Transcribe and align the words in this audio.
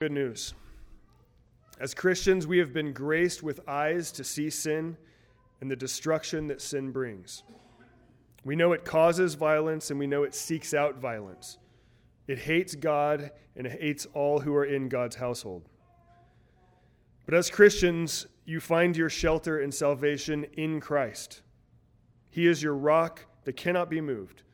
Good 0.00 0.12
news. 0.12 0.54
As 1.78 1.92
Christians, 1.92 2.46
we 2.46 2.56
have 2.56 2.72
been 2.72 2.94
graced 2.94 3.42
with 3.42 3.60
eyes 3.68 4.10
to 4.12 4.24
see 4.24 4.48
sin 4.48 4.96
and 5.60 5.70
the 5.70 5.76
destruction 5.76 6.46
that 6.46 6.62
sin 6.62 6.90
brings. 6.90 7.42
We 8.42 8.56
know 8.56 8.72
it 8.72 8.86
causes 8.86 9.34
violence 9.34 9.90
and 9.90 9.98
we 9.98 10.06
know 10.06 10.22
it 10.22 10.34
seeks 10.34 10.72
out 10.72 10.96
violence. 10.96 11.58
It 12.28 12.38
hates 12.38 12.74
God 12.74 13.30
and 13.56 13.66
it 13.66 13.78
hates 13.78 14.06
all 14.14 14.40
who 14.40 14.54
are 14.54 14.64
in 14.64 14.88
God's 14.88 15.16
household. 15.16 15.68
But 17.26 17.34
as 17.34 17.50
Christians, 17.50 18.26
you 18.46 18.58
find 18.58 18.96
your 18.96 19.10
shelter 19.10 19.60
and 19.60 19.74
salvation 19.74 20.46
in 20.54 20.80
Christ. 20.80 21.42
He 22.30 22.46
is 22.46 22.62
your 22.62 22.74
rock 22.74 23.26
that 23.44 23.58
cannot 23.58 23.90
be 23.90 24.00
moved 24.00 24.44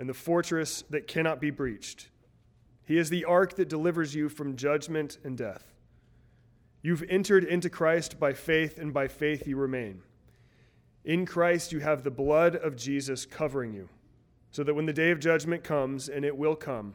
and 0.00 0.08
the 0.08 0.14
fortress 0.14 0.82
that 0.90 1.06
cannot 1.06 1.40
be 1.40 1.50
breached. 1.50 2.08
He 2.88 2.96
is 2.96 3.10
the 3.10 3.26
ark 3.26 3.56
that 3.56 3.68
delivers 3.68 4.14
you 4.14 4.30
from 4.30 4.56
judgment 4.56 5.18
and 5.22 5.36
death. 5.36 5.74
You've 6.80 7.04
entered 7.10 7.44
into 7.44 7.68
Christ 7.68 8.18
by 8.18 8.32
faith, 8.32 8.78
and 8.78 8.94
by 8.94 9.08
faith 9.08 9.46
you 9.46 9.58
remain. 9.58 10.00
In 11.04 11.26
Christ, 11.26 11.70
you 11.70 11.80
have 11.80 12.02
the 12.02 12.10
blood 12.10 12.56
of 12.56 12.76
Jesus 12.76 13.26
covering 13.26 13.74
you, 13.74 13.90
so 14.50 14.64
that 14.64 14.72
when 14.72 14.86
the 14.86 14.94
day 14.94 15.10
of 15.10 15.20
judgment 15.20 15.62
comes, 15.62 16.08
and 16.08 16.24
it 16.24 16.34
will 16.34 16.56
come, 16.56 16.94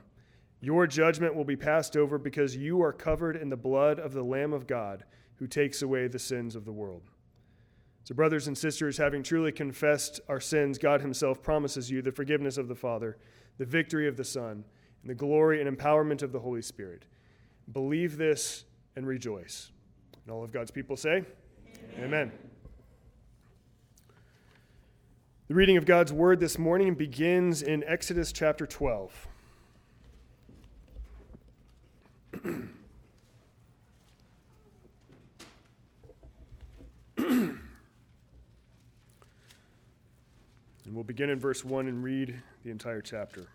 your 0.61 0.87
judgment 0.87 1.35
will 1.35 1.45
be 1.45 1.55
passed 1.55 1.95
over 1.95 2.17
because 2.17 2.57
you 2.57 2.81
are 2.81 2.91
covered 2.91 3.35
in 3.35 3.49
the 3.49 3.55
blood 3.55 3.99
of 3.99 4.13
the 4.13 4.23
Lamb 4.23 4.51
of 4.51 4.65
God 4.65 5.03
who 5.35 5.45
takes 5.45 5.84
away 5.84 6.07
the 6.07 6.17
sins 6.17 6.55
of 6.55 6.65
the 6.65 6.71
world. 6.71 7.03
So, 8.03 8.15
brothers 8.15 8.48
and 8.48 8.57
sisters, 8.57 8.98
having 8.98 9.21
truly 9.21 9.51
confessed 9.51 10.21
our 10.27 10.39
sins, 10.39 10.79
God 10.79 11.01
Himself 11.01 11.43
promises 11.43 11.91
you 11.91 12.01
the 12.01 12.12
forgiveness 12.12 12.57
of 12.57 12.67
the 12.67 12.73
Father, 12.73 13.20
the 13.59 13.65
victory 13.65 14.07
of 14.07 14.17
the 14.17 14.23
Son 14.23 14.65
and 15.03 15.09
the 15.09 15.16
glory 15.16 15.62
and 15.62 15.77
empowerment 15.77 16.23
of 16.23 16.31
the 16.31 16.39
Holy 16.39 16.62
Spirit. 16.62 17.03
Believe 17.71 18.17
this 18.17 18.66
and 18.95 19.05
rejoice. 19.05 19.71
And 20.26 20.34
all 20.34 20.43
of 20.43 20.52
God's 20.52 20.71
people 20.71 20.98
say, 20.98 21.23
Amen. 21.98 22.05
Amen. 22.05 22.32
The 25.49 25.55
reading 25.55 25.77
of 25.77 25.85
God's 25.85 26.13
word 26.13 26.40
this 26.40 26.57
morning 26.57 26.96
begins 26.96 27.62
in 27.62 27.84
Exodus 27.84 28.31
chapter 28.31 28.65
12. 28.65 29.27
and 40.85 40.87
we'll 40.87 41.04
begin 41.04 41.29
in 41.29 41.40
verse 41.40 41.65
1 41.65 41.87
and 41.87 42.04
read 42.04 42.41
the 42.63 42.71
entire 42.71 43.01
chapter. 43.01 43.48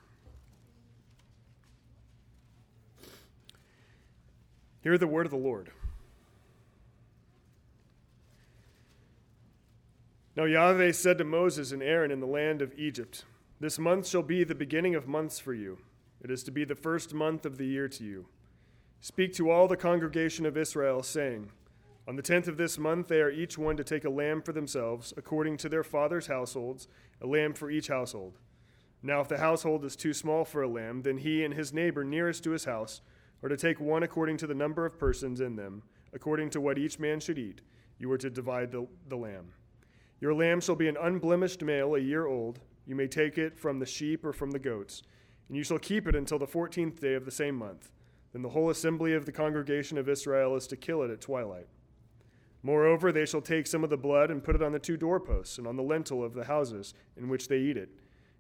Hear 4.83 4.97
the 4.97 5.07
word 5.07 5.27
of 5.27 5.33
the 5.33 5.37
Lord. 5.37 5.71
Now 10.37 10.45
Yahweh 10.45 10.93
said 10.93 11.19
to 11.19 11.25
Moses 11.25 11.73
and 11.73 11.83
Aaron 11.83 12.13
in 12.13 12.21
the 12.21 12.27
land 12.27 12.63
of 12.63 12.73
Egypt, 12.79 13.25
This 13.59 13.77
month 13.77 14.07
shall 14.07 14.23
be 14.23 14.45
the 14.45 14.55
beginning 14.55 14.95
of 14.95 15.09
months 15.09 15.41
for 15.41 15.53
you. 15.53 15.79
It 16.23 16.31
is 16.31 16.45
to 16.45 16.53
be 16.53 16.65
the 16.65 16.77
first 16.77 17.13
month 17.13 17.45
of 17.45 17.59
the 17.59 17.67
year 17.67 17.89
to 17.89 18.05
you. 18.05 18.27
Speak 19.01 19.33
to 19.35 19.51
all 19.51 19.67
the 19.67 19.77
congregation 19.77 20.47
of 20.47 20.57
Israel, 20.57 21.03
saying, 21.03 21.51
On 22.07 22.15
the 22.15 22.23
tenth 22.23 22.47
of 22.47 22.57
this 22.57 22.79
month 22.79 23.09
they 23.09 23.21
are 23.21 23.31
each 23.31 23.59
one 23.59 23.77
to 23.77 23.85
take 23.85 24.05
a 24.05 24.11
lamb 24.11 24.43
for 24.43 24.53
themselves, 24.53 25.13
according 25.17 25.57
to 25.59 25.69
their 25.69 25.85
father's 25.85 26.29
households, 26.29 26.87
a 27.21 27.27
lamb 27.27 27.53
for 27.53 27.69
each 27.69 27.89
household. 27.89 28.39
Now, 29.03 29.21
if 29.21 29.29
the 29.29 29.39
household 29.39 29.85
is 29.85 29.97
too 29.97 30.13
small 30.13 30.45
for 30.45 30.63
a 30.63 30.69
lamb, 30.69 31.03
then 31.03 31.19
he 31.19 31.45
and 31.45 31.55
his 31.55 31.73
neighbor 31.73 32.05
nearest 32.05 32.45
to 32.45 32.51
his 32.51 32.65
house 32.65 33.01
or 33.43 33.49
to 33.49 33.57
take 33.57 33.81
one 33.81 34.03
according 34.03 34.37
to 34.39 34.47
the 34.47 34.55
number 34.55 34.85
of 34.85 34.99
persons 34.99 35.41
in 35.41 35.57
them, 35.57 35.83
according 36.13 36.51
to 36.51 36.61
what 36.61 36.79
each 36.79 36.99
man 36.99 37.21
should 37.21 37.39
eat, 37.39 37.61
you 37.99 38.11
are 38.11 38.19
to 38.19 38.31
divide 38.31 38.73
the, 38.73 38.87
the 39.09 39.17
lamb. 39.17 39.53
Your 40.21 40.35
lamb 40.35 40.61
shall 40.61 40.75
be 40.75 40.89
an 40.89 40.97
unblemished 41.01 41.63
male, 41.63 41.95
a 41.95 42.01
year 42.01 42.27
old. 42.27 42.61
You 42.87 42.95
may 42.95 43.07
take 43.07 43.39
it 43.39 43.59
from 43.59 43.79
the 43.79 43.87
sheep 43.87 44.25
or 44.25 44.33
from 44.33 44.51
the 44.51 44.59
goats, 44.59 45.03
and 45.49 45.57
you 45.57 45.63
shall 45.63 45.79
keep 45.79 46.07
it 46.07 46.17
until 46.17 46.39
the 46.39 46.47
fourteenth 46.47 47.01
day 47.01 47.15
of 47.15 47.25
the 47.25 47.31
same 47.31 47.55
month. 47.55 47.93
Then 48.33 48.43
the 48.43 48.49
whole 48.51 48.71
assembly 48.71 49.15
of 49.15 49.27
the 49.27 49.33
congregation 49.33 49.97
of 49.99 50.09
Israel 50.09 50.57
is 50.57 50.67
to 50.69 50.77
kill 50.77 51.03
it 51.03 51.11
at 51.11 51.21
twilight. 51.21 51.67
Moreover, 52.63 53.13
they 53.13 53.25
shall 53.25 53.41
take 53.41 53.67
some 53.67 53.85
of 53.85 53.91
the 53.91 53.97
blood 53.97 54.31
and 54.31 54.43
put 54.43 54.57
it 54.57 54.63
on 54.63 54.73
the 54.73 54.79
two 54.79 54.97
doorposts 54.97 55.59
and 55.59 55.67
on 55.67 55.77
the 55.77 55.83
lintel 55.83 56.25
of 56.25 56.35
the 56.35 56.45
houses 56.45 56.93
in 57.17 57.29
which 57.29 57.49
they 57.49 57.59
eat 57.59 57.77
it. 57.77 57.91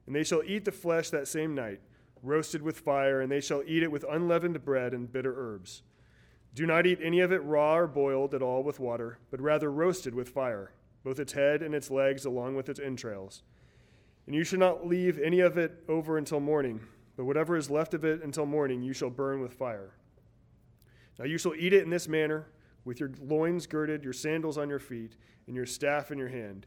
And 0.06 0.14
they 0.14 0.24
shall 0.24 0.42
eat 0.44 0.64
the 0.64 0.72
flesh 0.72 1.10
that 1.10 1.28
same 1.28 1.54
night 1.54 1.80
roasted 2.22 2.62
with 2.62 2.80
fire, 2.80 3.20
and 3.20 3.30
they 3.30 3.40
shall 3.40 3.62
eat 3.66 3.82
it 3.82 3.92
with 3.92 4.04
unleavened 4.08 4.64
bread 4.64 4.92
and 4.94 5.10
bitter 5.10 5.34
herbs. 5.36 5.82
Do 6.54 6.66
not 6.66 6.86
eat 6.86 6.98
any 7.02 7.20
of 7.20 7.32
it 7.32 7.44
raw 7.44 7.76
or 7.76 7.86
boiled 7.86 8.34
at 8.34 8.42
all 8.42 8.62
with 8.62 8.80
water, 8.80 9.18
but 9.30 9.40
rather 9.40 9.70
roasted 9.70 10.14
with 10.14 10.28
fire, 10.28 10.72
both 11.04 11.20
its 11.20 11.32
head 11.32 11.62
and 11.62 11.74
its 11.74 11.90
legs 11.90 12.24
along 12.24 12.56
with 12.56 12.68
its 12.68 12.80
entrails. 12.80 13.42
And 14.26 14.34
you 14.34 14.44
shall 14.44 14.58
not 14.58 14.86
leave 14.86 15.18
any 15.18 15.40
of 15.40 15.56
it 15.56 15.84
over 15.88 16.18
until 16.18 16.40
morning, 16.40 16.80
but 17.16 17.24
whatever 17.24 17.56
is 17.56 17.70
left 17.70 17.94
of 17.94 18.04
it 18.04 18.22
until 18.22 18.46
morning 18.46 18.82
you 18.82 18.92
shall 18.92 19.10
burn 19.10 19.40
with 19.40 19.54
fire. 19.54 19.94
Now 21.18 21.24
you 21.24 21.38
shall 21.38 21.54
eat 21.54 21.72
it 21.72 21.82
in 21.82 21.90
this 21.90 22.08
manner, 22.08 22.46
with 22.84 23.00
your 23.00 23.10
loins 23.20 23.66
girded, 23.66 24.04
your 24.04 24.12
sandals 24.12 24.58
on 24.58 24.68
your 24.68 24.78
feet, 24.78 25.16
and 25.46 25.56
your 25.56 25.66
staff 25.66 26.10
in 26.10 26.18
your 26.18 26.28
hand. 26.28 26.66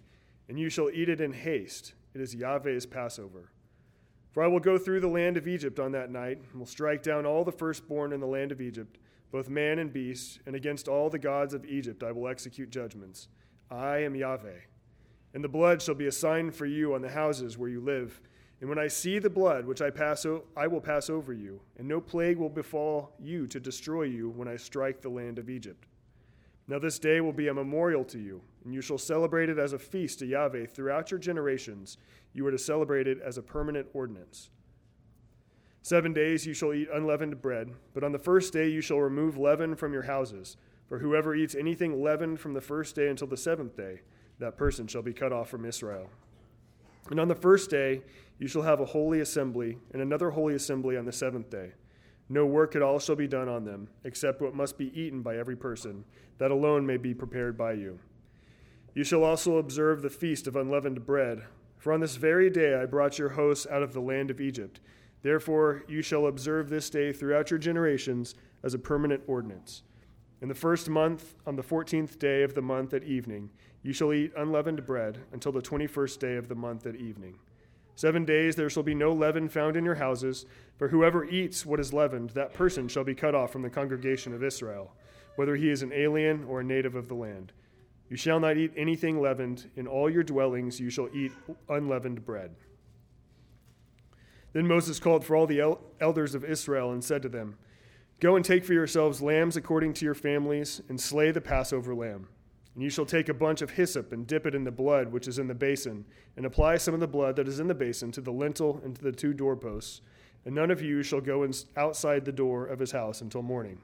And 0.49 0.59
you 0.59 0.69
shall 0.69 0.89
eat 0.89 1.09
it 1.09 1.21
in 1.21 1.33
haste. 1.33 1.93
It 2.13 2.21
is 2.21 2.35
Yahweh's 2.35 2.85
Passover. 2.85 3.51
For 4.31 4.41
I 4.43 4.47
will 4.47 4.59
go 4.59 4.77
through 4.77 5.01
the 5.01 5.07
land 5.07 5.35
of 5.35 5.47
Egypt 5.47 5.79
on 5.79 5.91
that 5.91 6.09
night, 6.09 6.39
and 6.51 6.59
will 6.59 6.65
strike 6.65 7.03
down 7.03 7.25
all 7.25 7.43
the 7.43 7.51
firstborn 7.51 8.13
in 8.13 8.21
the 8.21 8.27
land 8.27 8.51
of 8.51 8.61
Egypt, 8.61 8.97
both 9.31 9.49
man 9.49 9.79
and 9.79 9.91
beast, 9.91 10.39
and 10.45 10.55
against 10.55 10.87
all 10.87 11.09
the 11.09 11.19
gods 11.19 11.53
of 11.53 11.65
Egypt 11.65 12.03
I 12.03 12.11
will 12.11 12.27
execute 12.27 12.69
judgments. 12.69 13.27
I 13.69 13.99
am 13.99 14.15
Yahweh. 14.15 14.59
And 15.33 15.43
the 15.43 15.49
blood 15.49 15.81
shall 15.81 15.95
be 15.95 16.07
a 16.07 16.11
sign 16.11 16.51
for 16.51 16.65
you 16.65 16.93
on 16.93 17.01
the 17.01 17.09
houses 17.09 17.57
where 17.57 17.69
you 17.69 17.81
live. 17.81 18.21
And 18.59 18.69
when 18.69 18.79
I 18.79 18.87
see 18.87 19.17
the 19.17 19.29
blood 19.29 19.65
which 19.65 19.81
I 19.81 19.89
pass 19.89 20.25
o- 20.25 20.43
I 20.55 20.67
will 20.67 20.81
pass 20.81 21.09
over 21.09 21.33
you, 21.33 21.61
and 21.77 21.87
no 21.87 21.99
plague 21.99 22.37
will 22.37 22.49
befall 22.49 23.13
you 23.19 23.47
to 23.47 23.59
destroy 23.59 24.03
you 24.03 24.29
when 24.29 24.47
I 24.47 24.55
strike 24.55 25.01
the 25.01 25.09
land 25.09 25.39
of 25.39 25.49
Egypt. 25.49 25.87
Now 26.67 26.79
this 26.79 26.99
day 26.99 27.21
will 27.21 27.33
be 27.33 27.47
a 27.47 27.53
memorial 27.53 28.03
to 28.05 28.19
you, 28.19 28.41
and 28.63 28.73
you 28.73 28.81
shall 28.81 28.97
celebrate 28.97 29.49
it 29.49 29.57
as 29.57 29.73
a 29.73 29.79
feast 29.79 30.19
to 30.19 30.25
Yahweh 30.25 30.67
throughout 30.67 31.11
your 31.11 31.19
generations. 31.19 31.97
You 32.33 32.45
are 32.47 32.51
to 32.51 32.57
celebrate 32.57 33.07
it 33.07 33.19
as 33.21 33.37
a 33.37 33.41
permanent 33.41 33.87
ordinance. 33.93 34.49
Seven 35.81 36.13
days 36.13 36.45
you 36.45 36.53
shall 36.53 36.73
eat 36.73 36.89
unleavened 36.93 37.41
bread, 37.41 37.71
but 37.93 38.03
on 38.03 38.11
the 38.11 38.19
first 38.19 38.53
day 38.53 38.69
you 38.69 38.81
shall 38.81 38.99
remove 38.99 39.37
leaven 39.37 39.75
from 39.75 39.93
your 39.93 40.03
houses. 40.03 40.57
For 40.87 40.99
whoever 40.99 41.33
eats 41.33 41.55
anything 41.55 42.03
leavened 42.03 42.39
from 42.39 42.53
the 42.53 42.61
first 42.61 42.95
day 42.95 43.07
until 43.07 43.27
the 43.27 43.37
seventh 43.37 43.75
day, 43.75 44.01
that 44.39 44.57
person 44.57 44.87
shall 44.87 45.01
be 45.01 45.13
cut 45.13 45.33
off 45.33 45.49
from 45.49 45.65
Israel. 45.65 46.09
And 47.09 47.19
on 47.19 47.27
the 47.27 47.35
first 47.35 47.69
day 47.69 48.01
you 48.37 48.47
shall 48.47 48.61
have 48.61 48.79
a 48.79 48.85
holy 48.85 49.21
assembly, 49.21 49.77
and 49.93 50.01
another 50.01 50.31
holy 50.31 50.55
assembly 50.55 50.97
on 50.97 51.05
the 51.05 51.11
seventh 51.11 51.49
day. 51.49 51.71
No 52.29 52.45
work 52.45 52.75
at 52.75 52.81
all 52.81 52.97
shall 52.97 53.15
be 53.15 53.27
done 53.27 53.49
on 53.49 53.65
them, 53.65 53.89
except 54.03 54.41
what 54.41 54.55
must 54.55 54.77
be 54.77 54.97
eaten 54.99 55.21
by 55.21 55.37
every 55.37 55.55
person. 55.55 56.05
That 56.37 56.51
alone 56.51 56.85
may 56.85 56.97
be 56.97 57.13
prepared 57.13 57.57
by 57.57 57.73
you. 57.73 57.99
You 58.93 59.03
shall 59.03 59.23
also 59.23 59.57
observe 59.57 60.01
the 60.01 60.09
feast 60.09 60.47
of 60.47 60.55
unleavened 60.55 61.05
bread. 61.05 61.43
For 61.77 61.93
on 61.93 62.01
this 62.01 62.17
very 62.17 62.49
day 62.49 62.75
I 62.75 62.85
brought 62.85 63.17
your 63.17 63.29
hosts 63.29 63.65
out 63.71 63.83
of 63.83 63.93
the 63.93 64.01
land 64.01 64.29
of 64.29 64.41
Egypt. 64.41 64.81
Therefore 65.21 65.83
you 65.87 66.01
shall 66.01 66.27
observe 66.27 66.69
this 66.69 66.89
day 66.89 67.13
throughout 67.13 67.51
your 67.51 67.59
generations 67.59 68.35
as 68.63 68.73
a 68.73 68.79
permanent 68.79 69.23
ordinance. 69.27 69.83
In 70.41 70.49
the 70.49 70.55
first 70.55 70.89
month, 70.89 71.35
on 71.45 71.55
the 71.55 71.63
fourteenth 71.63 72.19
day 72.19 72.43
of 72.43 72.53
the 72.53 72.61
month 72.61 72.93
at 72.93 73.03
evening, 73.03 73.51
you 73.83 73.93
shall 73.93 74.13
eat 74.13 74.33
unleavened 74.35 74.85
bread 74.85 75.19
until 75.31 75.51
the 75.51 75.61
twenty 75.61 75.87
first 75.87 76.19
day 76.19 76.35
of 76.35 76.47
the 76.47 76.55
month 76.55 76.85
at 76.85 76.95
evening. 76.95 77.35
Seven 77.95 78.25
days 78.25 78.55
there 78.55 78.69
shall 78.69 78.83
be 78.83 78.95
no 78.95 79.13
leaven 79.13 79.47
found 79.47 79.77
in 79.77 79.85
your 79.85 79.95
houses, 79.95 80.45
for 80.77 80.87
whoever 80.87 81.23
eats 81.23 81.65
what 81.65 81.79
is 81.79 81.93
leavened, 81.93 82.31
that 82.31 82.53
person 82.53 82.87
shall 82.87 83.03
be 83.03 83.13
cut 83.13 83.35
off 83.35 83.51
from 83.51 83.61
the 83.61 83.69
congregation 83.69 84.33
of 84.33 84.43
Israel, 84.43 84.95
whether 85.35 85.55
he 85.55 85.69
is 85.69 85.83
an 85.83 85.93
alien 85.93 86.43
or 86.45 86.61
a 86.61 86.63
native 86.63 86.95
of 86.95 87.07
the 87.07 87.15
land. 87.15 87.53
You 88.11 88.17
shall 88.17 88.41
not 88.41 88.57
eat 88.57 88.73
anything 88.75 89.21
leavened. 89.21 89.71
In 89.77 89.87
all 89.87 90.09
your 90.09 90.21
dwellings 90.21 90.81
you 90.81 90.89
shall 90.89 91.07
eat 91.13 91.31
unleavened 91.69 92.25
bread. 92.25 92.53
Then 94.51 94.67
Moses 94.67 94.99
called 94.99 95.23
for 95.23 95.33
all 95.33 95.47
the 95.47 95.61
el- 95.61 95.79
elders 96.01 96.35
of 96.35 96.43
Israel 96.43 96.91
and 96.91 97.01
said 97.01 97.21
to 97.21 97.29
them, 97.29 97.57
Go 98.19 98.35
and 98.35 98.43
take 98.43 98.65
for 98.65 98.73
yourselves 98.73 99.21
lambs 99.21 99.55
according 99.55 99.93
to 99.93 100.03
your 100.03 100.13
families, 100.13 100.81
and 100.89 100.99
slay 100.99 101.31
the 101.31 101.39
Passover 101.39 101.95
lamb. 101.95 102.27
And 102.75 102.83
you 102.83 102.89
shall 102.89 103.05
take 103.05 103.29
a 103.29 103.33
bunch 103.33 103.61
of 103.61 103.71
hyssop 103.71 104.11
and 104.11 104.27
dip 104.27 104.45
it 104.45 104.55
in 104.55 104.65
the 104.65 104.71
blood 104.71 105.09
which 105.13 105.29
is 105.29 105.39
in 105.39 105.47
the 105.47 105.55
basin, 105.55 106.03
and 106.35 106.45
apply 106.45 106.75
some 106.77 106.93
of 106.93 106.99
the 106.99 107.07
blood 107.07 107.37
that 107.37 107.47
is 107.47 107.61
in 107.61 107.67
the 107.69 107.73
basin 107.73 108.11
to 108.11 108.19
the 108.19 108.29
lintel 108.29 108.81
and 108.83 108.93
to 108.93 109.01
the 109.01 109.13
two 109.13 109.33
doorposts. 109.33 110.01
And 110.43 110.53
none 110.53 110.69
of 110.69 110.81
you 110.81 111.01
shall 111.01 111.21
go 111.21 111.49
outside 111.77 112.25
the 112.25 112.33
door 112.33 112.65
of 112.65 112.79
his 112.79 112.91
house 112.91 113.21
until 113.21 113.41
morning. 113.41 113.79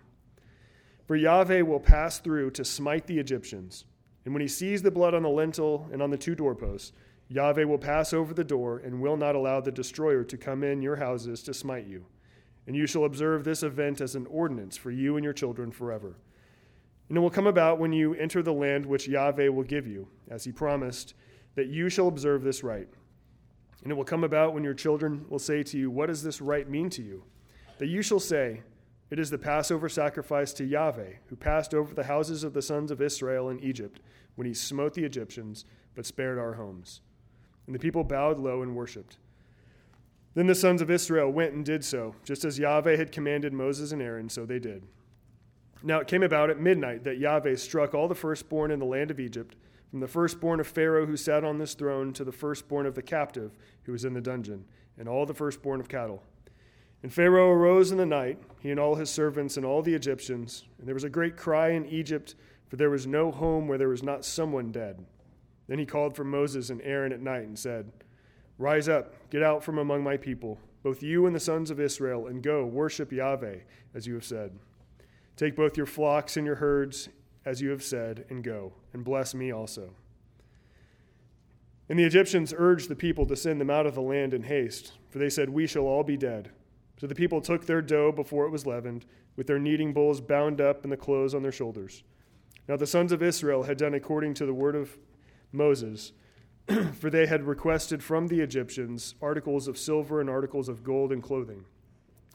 For 1.06 1.16
Yahweh 1.16 1.62
will 1.62 1.80
pass 1.80 2.20
through 2.20 2.52
to 2.52 2.66
smite 2.66 3.08
the 3.08 3.20
Egyptians. 3.20 3.86
And 4.28 4.34
when 4.34 4.42
he 4.42 4.50
sees 4.50 4.82
the 4.82 4.92
blood 4.92 5.14
on 5.14 5.24
the 5.24 5.30
lintel 5.30 5.88
and 5.90 6.02
on 6.02 6.10
the 6.10 6.18
two 6.18 6.36
doorposts, 6.36 6.92
Yahweh 7.30 7.64
will 7.64 7.78
pass 7.78 8.12
over 8.12 8.34
the 8.34 8.44
door 8.44 8.80
and 8.80 9.00
will 9.00 9.16
not 9.16 9.36
allow 9.36 9.62
the 9.62 9.72
destroyer 9.72 10.26
to 10.26 10.36
come 10.36 10.66
in 10.66 10.82
your 10.82 10.98
houses 10.98 11.42
to 11.44 11.54
smite 11.54 11.88
you. 11.88 12.06
and 12.66 12.76
you 12.76 12.86
shall 12.86 13.06
observe 13.06 13.46
this 13.46 13.64
event 13.64 14.02
as 14.02 14.16
an 14.16 14.26
ordinance 14.26 14.76
for 14.76 14.92
you 14.92 15.16
and 15.16 15.24
your 15.24 15.32
children 15.32 15.72
forever. 15.72 16.18
And 17.08 17.18
it 17.18 17.22
will 17.22 17.30
come 17.30 17.48
about 17.48 17.80
when 17.80 17.94
you 17.94 18.16
enter 18.16 18.44
the 18.44 18.52
land 18.52 18.86
which 18.86 19.08
Yahweh 19.08 19.48
will 19.48 19.64
give 19.64 19.88
you, 19.88 20.10
as 20.30 20.44
he 20.44 20.52
promised, 20.52 21.14
that 21.56 21.68
you 21.68 21.88
shall 21.88 22.10
observe 22.10 22.44
this 22.44 22.66
rite. 22.66 22.90
And 23.84 23.94
it 23.94 23.96
will 23.96 24.04
come 24.04 24.26
about 24.26 24.54
when 24.54 24.66
your 24.66 24.74
children 24.74 25.26
will 25.30 25.40
say 25.40 25.64
to 25.64 25.78
you, 25.78 25.90
What 25.90 26.08
does 26.08 26.22
this 26.22 26.42
rite 26.42 26.70
mean 26.70 26.90
to 26.90 27.02
you? 27.02 27.24
That 27.78 27.88
you 27.88 28.02
shall 28.02 28.20
say, 28.20 28.64
It 29.10 29.20
is 29.20 29.30
the 29.30 29.38
Passover 29.38 29.88
sacrifice 29.88 30.52
to 30.54 30.66
Yahweh, 30.66 31.14
who 31.28 31.36
passed 31.36 31.74
over 31.74 31.94
the 31.94 32.04
houses 32.04 32.44
of 32.44 32.54
the 32.54 32.62
sons 32.62 32.92
of 32.92 33.02
Israel 33.02 33.50
in 33.50 33.60
Egypt 33.62 34.02
when 34.36 34.46
he 34.46 34.54
smote 34.54 34.94
the 34.94 35.06
Egyptians, 35.06 35.64
but 35.96 36.06
spared 36.06 36.38
our 36.38 36.54
homes. 36.54 37.02
And 37.66 37.74
the 37.74 37.80
people 37.80 38.04
bowed 38.04 38.38
low 38.38 38.62
and 38.62 38.76
worshipped. 38.76 39.18
Then 40.34 40.48
the 40.48 40.56
sons 40.56 40.82
of 40.82 40.92
Israel 40.92 41.32
went 41.32 41.54
and 41.54 41.66
did 41.66 41.84
so, 41.84 42.16
just 42.24 42.46
as 42.46 42.60
Yahweh 42.60 42.98
had 42.98 43.12
commanded 43.12 43.54
Moses 43.54 43.92
and 43.92 44.02
Aaron, 44.02 44.30
so 44.30 44.46
they 44.46 44.60
did. 44.60 44.84
Now 45.84 46.00
it 46.00 46.08
came 46.08 46.24
about 46.24 46.50
at 46.50 46.60
midnight 46.60 47.04
that 47.06 47.18
Yahweh 47.18 47.56
struck 47.56 47.96
all 47.96 48.08
the 48.08 48.16
firstborn 48.16 48.72
in 48.72 48.80
the 48.80 48.86
land 48.86 49.10
of 49.10 49.20
Egypt, 49.20 49.56
from 49.90 50.02
the 50.02 50.08
firstborn 50.08 50.60
of 50.60 50.68
Pharaoh 50.68 51.06
who 51.06 51.16
sat 51.18 51.46
on 51.46 51.58
this 51.58 51.74
throne 51.74 52.12
to 52.14 52.24
the 52.26 52.32
firstborn 52.32 52.86
of 52.86 52.94
the 52.94 53.02
captive 53.02 53.58
who 53.84 53.94
was 53.94 54.06
in 54.06 54.14
the 54.14 54.22
dungeon, 54.22 54.66
and 54.98 55.08
all 55.08 55.26
the 55.26 55.34
firstborn 55.34 55.80
of 55.80 55.88
cattle. 55.88 56.24
And 57.04 57.14
Pharaoh 57.14 57.52
arose 57.52 57.92
in 57.92 57.98
the 57.98 58.06
night, 58.06 58.40
he 58.60 58.72
and 58.72 58.80
all 58.80 58.96
his 58.96 59.10
servants 59.10 59.58
and 59.58 59.66
all 59.66 59.82
the 59.82 59.94
Egyptians, 59.94 60.66
and 60.80 60.88
there 60.88 60.96
was 60.96 61.04
a 61.04 61.10
great 61.10 61.38
cry 61.38 61.70
in 61.70 61.86
Egypt, 61.86 62.36
for 62.68 62.76
there 62.76 62.90
was 62.90 63.06
no 63.06 63.32
home 63.32 63.68
where 63.68 63.78
there 63.78 63.88
was 63.88 64.04
not 64.04 64.26
someone 64.26 64.72
dead. 64.72 65.06
Then 65.68 65.80
he 65.80 65.86
called 65.86 66.16
for 66.16 66.24
Moses 66.24 66.70
and 66.70 66.82
Aaron 66.82 67.14
at 67.14 67.22
night 67.22 67.44
and 67.44 67.58
said, 67.58 67.92
Rise 68.58 68.90
up, 68.90 69.14
get 69.30 69.44
out 69.44 69.64
from 69.64 69.78
among 69.78 70.04
my 70.04 70.18
people, 70.18 70.60
both 70.82 71.04
you 71.04 71.28
and 71.28 71.36
the 71.36 71.40
sons 71.40 71.70
of 71.70 71.80
Israel, 71.80 72.28
and 72.28 72.42
go 72.42 72.66
worship 72.66 73.12
Yahweh, 73.12 73.58
as 73.94 74.08
you 74.08 74.16
have 74.16 74.26
said. 74.26 74.58
Take 75.36 75.56
both 75.56 75.78
your 75.78 75.86
flocks 75.86 76.36
and 76.38 76.46
your 76.46 76.56
herds, 76.56 77.10
as 77.46 77.62
you 77.62 77.70
have 77.70 77.84
said, 77.84 78.26
and 78.30 78.44
go, 78.44 78.74
and 78.94 79.04
bless 79.04 79.36
me 79.36 79.54
also. 79.54 79.92
And 81.90 82.00
the 82.00 82.04
Egyptians 82.04 82.54
urged 82.58 82.90
the 82.90 82.96
people 82.96 83.26
to 83.28 83.36
send 83.36 83.62
them 83.62 83.70
out 83.70 83.86
of 83.86 83.96
the 83.96 84.02
land 84.02 84.34
in 84.34 84.44
haste, 84.44 84.94
for 85.10 85.20
they 85.20 85.30
said, 85.30 85.50
We 85.50 85.68
shall 85.68 85.84
all 85.84 86.04
be 86.04 86.18
dead. 86.18 86.50
So 87.00 87.08
the 87.08 87.16
people 87.16 87.42
took 87.42 87.66
their 87.66 87.82
dough 87.82 88.12
before 88.12 88.46
it 88.46 88.52
was 88.52 88.66
leavened, 88.66 89.06
with 89.36 89.48
their 89.48 89.60
kneading 89.60 89.94
bowls 89.94 90.20
bound 90.20 90.60
up 90.60 90.84
and 90.84 90.92
the 90.92 90.98
clothes 90.98 91.36
on 91.36 91.44
their 91.44 91.52
shoulders. 91.52 92.04
Now 92.68 92.76
the 92.76 92.88
sons 92.88 93.12
of 93.12 93.22
Israel 93.22 93.64
had 93.64 93.78
done 93.78 93.94
according 93.94 94.34
to 94.36 94.46
the 94.46 94.54
word 94.54 94.76
of 94.76 94.98
Moses 95.52 96.12
for 97.00 97.10
they 97.10 97.28
had 97.28 97.48
requested 97.48 98.04
from 98.04 98.28
the 98.28 98.42
Egyptians 98.42 99.16
articles 99.22 99.68
of 99.68 99.78
silver 99.78 100.20
and 100.20 100.30
articles 100.30 100.68
of 100.68 100.84
gold 100.84 101.12
and 101.12 101.24
clothing. 101.24 101.66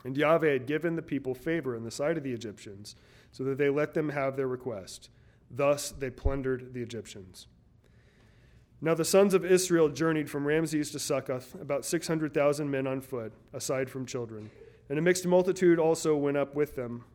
And 0.03 0.17
Yahweh 0.17 0.51
had 0.51 0.65
given 0.65 0.95
the 0.95 1.01
people 1.01 1.35
favor 1.35 1.75
in 1.75 1.83
the 1.83 1.91
sight 1.91 2.17
of 2.17 2.23
the 2.23 2.33
Egyptians, 2.33 2.95
so 3.31 3.43
that 3.43 3.57
they 3.57 3.69
let 3.69 3.93
them 3.93 4.09
have 4.09 4.35
their 4.35 4.47
request. 4.47 5.09
Thus 5.49 5.91
they 5.91 6.09
plundered 6.09 6.73
the 6.73 6.81
Egyptians. 6.81 7.47
Now 8.83 8.93
the 8.93 9.05
sons 9.05 9.33
of 9.33 9.45
Israel 9.45 9.87
journeyed 9.87 10.29
from 10.29 10.45
Ramses 10.45 10.91
to 10.91 10.99
Succoth, 10.99 11.55
about 11.55 11.85
600,000 11.85 12.69
men 12.69 12.85
on 12.85 12.99
foot, 12.99 13.31
aside 13.53 13.89
from 13.89 14.05
children. 14.05 14.51
And 14.89 14.99
a 14.99 15.01
mixed 15.01 15.25
multitude 15.25 15.79
also 15.79 16.17
went 16.17 16.35
up 16.35 16.53
with 16.53 16.75
them, 16.75 17.05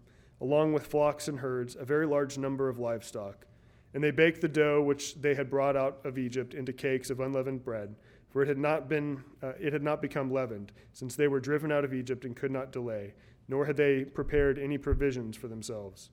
along 0.41 0.73
with 0.73 0.87
flocks 0.87 1.29
and 1.29 1.41
herds, 1.41 1.77
a 1.79 1.85
very 1.85 2.07
large 2.07 2.39
number 2.39 2.71
of 2.71 2.79
livestock. 2.79 3.45
And 3.93 4.03
they 4.03 4.11
baked 4.11 4.41
the 4.41 4.49
dough 4.49 4.81
which 4.81 5.17
they 5.17 5.35
had 5.35 5.51
brought 5.51 5.77
out 5.77 5.99
of 6.07 6.17
Egypt 6.17 6.55
into 6.55 6.73
cakes 6.73 7.11
of 7.11 7.21
unleavened 7.21 7.67
bread, 7.67 7.97
for 8.31 8.41
it 8.41 8.49
had 8.49 8.57
not 8.57 8.89
been 8.89 9.23
uh, 9.43 9.53
it 9.61 9.75
had 9.75 9.83
not 9.83 10.01
become 10.01 10.33
leavened, 10.33 10.73
since 10.95 11.17
they 11.17 11.29
were 11.29 11.39
driven 11.39 11.71
out 11.71 11.85
of 11.85 11.93
Egypt 11.93 12.25
and 12.25 12.35
could 12.35 12.51
not 12.51 12.73
delay, 12.73 13.13
nor 13.47 13.67
had 13.67 13.77
they 13.77 14.05
prepared 14.07 14.59
any 14.59 14.79
provisions 14.79 15.37
for 15.37 15.49
themselves. 15.49 16.09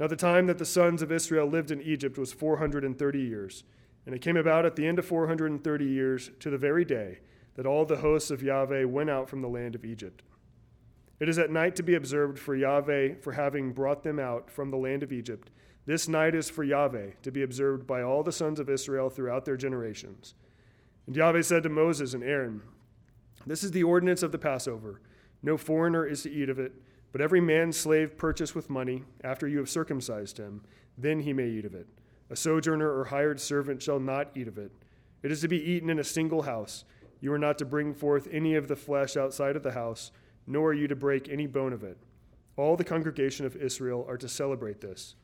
Now 0.00 0.08
the 0.08 0.16
time 0.16 0.48
that 0.48 0.58
the 0.58 0.64
sons 0.64 1.02
of 1.02 1.12
Israel 1.12 1.46
lived 1.46 1.70
in 1.70 1.80
Egypt 1.80 2.18
was 2.18 2.32
430 2.32 3.20
years, 3.20 3.62
and 4.10 4.16
it 4.16 4.22
came 4.22 4.36
about 4.36 4.66
at 4.66 4.74
the 4.74 4.86
end 4.88 4.98
of 4.98 5.06
430 5.06 5.84
years 5.84 6.32
to 6.40 6.50
the 6.50 6.58
very 6.58 6.84
day 6.84 7.20
that 7.54 7.64
all 7.64 7.84
the 7.84 7.98
hosts 7.98 8.32
of 8.32 8.42
Yahweh 8.42 8.82
went 8.84 9.08
out 9.08 9.30
from 9.30 9.40
the 9.40 9.48
land 9.48 9.76
of 9.76 9.84
Egypt. 9.84 10.24
It 11.20 11.28
is 11.28 11.38
at 11.38 11.52
night 11.52 11.76
to 11.76 11.84
be 11.84 11.94
observed 11.94 12.36
for 12.38 12.56
Yahweh 12.56 13.16
for 13.20 13.32
having 13.32 13.72
brought 13.72 14.02
them 14.02 14.18
out 14.18 14.50
from 14.50 14.70
the 14.70 14.76
land 14.76 15.04
of 15.04 15.12
Egypt 15.12 15.50
this 15.86 16.08
night 16.08 16.34
is 16.34 16.50
for 16.50 16.62
Yahweh, 16.62 17.10
to 17.22 17.32
be 17.32 17.42
observed 17.42 17.86
by 17.86 18.02
all 18.02 18.22
the 18.22 18.32
sons 18.32 18.60
of 18.60 18.68
Israel 18.68 19.10
throughout 19.10 19.44
their 19.44 19.56
generations. 19.56 20.34
And 21.06 21.16
Yahweh 21.16 21.42
said 21.42 21.62
to 21.64 21.68
Moses 21.68 22.14
and 22.14 22.22
Aaron, 22.22 22.62
This 23.46 23.64
is 23.64 23.70
the 23.70 23.82
ordinance 23.82 24.22
of 24.22 24.32
the 24.32 24.38
Passover. 24.38 25.00
No 25.42 25.56
foreigner 25.56 26.06
is 26.06 26.22
to 26.22 26.30
eat 26.30 26.50
of 26.50 26.58
it, 26.58 26.74
but 27.12 27.20
every 27.20 27.40
man 27.40 27.72
slave 27.72 28.16
purchased 28.18 28.54
with 28.54 28.70
money, 28.70 29.02
after 29.24 29.48
you 29.48 29.58
have 29.58 29.70
circumcised 29.70 30.38
him, 30.38 30.62
then 30.98 31.20
he 31.20 31.32
may 31.32 31.48
eat 31.48 31.64
of 31.64 31.74
it. 31.74 31.88
A 32.30 32.36
sojourner 32.36 32.88
or 32.88 33.04
hired 33.04 33.40
servant 33.40 33.82
shall 33.82 33.98
not 33.98 34.30
eat 34.36 34.48
of 34.48 34.56
it. 34.56 34.70
It 35.22 35.32
is 35.32 35.40
to 35.40 35.48
be 35.48 35.62
eaten 35.62 35.90
in 35.90 35.98
a 35.98 36.04
single 36.04 36.42
house. 36.42 36.84
You 37.20 37.32
are 37.32 37.38
not 37.38 37.58
to 37.58 37.64
bring 37.64 37.92
forth 37.92 38.28
any 38.30 38.54
of 38.54 38.68
the 38.68 38.76
flesh 38.76 39.16
outside 39.16 39.56
of 39.56 39.62
the 39.62 39.72
house, 39.72 40.12
nor 40.46 40.70
are 40.70 40.74
you 40.74 40.88
to 40.88 40.96
break 40.96 41.28
any 41.28 41.46
bone 41.46 41.72
of 41.72 41.84
it. 41.84 41.98
All 42.56 42.76
the 42.76 42.84
congregation 42.84 43.44
of 43.46 43.56
Israel 43.56 44.06
are 44.08 44.16
to 44.16 44.28
celebrate 44.28 44.80
this. 44.80 45.16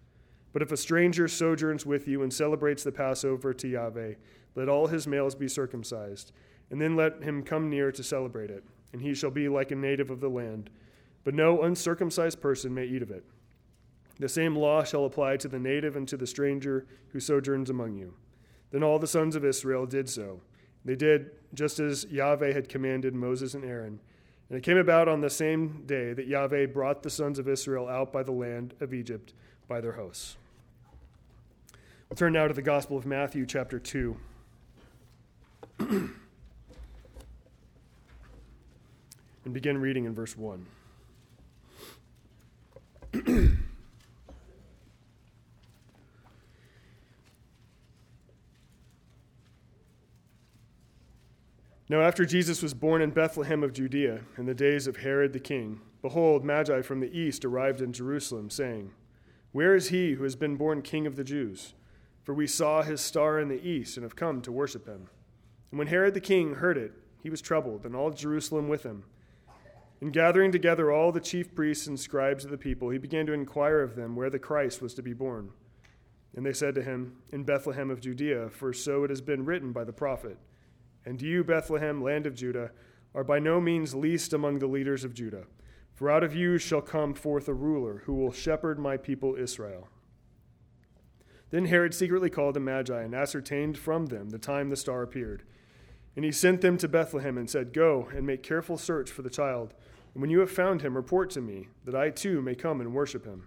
But 0.52 0.62
if 0.62 0.72
a 0.72 0.76
stranger 0.76 1.28
sojourns 1.28 1.86
with 1.86 2.08
you 2.08 2.22
and 2.22 2.32
celebrates 2.32 2.82
the 2.82 2.92
Passover 2.92 3.54
to 3.54 3.68
Yahweh, 3.68 4.14
let 4.54 4.68
all 4.68 4.86
his 4.86 5.06
males 5.06 5.34
be 5.34 5.48
circumcised, 5.48 6.32
and 6.70 6.80
then 6.80 6.96
let 6.96 7.22
him 7.22 7.42
come 7.42 7.70
near 7.70 7.92
to 7.92 8.02
celebrate 8.02 8.50
it, 8.50 8.64
and 8.92 9.02
he 9.02 9.14
shall 9.14 9.30
be 9.30 9.48
like 9.48 9.70
a 9.70 9.76
native 9.76 10.10
of 10.10 10.20
the 10.20 10.30
land. 10.30 10.70
But 11.24 11.34
no 11.34 11.62
uncircumcised 11.62 12.40
person 12.40 12.74
may 12.74 12.86
eat 12.86 13.02
of 13.02 13.10
it. 13.10 13.24
The 14.18 14.28
same 14.28 14.56
law 14.56 14.82
shall 14.82 15.04
apply 15.04 15.36
to 15.38 15.48
the 15.48 15.58
native 15.58 15.94
and 15.96 16.08
to 16.08 16.16
the 16.16 16.26
stranger 16.26 16.86
who 17.08 17.20
sojourns 17.20 17.68
among 17.68 17.96
you. 17.96 18.14
Then 18.70 18.82
all 18.82 18.98
the 18.98 19.06
sons 19.06 19.36
of 19.36 19.44
Israel 19.44 19.86
did 19.86 20.08
so. 20.08 20.40
They 20.84 20.96
did 20.96 21.32
just 21.52 21.78
as 21.78 22.06
Yahweh 22.10 22.52
had 22.52 22.68
commanded 22.68 23.14
Moses 23.14 23.54
and 23.54 23.64
Aaron. 23.64 24.00
And 24.48 24.58
it 24.58 24.62
came 24.62 24.78
about 24.78 25.08
on 25.08 25.20
the 25.20 25.30
same 25.30 25.82
day 25.86 26.12
that 26.12 26.28
Yahweh 26.28 26.66
brought 26.66 27.02
the 27.02 27.10
sons 27.10 27.38
of 27.38 27.48
Israel 27.48 27.88
out 27.88 28.12
by 28.12 28.22
the 28.22 28.32
land 28.32 28.74
of 28.80 28.94
Egypt 28.94 29.34
by 29.68 29.80
their 29.80 29.92
hosts. 29.92 30.36
We'll 32.08 32.16
turn 32.16 32.32
now 32.32 32.46
to 32.46 32.54
the 32.54 32.62
Gospel 32.62 32.96
of 32.96 33.04
Matthew, 33.04 33.44
chapter 33.46 33.80
2. 33.80 34.16
and 35.78 36.14
begin 39.52 39.78
reading 39.78 40.04
in 40.04 40.14
verse 40.14 40.36
1. 40.36 40.66
Now, 51.88 52.00
after 52.00 52.24
Jesus 52.24 52.62
was 52.62 52.74
born 52.74 53.00
in 53.00 53.10
Bethlehem 53.10 53.62
of 53.62 53.72
Judea, 53.72 54.20
in 54.36 54.46
the 54.46 54.54
days 54.54 54.86
of 54.86 54.98
Herod 54.98 55.32
the 55.32 55.40
king, 55.40 55.80
behold, 56.02 56.44
Magi 56.44 56.82
from 56.82 57.00
the 57.00 57.16
east 57.16 57.44
arrived 57.44 57.80
in 57.80 57.92
Jerusalem, 57.92 58.50
saying, 58.50 58.92
Where 59.52 59.74
is 59.74 59.88
he 59.88 60.12
who 60.12 60.24
has 60.24 60.34
been 60.36 60.56
born 60.56 60.82
king 60.82 61.06
of 61.06 61.16
the 61.16 61.24
Jews? 61.24 61.74
for 62.26 62.34
we 62.34 62.48
saw 62.48 62.82
his 62.82 63.00
star 63.00 63.38
in 63.38 63.46
the 63.46 63.64
east 63.64 63.96
and 63.96 64.02
have 64.02 64.16
come 64.16 64.42
to 64.42 64.50
worship 64.50 64.84
him. 64.84 65.08
And 65.70 65.78
when 65.78 65.86
Herod 65.86 66.12
the 66.12 66.20
king 66.20 66.56
heard 66.56 66.76
it, 66.76 66.92
he 67.22 67.30
was 67.30 67.40
troubled, 67.40 67.86
and 67.86 67.94
all 67.94 68.10
Jerusalem 68.10 68.68
with 68.68 68.82
him. 68.82 69.04
And 70.00 70.12
gathering 70.12 70.50
together 70.50 70.90
all 70.90 71.12
the 71.12 71.20
chief 71.20 71.54
priests 71.54 71.86
and 71.86 71.98
scribes 71.98 72.44
of 72.44 72.50
the 72.50 72.58
people, 72.58 72.90
he 72.90 72.98
began 72.98 73.26
to 73.26 73.32
inquire 73.32 73.80
of 73.80 73.94
them 73.94 74.16
where 74.16 74.28
the 74.28 74.40
Christ 74.40 74.82
was 74.82 74.92
to 74.94 75.02
be 75.02 75.12
born. 75.12 75.50
And 76.34 76.44
they 76.44 76.52
said 76.52 76.74
to 76.74 76.82
him, 76.82 77.18
In 77.30 77.44
Bethlehem 77.44 77.92
of 77.92 78.00
Judea, 78.00 78.50
for 78.50 78.72
so 78.72 79.04
it 79.04 79.10
has 79.10 79.20
been 79.20 79.44
written 79.44 79.70
by 79.70 79.84
the 79.84 79.92
prophet. 79.92 80.36
And 81.06 81.22
you, 81.22 81.44
Bethlehem, 81.44 82.02
land 82.02 82.26
of 82.26 82.34
Judah, 82.34 82.72
are 83.14 83.24
by 83.24 83.38
no 83.38 83.60
means 83.60 83.94
least 83.94 84.32
among 84.32 84.58
the 84.58 84.66
leaders 84.66 85.04
of 85.04 85.14
Judah, 85.14 85.44
for 85.94 86.10
out 86.10 86.24
of 86.24 86.34
you 86.34 86.58
shall 86.58 86.82
come 86.82 87.14
forth 87.14 87.48
a 87.48 87.54
ruler 87.54 88.02
who 88.04 88.14
will 88.14 88.32
shepherd 88.32 88.78
my 88.78 88.98
people 88.98 89.36
Israel. 89.36 89.88
Then 91.50 91.66
Herod 91.66 91.94
secretly 91.94 92.28
called 92.28 92.54
the 92.54 92.60
Magi 92.60 93.00
and 93.00 93.14
ascertained 93.14 93.78
from 93.78 94.06
them 94.06 94.30
the 94.30 94.38
time 94.38 94.68
the 94.68 94.76
star 94.76 95.02
appeared. 95.02 95.44
And 96.16 96.24
he 96.24 96.32
sent 96.32 96.60
them 96.60 96.76
to 96.78 96.88
Bethlehem 96.88 97.38
and 97.38 97.48
said, 97.48 97.72
Go 97.72 98.08
and 98.14 98.26
make 98.26 98.42
careful 98.42 98.76
search 98.76 99.10
for 99.10 99.22
the 99.22 99.30
child. 99.30 99.74
And 100.12 100.20
when 100.20 100.30
you 100.30 100.40
have 100.40 100.50
found 100.50 100.82
him, 100.82 100.96
report 100.96 101.30
to 101.30 101.40
me, 101.40 101.68
that 101.84 101.94
I 101.94 102.10
too 102.10 102.42
may 102.42 102.54
come 102.54 102.80
and 102.80 102.92
worship 102.92 103.24
him. 103.24 103.46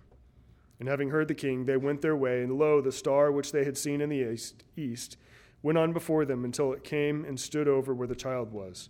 And 0.80 0.88
having 0.88 1.10
heard 1.10 1.28
the 1.28 1.36
king, 1.36 1.66
they 1.66 1.78
went 1.78 2.02
their 2.02 2.16
way, 2.16 2.42
and 2.42 2.58
lo, 2.58 2.80
the 2.80 2.92
star 2.92 3.32
which 3.32 3.52
they 3.52 3.66
had 3.66 3.78
seen 3.78 4.00
in 4.00 4.10
the 4.10 4.40
east, 4.78 5.18
went 5.62 5.78
on 5.78 5.94
before 5.94 6.26
them 6.26 6.46
until 6.46 6.74
it 6.74 6.84
came 6.84 7.26
and 7.26 7.40
stood 7.40 7.68
over 7.68 7.94
where 7.94 8.08
the 8.08 8.16
child 8.16 8.52
was. 8.52 8.90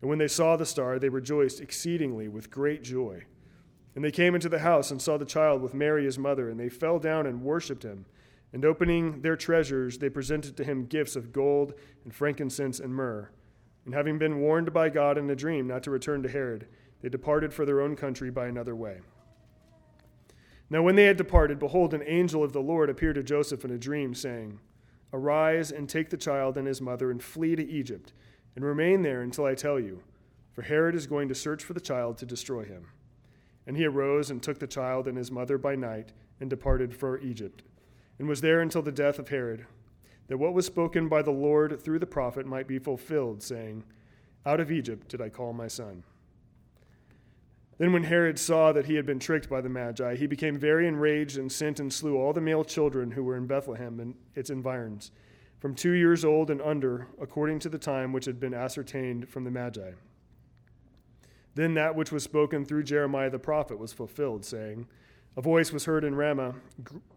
And 0.00 0.10
when 0.10 0.18
they 0.18 0.28
saw 0.28 0.56
the 0.56 0.66
star, 0.66 0.98
they 0.98 1.08
rejoiced 1.08 1.60
exceedingly 1.60 2.28
with 2.28 2.50
great 2.50 2.82
joy. 2.82 3.24
And 3.94 4.04
they 4.04 4.10
came 4.10 4.34
into 4.34 4.48
the 4.48 4.58
house 4.58 4.90
and 4.90 5.00
saw 5.00 5.16
the 5.16 5.24
child 5.24 5.62
with 5.62 5.72
Mary 5.72 6.04
his 6.04 6.18
mother, 6.18 6.50
and 6.50 6.58
they 6.58 6.68
fell 6.68 6.98
down 6.98 7.26
and 7.26 7.42
worshipped 7.42 7.84
him. 7.84 8.06
And 8.52 8.64
opening 8.64 9.22
their 9.22 9.36
treasures, 9.36 9.98
they 9.98 10.10
presented 10.10 10.56
to 10.56 10.64
him 10.64 10.86
gifts 10.86 11.16
of 11.16 11.32
gold 11.32 11.74
and 12.04 12.14
frankincense 12.14 12.80
and 12.80 12.94
myrrh. 12.94 13.30
And 13.84 13.94
having 13.94 14.18
been 14.18 14.40
warned 14.40 14.72
by 14.72 14.90
God 14.90 15.18
in 15.18 15.28
a 15.30 15.36
dream 15.36 15.66
not 15.66 15.82
to 15.84 15.90
return 15.90 16.22
to 16.22 16.28
Herod, 16.28 16.66
they 17.00 17.08
departed 17.08 17.52
for 17.52 17.64
their 17.64 17.80
own 17.80 17.96
country 17.96 18.30
by 18.30 18.46
another 18.46 18.74
way. 18.74 19.00
Now, 20.70 20.82
when 20.82 20.96
they 20.96 21.04
had 21.04 21.16
departed, 21.16 21.58
behold, 21.58 21.94
an 21.94 22.02
angel 22.06 22.42
of 22.42 22.52
the 22.52 22.62
Lord 22.62 22.88
appeared 22.88 23.16
to 23.16 23.22
Joseph 23.22 23.64
in 23.64 23.70
a 23.70 23.78
dream, 23.78 24.14
saying, 24.14 24.60
Arise 25.14 25.70
and 25.70 25.88
take 25.88 26.10
the 26.10 26.16
child 26.16 26.58
and 26.58 26.66
his 26.66 26.80
mother 26.80 27.08
and 27.12 27.22
flee 27.22 27.54
to 27.54 27.64
Egypt, 27.64 28.12
and 28.56 28.64
remain 28.64 29.02
there 29.02 29.22
until 29.22 29.44
I 29.44 29.54
tell 29.54 29.78
you, 29.78 30.02
for 30.52 30.62
Herod 30.62 30.96
is 30.96 31.06
going 31.06 31.28
to 31.28 31.36
search 31.36 31.62
for 31.62 31.72
the 31.72 31.80
child 31.80 32.18
to 32.18 32.26
destroy 32.26 32.64
him. 32.64 32.88
And 33.64 33.76
he 33.76 33.84
arose 33.86 34.28
and 34.28 34.42
took 34.42 34.58
the 34.58 34.66
child 34.66 35.06
and 35.06 35.16
his 35.16 35.30
mother 35.30 35.56
by 35.56 35.76
night 35.76 36.12
and 36.40 36.50
departed 36.50 36.96
for 36.96 37.20
Egypt, 37.20 37.62
and 38.18 38.28
was 38.28 38.40
there 38.40 38.60
until 38.60 38.82
the 38.82 38.90
death 38.90 39.20
of 39.20 39.28
Herod, 39.28 39.66
that 40.26 40.38
what 40.38 40.52
was 40.52 40.66
spoken 40.66 41.08
by 41.08 41.22
the 41.22 41.30
Lord 41.30 41.80
through 41.80 42.00
the 42.00 42.06
prophet 42.06 42.44
might 42.44 42.66
be 42.66 42.80
fulfilled, 42.80 43.40
saying, 43.40 43.84
Out 44.44 44.58
of 44.58 44.72
Egypt 44.72 45.06
did 45.06 45.20
I 45.20 45.28
call 45.28 45.52
my 45.52 45.68
son. 45.68 46.02
Then, 47.78 47.92
when 47.92 48.04
Herod 48.04 48.38
saw 48.38 48.72
that 48.72 48.86
he 48.86 48.94
had 48.94 49.04
been 49.04 49.18
tricked 49.18 49.50
by 49.50 49.60
the 49.60 49.68
Magi, 49.68 50.14
he 50.14 50.26
became 50.26 50.58
very 50.58 50.86
enraged 50.86 51.38
and 51.38 51.50
sent 51.50 51.80
and 51.80 51.92
slew 51.92 52.16
all 52.16 52.32
the 52.32 52.40
male 52.40 52.64
children 52.64 53.10
who 53.10 53.24
were 53.24 53.36
in 53.36 53.46
Bethlehem 53.46 53.98
and 53.98 54.14
its 54.34 54.48
environs, 54.48 55.10
from 55.58 55.74
two 55.74 55.92
years 55.92 56.24
old 56.24 56.50
and 56.50 56.62
under, 56.62 57.08
according 57.20 57.58
to 57.60 57.68
the 57.68 57.78
time 57.78 58.12
which 58.12 58.26
had 58.26 58.38
been 58.38 58.54
ascertained 58.54 59.28
from 59.28 59.42
the 59.42 59.50
Magi. 59.50 59.92
Then 61.56 61.74
that 61.74 61.96
which 61.96 62.12
was 62.12 62.22
spoken 62.22 62.64
through 62.64 62.84
Jeremiah 62.84 63.30
the 63.30 63.38
prophet 63.38 63.78
was 63.78 63.92
fulfilled, 63.92 64.44
saying, 64.44 64.86
A 65.36 65.42
voice 65.42 65.72
was 65.72 65.84
heard 65.84 66.04
in 66.04 66.14
Ramah, 66.14 66.54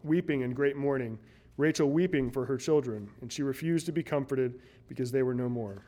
weeping 0.04 0.42
in 0.42 0.54
great 0.54 0.76
mourning, 0.76 1.20
Rachel 1.58 1.90
weeping 1.90 2.30
for 2.30 2.46
her 2.46 2.58
children, 2.58 3.10
and 3.22 3.32
she 3.32 3.42
refused 3.42 3.88
to 3.88 3.92
be 3.92 4.04
comforted 4.04 4.60
because 4.88 5.12
they 5.12 5.24
were 5.24 5.34
no 5.34 5.50
more. 5.50 5.84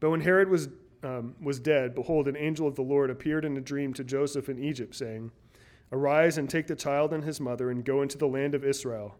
But 0.00 0.10
when 0.10 0.20
Herod 0.20 0.48
was 0.48 0.68
um, 1.02 1.34
was 1.40 1.58
dead, 1.58 1.94
behold, 1.94 2.28
an 2.28 2.36
angel 2.36 2.66
of 2.66 2.74
the 2.74 2.82
Lord 2.82 3.10
appeared 3.10 3.44
in 3.44 3.56
a 3.56 3.60
dream 3.60 3.92
to 3.94 4.04
Joseph 4.04 4.48
in 4.48 4.62
Egypt, 4.62 4.94
saying, 4.94 5.30
Arise 5.92 6.38
and 6.38 6.48
take 6.48 6.66
the 6.66 6.76
child 6.76 7.12
and 7.12 7.24
his 7.24 7.40
mother 7.40 7.70
and 7.70 7.84
go 7.84 8.02
into 8.02 8.18
the 8.18 8.28
land 8.28 8.54
of 8.54 8.64
Israel, 8.64 9.16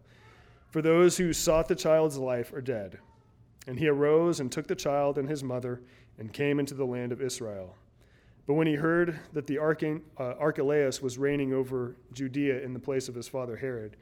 for 0.69 0.81
those 0.81 1.17
who 1.17 1.33
sought 1.33 1.67
the 1.67 1.75
child's 1.75 2.17
life 2.17 2.53
are 2.53 2.61
dead. 2.61 2.99
And 3.67 3.77
he 3.77 3.87
arose 3.87 4.39
and 4.39 4.51
took 4.51 4.67
the 4.67 4.75
child 4.75 5.17
and 5.17 5.29
his 5.29 5.43
mother 5.43 5.81
and 6.17 6.31
came 6.31 6.59
into 6.59 6.73
the 6.73 6.85
land 6.85 7.11
of 7.11 7.21
Israel. 7.21 7.75
But 8.47 8.53
when 8.53 8.67
he 8.67 8.75
heard 8.75 9.19
that 9.33 9.47
the 9.47 9.57
Arche- 9.57 10.01
uh, 10.17 10.33
Archelaus 10.39 11.01
was 11.01 11.17
reigning 11.17 11.53
over 11.53 11.95
Judea 12.13 12.61
in 12.61 12.73
the 12.73 12.79
place 12.79 13.07
of 13.07 13.15
his 13.15 13.27
father 13.27 13.57
Herod, 13.57 13.97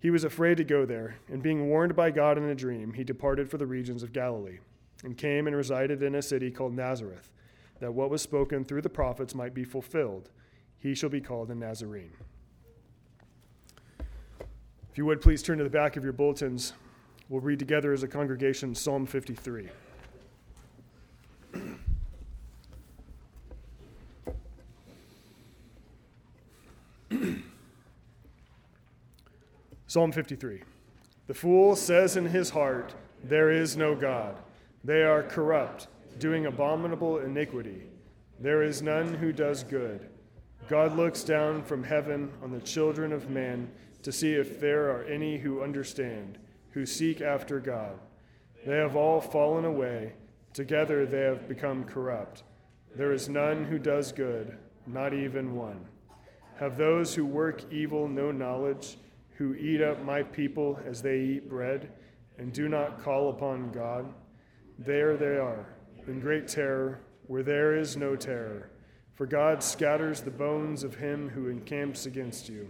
he 0.00 0.10
was 0.10 0.24
afraid 0.24 0.56
to 0.56 0.64
go 0.64 0.86
there, 0.86 1.16
and 1.28 1.42
being 1.42 1.68
warned 1.68 1.94
by 1.94 2.10
God 2.10 2.38
in 2.38 2.44
a 2.44 2.54
dream, 2.54 2.94
he 2.94 3.04
departed 3.04 3.50
for 3.50 3.58
the 3.58 3.66
regions 3.66 4.02
of 4.02 4.12
Galilee 4.12 4.60
and 5.04 5.16
came 5.16 5.46
and 5.46 5.56
resided 5.56 6.02
in 6.02 6.14
a 6.14 6.22
city 6.22 6.50
called 6.50 6.74
Nazareth, 6.74 7.30
that 7.80 7.94
what 7.94 8.10
was 8.10 8.22
spoken 8.22 8.64
through 8.64 8.82
the 8.82 8.88
prophets 8.88 9.34
might 9.34 9.54
be 9.54 9.64
fulfilled. 9.64 10.30
He 10.78 10.94
shall 10.94 11.10
be 11.10 11.20
called 11.20 11.50
a 11.50 11.54
Nazarene. 11.54 12.12
If 14.90 14.98
you 14.98 15.06
would 15.06 15.20
please 15.20 15.42
turn 15.42 15.58
to 15.58 15.64
the 15.64 15.70
back 15.70 15.96
of 15.96 16.04
your 16.04 16.12
bulletins, 16.12 16.74
we'll 17.28 17.40
read 17.40 17.58
together 17.58 17.92
as 17.92 18.02
a 18.02 18.08
congregation 18.08 18.74
Psalm 18.74 19.06
53. 19.06 19.68
Psalm 29.86 30.12
53. 30.12 30.62
The 31.26 31.34
fool 31.34 31.76
says 31.76 32.16
in 32.16 32.26
his 32.26 32.50
heart, 32.50 32.94
There 33.24 33.50
is 33.50 33.76
no 33.76 33.94
God. 33.94 34.36
They 34.82 35.02
are 35.02 35.22
corrupt, 35.22 35.88
doing 36.18 36.46
abominable 36.46 37.18
iniquity. 37.18 37.82
There 38.38 38.62
is 38.62 38.80
none 38.80 39.14
who 39.14 39.32
does 39.32 39.62
good. 39.62 40.08
God 40.68 40.96
looks 40.96 41.22
down 41.22 41.62
from 41.62 41.84
heaven 41.84 42.32
on 42.42 42.50
the 42.50 42.60
children 42.60 43.12
of 43.12 43.28
men 43.28 43.70
to 44.02 44.12
see 44.12 44.32
if 44.32 44.60
there 44.60 44.90
are 44.90 45.04
any 45.04 45.36
who 45.36 45.62
understand, 45.62 46.38
who 46.70 46.86
seek 46.86 47.20
after 47.20 47.60
God. 47.60 47.98
They 48.66 48.76
have 48.76 48.96
all 48.96 49.20
fallen 49.20 49.64
away. 49.64 50.14
Together 50.52 51.06
they 51.06 51.20
have 51.20 51.48
become 51.48 51.84
corrupt. 51.84 52.44
There 52.96 53.12
is 53.12 53.28
none 53.28 53.64
who 53.64 53.78
does 53.78 54.12
good, 54.12 54.56
not 54.86 55.12
even 55.14 55.54
one. 55.54 55.84
Have 56.58 56.76
those 56.76 57.14
who 57.14 57.24
work 57.24 57.62
evil 57.72 58.08
no 58.08 58.30
knowledge, 58.30 58.96
who 59.36 59.54
eat 59.54 59.80
up 59.80 60.02
my 60.04 60.22
people 60.22 60.78
as 60.86 61.00
they 61.00 61.18
eat 61.20 61.48
bread, 61.48 61.92
and 62.38 62.52
do 62.52 62.68
not 62.68 63.02
call 63.02 63.30
upon 63.30 63.70
God? 63.70 64.12
There 64.80 65.14
they 65.18 65.36
are, 65.36 65.66
in 66.06 66.20
great 66.20 66.48
terror, 66.48 67.00
where 67.26 67.42
there 67.42 67.76
is 67.76 67.98
no 67.98 68.16
terror. 68.16 68.70
For 69.14 69.26
God 69.26 69.62
scatters 69.62 70.22
the 70.22 70.30
bones 70.30 70.84
of 70.84 70.94
him 70.94 71.28
who 71.28 71.48
encamps 71.48 72.06
against 72.06 72.48
you. 72.48 72.66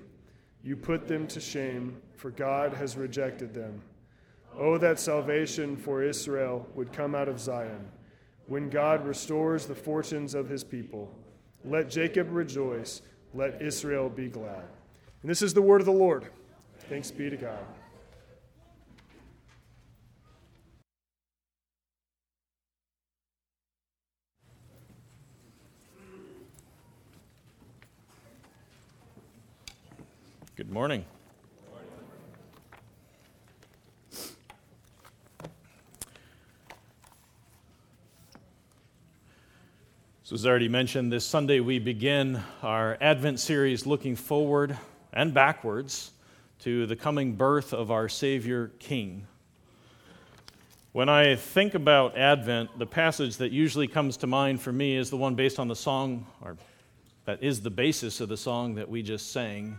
You 0.65 0.75
put 0.75 1.07
them 1.07 1.29
to 1.29 1.39
shame, 1.39 2.03
for 2.17 2.31
God 2.31 2.75
has 2.75 2.97
rejected 2.97 3.55
them. 3.55 3.81
Oh, 4.59 4.77
that 4.79 4.99
salvation 4.99 5.77
for 5.77 6.03
Israel 6.03 6.67
would 6.75 6.93
come 6.93 7.15
out 7.15 7.29
of 7.29 7.39
Zion, 7.39 7.89
when 8.49 8.69
God 8.69 9.07
restores 9.07 9.67
the 9.67 9.77
fortunes 9.77 10.35
of 10.35 10.49
his 10.49 10.65
people. 10.65 11.15
Let 11.65 11.89
Jacob 11.89 12.27
rejoice, 12.33 13.03
let 13.35 13.63
Israel 13.63 14.09
be 14.09 14.27
glad. 14.27 14.65
And 15.23 15.31
this 15.31 15.43
is 15.43 15.55
the 15.55 15.63
word 15.63 15.81
of 15.81 15.87
the 15.87 15.93
Lord. 15.93 16.27
Thanks 16.89 17.13
be 17.13 17.31
to 17.31 17.37
God. 17.37 17.65
Good 30.71 30.75
morning. 30.75 31.05
So, 40.23 40.35
as 40.35 40.47
already 40.47 40.69
mentioned, 40.69 41.13
this 41.13 41.25
Sunday 41.25 41.59
we 41.59 41.81
begin 41.81 42.41
our 42.63 42.97
Advent 43.01 43.41
series 43.41 43.85
looking 43.85 44.15
forward 44.15 44.79
and 45.13 45.35
backwards 45.35 46.13
to 46.61 46.87
the 46.87 46.95
coming 46.95 47.33
birth 47.33 47.73
of 47.75 47.91
our 47.91 48.09
Savior 48.09 48.71
King. 48.79 49.27
When 50.93 51.09
I 51.09 51.35
think 51.35 51.75
about 51.75 52.17
Advent, 52.17 52.79
the 52.79 52.87
passage 52.87 53.39
that 53.39 53.51
usually 53.51 53.89
comes 53.89 54.17
to 54.19 54.29
mind 54.29 54.61
for 54.61 54.71
me 54.71 54.95
is 54.95 55.11
the 55.11 55.17
one 55.17 55.35
based 55.35 55.59
on 55.59 55.67
the 55.67 55.75
song, 55.75 56.29
or 56.41 56.57
that 57.25 57.43
is 57.43 57.61
the 57.61 57.71
basis 57.71 58.21
of 58.21 58.29
the 58.29 58.37
song 58.37 58.77
that 58.77 58.89
we 58.89 59.03
just 59.03 59.33
sang 59.33 59.77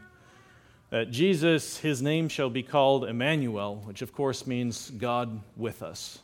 that 0.91 1.09
Jesus, 1.09 1.77
his 1.77 2.01
name 2.01 2.27
shall 2.27 2.49
be 2.49 2.61
called 2.61 3.05
Emmanuel, 3.05 3.81
which 3.85 4.01
of 4.01 4.13
course 4.13 4.45
means 4.45 4.91
God 4.91 5.41
with 5.55 5.81
us. 5.81 6.19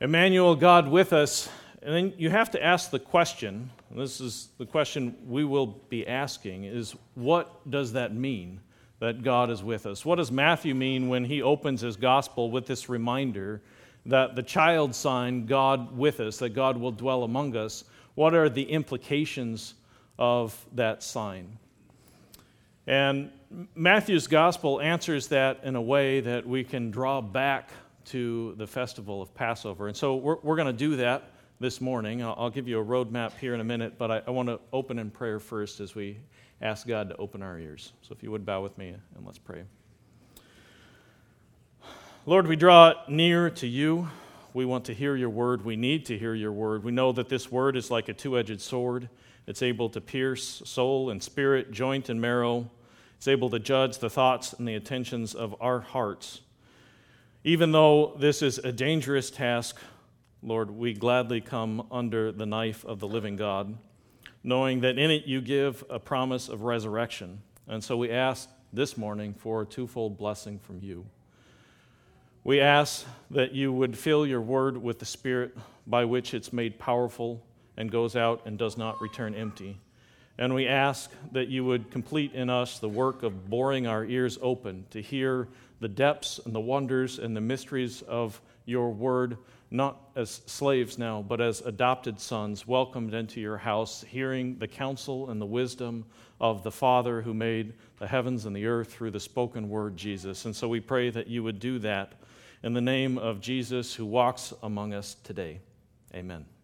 Emmanuel, 0.00 0.56
God 0.56 0.88
with 0.88 1.12
us. 1.12 1.48
And 1.82 1.94
then 1.94 2.14
you 2.16 2.30
have 2.30 2.50
to 2.52 2.64
ask 2.64 2.90
the 2.90 2.98
question, 2.98 3.70
this 3.90 4.20
is 4.20 4.48
the 4.58 4.64
question 4.66 5.14
we 5.26 5.44
will 5.44 5.66
be 5.66 6.08
asking, 6.08 6.64
is 6.64 6.96
what 7.14 7.70
does 7.70 7.92
that 7.92 8.14
mean 8.14 8.60
that 8.98 9.22
God 9.22 9.50
is 9.50 9.62
with 9.62 9.86
us? 9.86 10.04
What 10.06 10.16
does 10.16 10.32
Matthew 10.32 10.74
mean 10.74 11.08
when 11.08 11.24
he 11.24 11.42
opens 11.42 11.82
his 11.82 11.96
gospel 11.96 12.50
with 12.50 12.66
this 12.66 12.88
reminder 12.88 13.60
that 14.06 14.36
the 14.36 14.42
child 14.42 14.94
sign, 14.94 15.44
God 15.44 15.96
with 15.96 16.20
us, 16.20 16.38
that 16.38 16.50
God 16.50 16.78
will 16.78 16.92
dwell 16.92 17.24
among 17.24 17.56
us? 17.56 17.84
What 18.14 18.34
are 18.34 18.48
the 18.48 18.64
implications 18.64 19.74
of 20.18 20.66
that 20.72 21.02
sign? 21.02 21.58
And 22.88 23.30
Matthew's 23.74 24.26
gospel 24.26 24.80
answers 24.80 25.28
that 25.28 25.60
in 25.62 25.76
a 25.76 25.82
way 25.82 26.20
that 26.20 26.46
we 26.46 26.64
can 26.64 26.90
draw 26.90 27.20
back 27.20 27.68
to 28.06 28.54
the 28.56 28.66
festival 28.66 29.20
of 29.20 29.34
Passover. 29.34 29.88
And 29.88 29.96
so 29.96 30.16
we're, 30.16 30.38
we're 30.42 30.56
going 30.56 30.68
to 30.68 30.72
do 30.72 30.96
that 30.96 31.32
this 31.60 31.82
morning. 31.82 32.22
I'll, 32.22 32.34
I'll, 32.38 32.50
give 32.50 32.66
you 32.66 32.80
a 32.80 32.84
roadmap 32.84 33.36
here 33.36 33.52
in 33.52 33.60
a 33.60 33.64
minute, 33.64 33.98
but 33.98 34.10
I, 34.10 34.22
I 34.26 34.30
want 34.30 34.48
to 34.48 34.58
open 34.72 34.98
in 34.98 35.10
prayer 35.10 35.38
first 35.38 35.80
as 35.80 35.94
we 35.94 36.16
ask 36.62 36.86
God 36.86 37.10
to 37.10 37.16
open 37.16 37.42
our 37.42 37.58
ears. 37.58 37.92
So 38.00 38.14
if 38.16 38.22
you 38.22 38.30
would 38.30 38.46
bow 38.46 38.62
with 38.62 38.78
me 38.78 38.88
and 38.88 39.26
let's 39.26 39.36
pray. 39.36 39.64
Lord, 42.24 42.46
we 42.46 42.56
draw 42.56 42.94
near 43.06 43.50
to 43.50 43.66
you. 43.66 44.08
We 44.54 44.64
want 44.64 44.86
to 44.86 44.94
hear 44.94 45.14
your 45.14 45.28
word. 45.28 45.62
We 45.62 45.76
need 45.76 46.06
to 46.06 46.16
hear 46.16 46.34
your 46.34 46.52
word. 46.52 46.84
We 46.84 46.92
know 46.92 47.12
that 47.12 47.28
this 47.28 47.52
word 47.52 47.76
is 47.76 47.90
like 47.90 48.08
a 48.08 48.14
two 48.14 48.38
edged 48.38 48.62
sword, 48.62 49.10
it's 49.46 49.60
able 49.60 49.90
to 49.90 50.00
pierce 50.00 50.62
soul 50.64 51.10
and 51.10 51.22
spirit, 51.22 51.70
joint 51.70 52.08
and 52.08 52.18
marrow 52.18 52.70
it's 53.18 53.26
able 53.26 53.50
to 53.50 53.58
judge 53.58 53.98
the 53.98 54.08
thoughts 54.08 54.52
and 54.52 54.66
the 54.66 54.74
intentions 54.74 55.34
of 55.34 55.52
our 55.60 55.80
hearts. 55.80 56.40
Even 57.42 57.72
though 57.72 58.14
this 58.16 58.42
is 58.42 58.58
a 58.58 58.70
dangerous 58.70 59.28
task, 59.28 59.76
Lord, 60.40 60.70
we 60.70 60.94
gladly 60.94 61.40
come 61.40 61.84
under 61.90 62.30
the 62.30 62.46
knife 62.46 62.84
of 62.84 63.00
the 63.00 63.08
living 63.08 63.34
God, 63.34 63.76
knowing 64.44 64.82
that 64.82 65.00
in 65.00 65.10
it 65.10 65.26
you 65.26 65.40
give 65.40 65.82
a 65.90 65.98
promise 65.98 66.48
of 66.48 66.62
resurrection. 66.62 67.42
And 67.66 67.82
so 67.82 67.96
we 67.96 68.12
ask 68.12 68.48
this 68.72 68.96
morning 68.96 69.34
for 69.34 69.62
a 69.62 69.66
twofold 69.66 70.16
blessing 70.16 70.60
from 70.60 70.78
you. 70.80 71.04
We 72.44 72.60
ask 72.60 73.04
that 73.32 73.52
you 73.52 73.72
would 73.72 73.98
fill 73.98 74.26
your 74.26 74.40
word 74.40 74.80
with 74.80 75.00
the 75.00 75.04
Spirit 75.04 75.58
by 75.88 76.04
which 76.04 76.34
it's 76.34 76.52
made 76.52 76.78
powerful 76.78 77.44
and 77.76 77.90
goes 77.90 78.14
out 78.14 78.42
and 78.46 78.56
does 78.56 78.78
not 78.78 79.00
return 79.00 79.34
empty. 79.34 79.80
And 80.38 80.54
we 80.54 80.68
ask 80.68 81.10
that 81.32 81.48
you 81.48 81.64
would 81.64 81.90
complete 81.90 82.32
in 82.32 82.48
us 82.48 82.78
the 82.78 82.88
work 82.88 83.24
of 83.24 83.50
boring 83.50 83.86
our 83.86 84.04
ears 84.04 84.38
open 84.40 84.86
to 84.90 85.02
hear 85.02 85.48
the 85.80 85.88
depths 85.88 86.38
and 86.44 86.54
the 86.54 86.60
wonders 86.60 87.18
and 87.18 87.36
the 87.36 87.40
mysteries 87.40 88.02
of 88.02 88.40
your 88.64 88.90
word, 88.90 89.38
not 89.70 89.98
as 90.14 90.42
slaves 90.46 90.96
now, 90.96 91.22
but 91.26 91.40
as 91.40 91.60
adopted 91.62 92.20
sons, 92.20 92.66
welcomed 92.66 93.14
into 93.14 93.40
your 93.40 93.56
house, 93.56 94.04
hearing 94.08 94.58
the 94.58 94.68
counsel 94.68 95.30
and 95.30 95.40
the 95.40 95.46
wisdom 95.46 96.04
of 96.40 96.62
the 96.62 96.70
Father 96.70 97.22
who 97.22 97.34
made 97.34 97.74
the 97.98 98.06
heavens 98.06 98.44
and 98.44 98.54
the 98.54 98.66
earth 98.66 98.92
through 98.92 99.10
the 99.10 99.20
spoken 99.20 99.68
word, 99.68 99.96
Jesus. 99.96 100.44
And 100.44 100.54
so 100.54 100.68
we 100.68 100.80
pray 100.80 101.10
that 101.10 101.26
you 101.26 101.42
would 101.42 101.58
do 101.58 101.78
that 101.80 102.12
in 102.62 102.74
the 102.74 102.80
name 102.80 103.18
of 103.18 103.40
Jesus 103.40 103.94
who 103.94 104.06
walks 104.06 104.52
among 104.62 104.94
us 104.94 105.16
today. 105.24 105.60
Amen. 106.14 106.57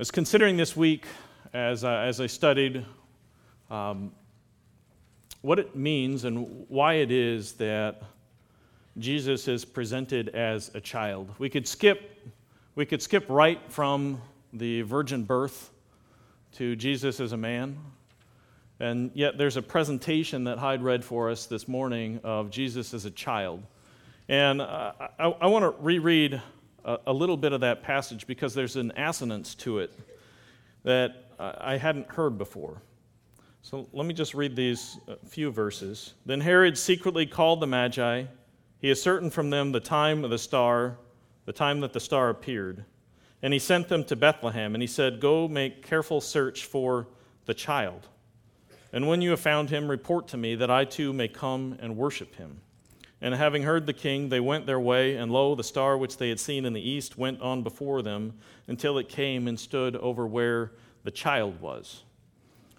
As 0.00 0.10
considering 0.10 0.56
this 0.56 0.74
week, 0.74 1.04
as, 1.52 1.84
I, 1.84 2.06
as 2.06 2.22
I 2.22 2.26
studied 2.26 2.86
um, 3.70 4.12
what 5.42 5.58
it 5.58 5.76
means 5.76 6.24
and 6.24 6.64
why 6.68 6.94
it 6.94 7.10
is 7.10 7.52
that 7.56 8.00
Jesus 8.96 9.46
is 9.46 9.66
presented 9.66 10.30
as 10.30 10.70
a 10.74 10.80
child, 10.80 11.28
we 11.38 11.50
could 11.50 11.68
skip, 11.68 12.18
we 12.76 12.86
could 12.86 13.02
skip 13.02 13.26
right 13.28 13.60
from 13.68 14.22
the 14.54 14.80
virgin 14.80 15.24
birth 15.24 15.68
to 16.52 16.74
Jesus 16.76 17.20
as 17.20 17.32
a 17.32 17.36
man. 17.36 17.78
And 18.80 19.10
yet, 19.12 19.36
there's 19.36 19.58
a 19.58 19.62
presentation 19.62 20.44
that 20.44 20.56
Hyde 20.56 20.82
read 20.82 21.04
for 21.04 21.28
us 21.28 21.44
this 21.44 21.68
morning 21.68 22.20
of 22.24 22.50
Jesus 22.50 22.94
as 22.94 23.04
a 23.04 23.10
child. 23.10 23.62
And 24.30 24.62
I, 24.62 25.10
I 25.18 25.46
want 25.48 25.62
to 25.64 25.74
reread 25.78 26.40
a, 26.84 26.98
a, 27.08 27.12
little 27.12 27.36
bit 27.36 27.52
of 27.52 27.60
that 27.60 27.82
passage 27.82 28.26
because 28.26 28.54
there's 28.54 28.76
an 28.76 28.92
assonance 28.96 29.54
to 29.56 29.78
it 29.78 29.92
that 30.84 31.26
I 31.38 31.76
hadn't 31.76 32.08
heard 32.08 32.38
before. 32.38 32.82
So 33.62 33.86
let 33.92 34.06
me 34.06 34.14
just 34.14 34.34
read 34.34 34.56
these 34.56 34.98
few 35.26 35.50
verses. 35.50 36.14
Then 36.24 36.40
Herod 36.40 36.78
secretly 36.78 37.26
called 37.26 37.60
the 37.60 37.66
Magi. 37.66 38.24
He 38.80 38.90
ascertained 38.90 39.32
from 39.32 39.50
them 39.50 39.72
the 39.72 39.80
time 39.80 40.24
of 40.24 40.30
the 40.30 40.38
star, 40.38 40.96
the 41.44 41.52
time 41.52 41.80
that 41.80 41.92
the 41.92 42.00
star 42.00 42.30
appeared. 42.30 42.84
And 43.42 43.52
he 43.52 43.58
sent 43.58 43.88
them 43.88 44.04
to 44.04 44.16
Bethlehem, 44.16 44.74
and 44.74 44.82
he 44.82 44.86
said, 44.86 45.20
Go 45.20 45.48
make 45.48 45.86
careful 45.86 46.20
search 46.20 46.64
for 46.64 47.08
the 47.46 47.54
child. 47.54 48.08
And 48.92 49.06
when 49.06 49.22
you 49.22 49.30
have 49.30 49.40
found 49.40 49.70
him, 49.70 49.90
report 49.90 50.28
to 50.28 50.36
me, 50.36 50.54
that 50.56 50.70
I 50.70 50.84
too 50.84 51.12
may 51.12 51.28
come 51.28 51.76
and 51.80 51.96
worship 51.96 52.34
him. 52.36 52.60
And 53.22 53.34
having 53.34 53.62
heard 53.62 53.86
the 53.86 53.92
king, 53.92 54.28
they 54.28 54.40
went 54.40 54.66
their 54.66 54.80
way, 54.80 55.16
and 55.16 55.30
lo, 55.30 55.54
the 55.54 55.62
star 55.62 55.98
which 55.98 56.16
they 56.16 56.30
had 56.30 56.40
seen 56.40 56.64
in 56.64 56.72
the 56.72 56.80
east 56.80 57.18
went 57.18 57.40
on 57.42 57.62
before 57.62 58.00
them 58.00 58.34
until 58.66 58.96
it 58.96 59.08
came 59.08 59.46
and 59.46 59.60
stood 59.60 59.94
over 59.96 60.26
where 60.26 60.72
the 61.04 61.10
child 61.10 61.60
was. 61.60 62.04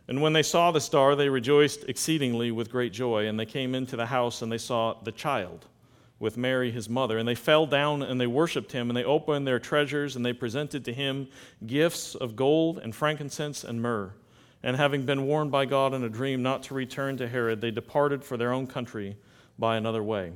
And 0.08 0.22
when 0.22 0.34
they 0.34 0.44
saw 0.44 0.72
the 0.72 0.82
star, 0.82 1.16
they 1.16 1.30
rejoiced 1.30 1.86
exceedingly 1.88 2.52
with 2.52 2.72
great 2.72 2.92
joy. 2.92 3.28
And 3.28 3.40
they 3.40 3.46
came 3.46 3.76
into 3.76 3.96
the 3.96 4.08
house, 4.08 4.42
and 4.42 4.52
they 4.52 4.58
saw 4.58 4.96
the 5.04 5.12
child 5.12 5.68
with 6.20 6.38
Mary, 6.38 6.72
his 6.72 6.90
mother. 6.90 7.18
And 7.18 7.28
they 7.28 7.36
fell 7.36 7.66
down 7.66 8.02
and 8.02 8.20
they 8.20 8.28
worshiped 8.28 8.72
him, 8.72 8.90
and 8.90 8.98
they 8.98 9.04
opened 9.04 9.48
their 9.48 9.60
treasures, 9.60 10.16
and 10.16 10.26
they 10.26 10.34
presented 10.34 10.84
to 10.86 10.94
him 10.94 11.28
gifts 11.66 12.16
of 12.16 12.36
gold 12.36 12.80
and 12.80 12.96
frankincense 12.96 13.64
and 13.64 13.82
myrrh. 13.82 14.12
And 14.64 14.76
having 14.76 15.06
been 15.06 15.26
warned 15.26 15.52
by 15.52 15.66
God 15.66 15.94
in 15.94 16.04
a 16.04 16.10
dream 16.10 16.44
not 16.44 16.64
to 16.64 16.74
return 16.74 17.18
to 17.18 17.28
Herod, 17.28 17.62
they 17.62 17.72
departed 17.72 18.24
for 18.24 18.38
their 18.38 18.54
own 18.54 18.68
country 18.68 19.18
by 19.62 19.78
another 19.78 20.04
way. 20.04 20.34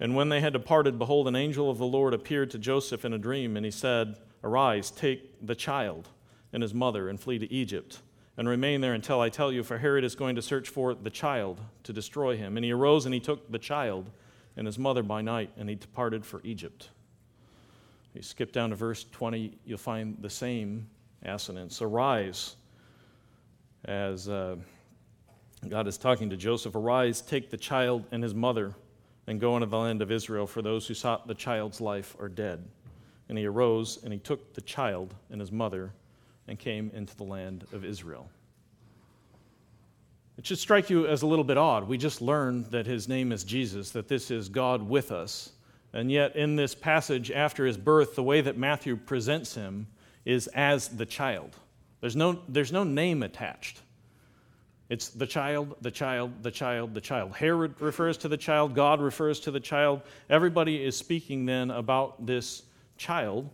And 0.00 0.16
when 0.16 0.30
they 0.30 0.40
had 0.40 0.54
departed, 0.54 0.98
behold, 0.98 1.28
an 1.28 1.36
angel 1.36 1.70
of 1.70 1.78
the 1.78 1.86
Lord 1.86 2.14
appeared 2.14 2.50
to 2.50 2.58
Joseph 2.58 3.04
in 3.04 3.12
a 3.12 3.18
dream, 3.18 3.56
and 3.56 3.64
he 3.64 3.70
said, 3.70 4.16
Arise, 4.42 4.90
take 4.90 5.46
the 5.46 5.54
child 5.54 6.08
and 6.52 6.62
his 6.62 6.74
mother, 6.74 7.08
and 7.08 7.20
flee 7.20 7.38
to 7.38 7.52
Egypt, 7.52 8.00
and 8.36 8.48
remain 8.48 8.80
there 8.80 8.94
until 8.94 9.20
I 9.20 9.28
tell 9.28 9.52
you, 9.52 9.62
for 9.62 9.78
Herod 9.78 10.04
is 10.04 10.14
going 10.14 10.36
to 10.36 10.42
search 10.42 10.68
for 10.68 10.94
the 10.94 11.10
child 11.10 11.60
to 11.84 11.92
destroy 11.92 12.36
him. 12.36 12.56
And 12.56 12.64
he 12.64 12.72
arose 12.72 13.04
and 13.04 13.14
he 13.14 13.20
took 13.20 13.52
the 13.52 13.58
child 13.58 14.10
and 14.56 14.66
his 14.66 14.78
mother 14.78 15.02
by 15.02 15.20
night, 15.20 15.50
and 15.56 15.68
he 15.68 15.74
departed 15.74 16.24
for 16.24 16.40
Egypt. 16.44 16.88
You 18.14 18.22
skip 18.22 18.52
down 18.52 18.70
to 18.70 18.76
verse 18.76 19.04
20, 19.12 19.58
you'll 19.64 19.78
find 19.78 20.16
the 20.20 20.30
same 20.30 20.88
assonance. 21.24 21.82
Arise, 21.82 22.56
as 23.84 24.28
uh, 24.28 24.56
God 25.68 25.86
is 25.88 25.98
talking 25.98 26.30
to 26.30 26.36
Joseph, 26.36 26.74
arise, 26.74 27.20
take 27.20 27.50
the 27.50 27.56
child 27.56 28.04
and 28.12 28.22
his 28.22 28.34
mother, 28.34 28.74
and 29.26 29.40
go 29.40 29.56
into 29.56 29.66
the 29.66 29.78
land 29.78 30.02
of 30.02 30.10
Israel, 30.12 30.46
for 30.46 30.62
those 30.62 30.86
who 30.86 30.94
sought 30.94 31.26
the 31.26 31.34
child's 31.34 31.80
life 31.80 32.14
are 32.20 32.28
dead. 32.28 32.64
And 33.28 33.38
he 33.38 33.46
arose 33.46 34.02
and 34.04 34.12
he 34.12 34.18
took 34.18 34.54
the 34.54 34.60
child 34.60 35.14
and 35.30 35.40
his 35.40 35.50
mother 35.50 35.92
and 36.46 36.58
came 36.58 36.90
into 36.94 37.16
the 37.16 37.24
land 37.24 37.64
of 37.72 37.84
Israel. 37.84 38.28
It 40.36 40.46
should 40.46 40.58
strike 40.58 40.90
you 40.90 41.06
as 41.06 41.22
a 41.22 41.26
little 41.26 41.44
bit 41.44 41.56
odd. 41.56 41.88
We 41.88 41.96
just 41.96 42.20
learned 42.20 42.66
that 42.66 42.86
his 42.86 43.08
name 43.08 43.32
is 43.32 43.44
Jesus, 43.44 43.90
that 43.90 44.08
this 44.08 44.30
is 44.30 44.48
God 44.48 44.82
with 44.82 45.12
us. 45.12 45.52
And 45.92 46.10
yet, 46.10 46.34
in 46.34 46.56
this 46.56 46.74
passage 46.74 47.30
after 47.30 47.64
his 47.64 47.78
birth, 47.78 48.16
the 48.16 48.22
way 48.22 48.40
that 48.40 48.58
Matthew 48.58 48.96
presents 48.96 49.54
him 49.54 49.86
is 50.24 50.48
as 50.48 50.88
the 50.88 51.06
child. 51.06 51.56
There's 52.00 52.16
no, 52.16 52.40
there's 52.48 52.72
no 52.72 52.82
name 52.82 53.22
attached. 53.22 53.80
It's 54.94 55.08
the 55.08 55.26
child, 55.26 55.74
the 55.80 55.90
child, 55.90 56.44
the 56.44 56.52
child, 56.52 56.94
the 56.94 57.00
child. 57.00 57.34
Herod 57.34 57.80
refers 57.80 58.16
to 58.18 58.28
the 58.28 58.36
child, 58.36 58.76
God 58.76 59.00
refers 59.00 59.40
to 59.40 59.50
the 59.50 59.58
child. 59.58 60.02
Everybody 60.30 60.84
is 60.84 60.96
speaking 60.96 61.46
then 61.46 61.72
about 61.72 62.24
this 62.24 62.62
child. 62.96 63.50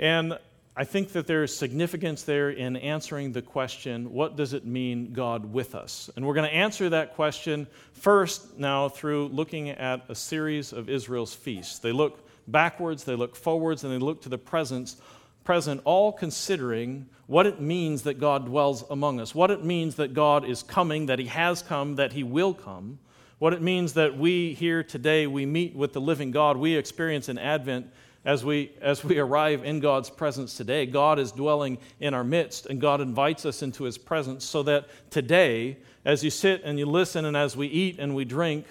And 0.00 0.36
I 0.76 0.82
think 0.82 1.12
that 1.12 1.28
there 1.28 1.44
is 1.44 1.56
significance 1.56 2.24
there 2.24 2.50
in 2.50 2.74
answering 2.74 3.30
the 3.30 3.40
question, 3.40 4.12
what 4.12 4.34
does 4.34 4.52
it 4.52 4.66
mean, 4.66 5.12
God 5.12 5.52
with 5.52 5.76
us? 5.76 6.10
And 6.16 6.26
we're 6.26 6.34
going 6.34 6.50
to 6.50 6.56
answer 6.56 6.88
that 6.88 7.14
question 7.14 7.68
first 7.92 8.58
now 8.58 8.88
through 8.88 9.28
looking 9.28 9.70
at 9.70 10.02
a 10.08 10.14
series 10.16 10.72
of 10.72 10.88
Israel's 10.88 11.32
feasts. 11.32 11.78
They 11.78 11.92
look 11.92 12.18
backwards, 12.48 13.04
they 13.04 13.14
look 13.14 13.36
forwards, 13.36 13.84
and 13.84 13.92
they 13.92 14.04
look 14.04 14.20
to 14.22 14.28
the 14.28 14.38
present, 14.38 14.96
present, 15.44 15.80
all 15.84 16.12
considering 16.12 17.06
what 17.26 17.46
it 17.46 17.60
means 17.60 18.02
that 18.02 18.20
God 18.20 18.46
dwells 18.46 18.84
among 18.90 19.20
us, 19.20 19.34
what 19.34 19.50
it 19.50 19.64
means 19.64 19.96
that 19.96 20.14
God 20.14 20.44
is 20.44 20.62
coming, 20.62 21.06
that 21.06 21.18
He 21.18 21.26
has 21.26 21.62
come, 21.62 21.96
that 21.96 22.12
He 22.12 22.22
will 22.22 22.54
come, 22.54 22.98
what 23.38 23.52
it 23.52 23.62
means 23.62 23.94
that 23.94 24.16
we 24.16 24.54
here 24.54 24.82
today, 24.82 25.26
we 25.26 25.46
meet 25.46 25.74
with 25.74 25.92
the 25.92 26.00
living 26.00 26.30
God, 26.30 26.56
we 26.56 26.76
experience 26.76 27.28
an 27.28 27.38
Advent 27.38 27.86
as 28.24 28.44
we, 28.44 28.72
as 28.80 29.02
we 29.02 29.18
arrive 29.18 29.64
in 29.64 29.80
God's 29.80 30.10
presence 30.10 30.56
today. 30.56 30.86
God 30.86 31.18
is 31.18 31.32
dwelling 31.32 31.78
in 31.98 32.14
our 32.14 32.22
midst, 32.22 32.66
and 32.66 32.80
God 32.80 33.00
invites 33.00 33.44
us 33.44 33.62
into 33.62 33.84
his 33.84 33.98
presence 33.98 34.44
so 34.44 34.62
that 34.64 34.86
today, 35.10 35.78
as 36.04 36.22
you 36.22 36.30
sit 36.30 36.62
and 36.64 36.78
you 36.78 36.86
listen, 36.86 37.24
and 37.24 37.36
as 37.36 37.56
we 37.56 37.66
eat 37.66 37.98
and 37.98 38.14
we 38.14 38.24
drink, 38.24 38.66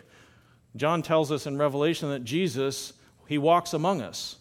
John 0.76 1.02
tells 1.02 1.32
us 1.32 1.48
in 1.48 1.58
Revelation 1.58 2.10
that 2.10 2.24
Jesus, 2.24 2.94
he 3.28 3.38
walks 3.38 3.74
among 3.74 4.02
us. 4.02 4.38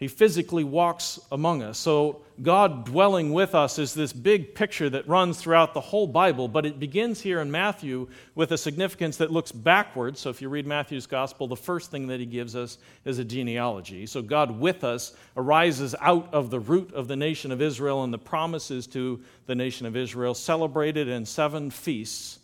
He 0.00 0.08
physically 0.08 0.64
walks 0.64 1.20
among 1.30 1.62
us. 1.62 1.76
So, 1.76 2.22
God 2.40 2.86
dwelling 2.86 3.34
with 3.34 3.54
us 3.54 3.78
is 3.78 3.92
this 3.92 4.14
big 4.14 4.54
picture 4.54 4.88
that 4.88 5.06
runs 5.06 5.38
throughout 5.38 5.74
the 5.74 5.80
whole 5.82 6.06
Bible, 6.06 6.48
but 6.48 6.64
it 6.64 6.80
begins 6.80 7.20
here 7.20 7.38
in 7.42 7.50
Matthew 7.50 8.08
with 8.34 8.50
a 8.52 8.56
significance 8.56 9.18
that 9.18 9.30
looks 9.30 9.52
backwards. 9.52 10.18
So, 10.18 10.30
if 10.30 10.40
you 10.40 10.48
read 10.48 10.66
Matthew's 10.66 11.06
gospel, 11.06 11.46
the 11.48 11.54
first 11.54 11.90
thing 11.90 12.06
that 12.06 12.18
he 12.18 12.24
gives 12.24 12.56
us 12.56 12.78
is 13.04 13.18
a 13.18 13.24
genealogy. 13.26 14.06
So, 14.06 14.22
God 14.22 14.58
with 14.58 14.84
us 14.84 15.12
arises 15.36 15.94
out 16.00 16.32
of 16.32 16.48
the 16.48 16.60
root 16.60 16.94
of 16.94 17.06
the 17.06 17.16
nation 17.16 17.52
of 17.52 17.60
Israel 17.60 18.02
and 18.02 18.10
the 18.10 18.18
promises 18.18 18.86
to 18.86 19.20
the 19.44 19.54
nation 19.54 19.84
of 19.84 19.98
Israel, 19.98 20.32
celebrated 20.32 21.08
in 21.08 21.26
seven 21.26 21.68
feasts. 21.68 22.38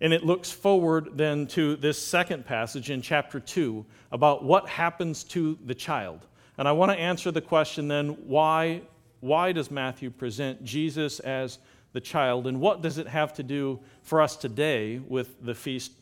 And 0.00 0.14
it 0.14 0.24
looks 0.24 0.50
forward 0.50 1.18
then 1.18 1.46
to 1.48 1.76
this 1.76 2.02
second 2.02 2.46
passage 2.46 2.90
in 2.90 3.02
chapter 3.02 3.38
2 3.40 3.84
about 4.10 4.42
what 4.42 4.70
happens 4.70 5.22
to 5.24 5.58
the 5.66 5.74
child. 5.74 6.26
And 6.58 6.68
I 6.68 6.72
want 6.72 6.92
to 6.92 6.98
answer 6.98 7.30
the 7.30 7.40
question 7.40 7.88
then 7.88 8.10
why, 8.26 8.82
why 9.20 9.52
does 9.52 9.70
Matthew 9.70 10.10
present 10.10 10.64
Jesus 10.64 11.20
as 11.20 11.58
the 11.92 12.00
child, 12.00 12.46
and 12.46 12.60
what 12.60 12.82
does 12.82 12.98
it 12.98 13.06
have 13.06 13.34
to 13.34 13.42
do 13.42 13.78
for 14.02 14.22
us 14.22 14.36
today 14.36 14.98
with 14.98 15.44
the 15.44 15.54
feast 15.54 15.92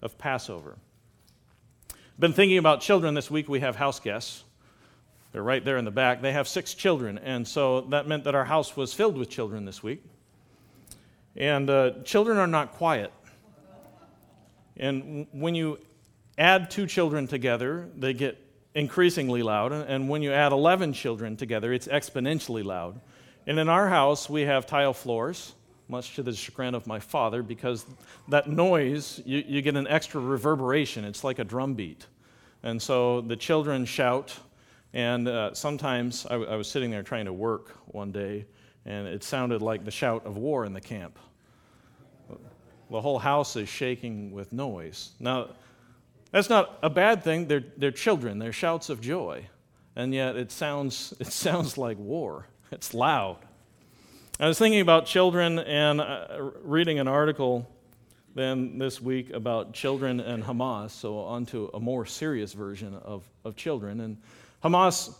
of 0.00 0.16
Passover? 0.16 0.76
I've 1.90 2.20
been 2.20 2.32
thinking 2.32 2.58
about 2.58 2.80
children 2.80 3.14
this 3.14 3.30
week. 3.30 3.48
We 3.48 3.60
have 3.60 3.76
house 3.76 3.98
guests. 3.98 4.44
They're 5.32 5.42
right 5.42 5.64
there 5.64 5.76
in 5.76 5.84
the 5.84 5.90
back. 5.90 6.22
They 6.22 6.32
have 6.32 6.48
six 6.48 6.74
children, 6.74 7.18
and 7.18 7.46
so 7.46 7.82
that 7.82 8.06
meant 8.06 8.24
that 8.24 8.34
our 8.34 8.44
house 8.44 8.76
was 8.76 8.92
filled 8.92 9.16
with 9.16 9.28
children 9.28 9.64
this 9.64 9.82
week. 9.82 10.04
And 11.36 11.70
uh, 11.70 11.92
children 12.04 12.38
are 12.38 12.46
not 12.46 12.72
quiet. 12.72 13.12
And 14.76 15.26
when 15.32 15.54
you 15.54 15.78
add 16.38 16.70
two 16.70 16.86
children 16.86 17.26
together, 17.26 17.88
they 17.96 18.12
get 18.12 18.38
increasingly 18.74 19.42
loud. 19.42 19.72
And 19.72 20.08
when 20.08 20.22
you 20.22 20.32
add 20.32 20.52
11 20.52 20.92
children 20.92 21.36
together, 21.36 21.72
it's 21.72 21.88
exponentially 21.88 22.64
loud. 22.64 23.00
And 23.46 23.58
in 23.58 23.68
our 23.68 23.88
house, 23.88 24.28
we 24.28 24.42
have 24.42 24.66
tile 24.66 24.92
floors, 24.92 25.54
much 25.88 26.14
to 26.14 26.22
the 26.22 26.32
chagrin 26.32 26.74
of 26.74 26.86
my 26.86 27.00
father, 27.00 27.42
because 27.42 27.84
that 28.28 28.48
noise, 28.48 29.20
you, 29.24 29.42
you 29.46 29.62
get 29.62 29.76
an 29.76 29.88
extra 29.88 30.20
reverberation. 30.20 31.04
It's 31.04 31.24
like 31.24 31.38
a 31.38 31.44
drum 31.44 31.74
beat 31.74 32.06
And 32.62 32.80
so 32.80 33.22
the 33.22 33.36
children 33.36 33.84
shout, 33.84 34.36
and 34.92 35.26
uh, 35.26 35.54
sometimes 35.54 36.26
I, 36.26 36.30
w- 36.30 36.50
I 36.50 36.56
was 36.56 36.68
sitting 36.68 36.90
there 36.90 37.02
trying 37.02 37.24
to 37.24 37.32
work 37.32 37.76
one 37.86 38.12
day, 38.12 38.46
and 38.84 39.08
it 39.08 39.24
sounded 39.24 39.62
like 39.62 39.84
the 39.84 39.90
shout 39.90 40.24
of 40.26 40.36
war 40.36 40.64
in 40.64 40.72
the 40.72 40.80
camp. 40.80 41.18
The 42.90 43.00
whole 43.00 43.18
house 43.20 43.54
is 43.54 43.68
shaking 43.68 44.32
with 44.32 44.52
noise. 44.52 45.12
Now, 45.20 45.50
that's 46.30 46.48
not 46.48 46.78
a 46.82 46.90
bad 46.90 47.22
thing. 47.24 47.46
They're, 47.48 47.64
they're 47.76 47.90
children, 47.90 48.38
they're 48.38 48.52
shouts 48.52 48.88
of 48.88 49.00
joy. 49.00 49.46
And 49.96 50.14
yet 50.14 50.36
it 50.36 50.52
sounds, 50.52 51.14
it 51.20 51.28
sounds 51.28 51.76
like 51.76 51.98
war. 51.98 52.46
It's 52.70 52.94
loud. 52.94 53.38
I 54.38 54.46
was 54.46 54.58
thinking 54.58 54.80
about 54.80 55.06
children 55.06 55.58
and 55.58 56.00
uh, 56.00 56.50
reading 56.62 56.98
an 56.98 57.08
article 57.08 57.68
then 58.34 58.78
this 58.78 59.00
week 59.00 59.30
about 59.32 59.74
children 59.74 60.20
and 60.20 60.42
Hamas, 60.42 60.90
so 60.90 61.18
onto 61.18 61.68
a 61.74 61.80
more 61.80 62.06
serious 62.06 62.52
version 62.52 62.94
of, 62.94 63.28
of 63.44 63.56
children. 63.56 64.00
And 64.00 64.16
Hamas 64.62 65.14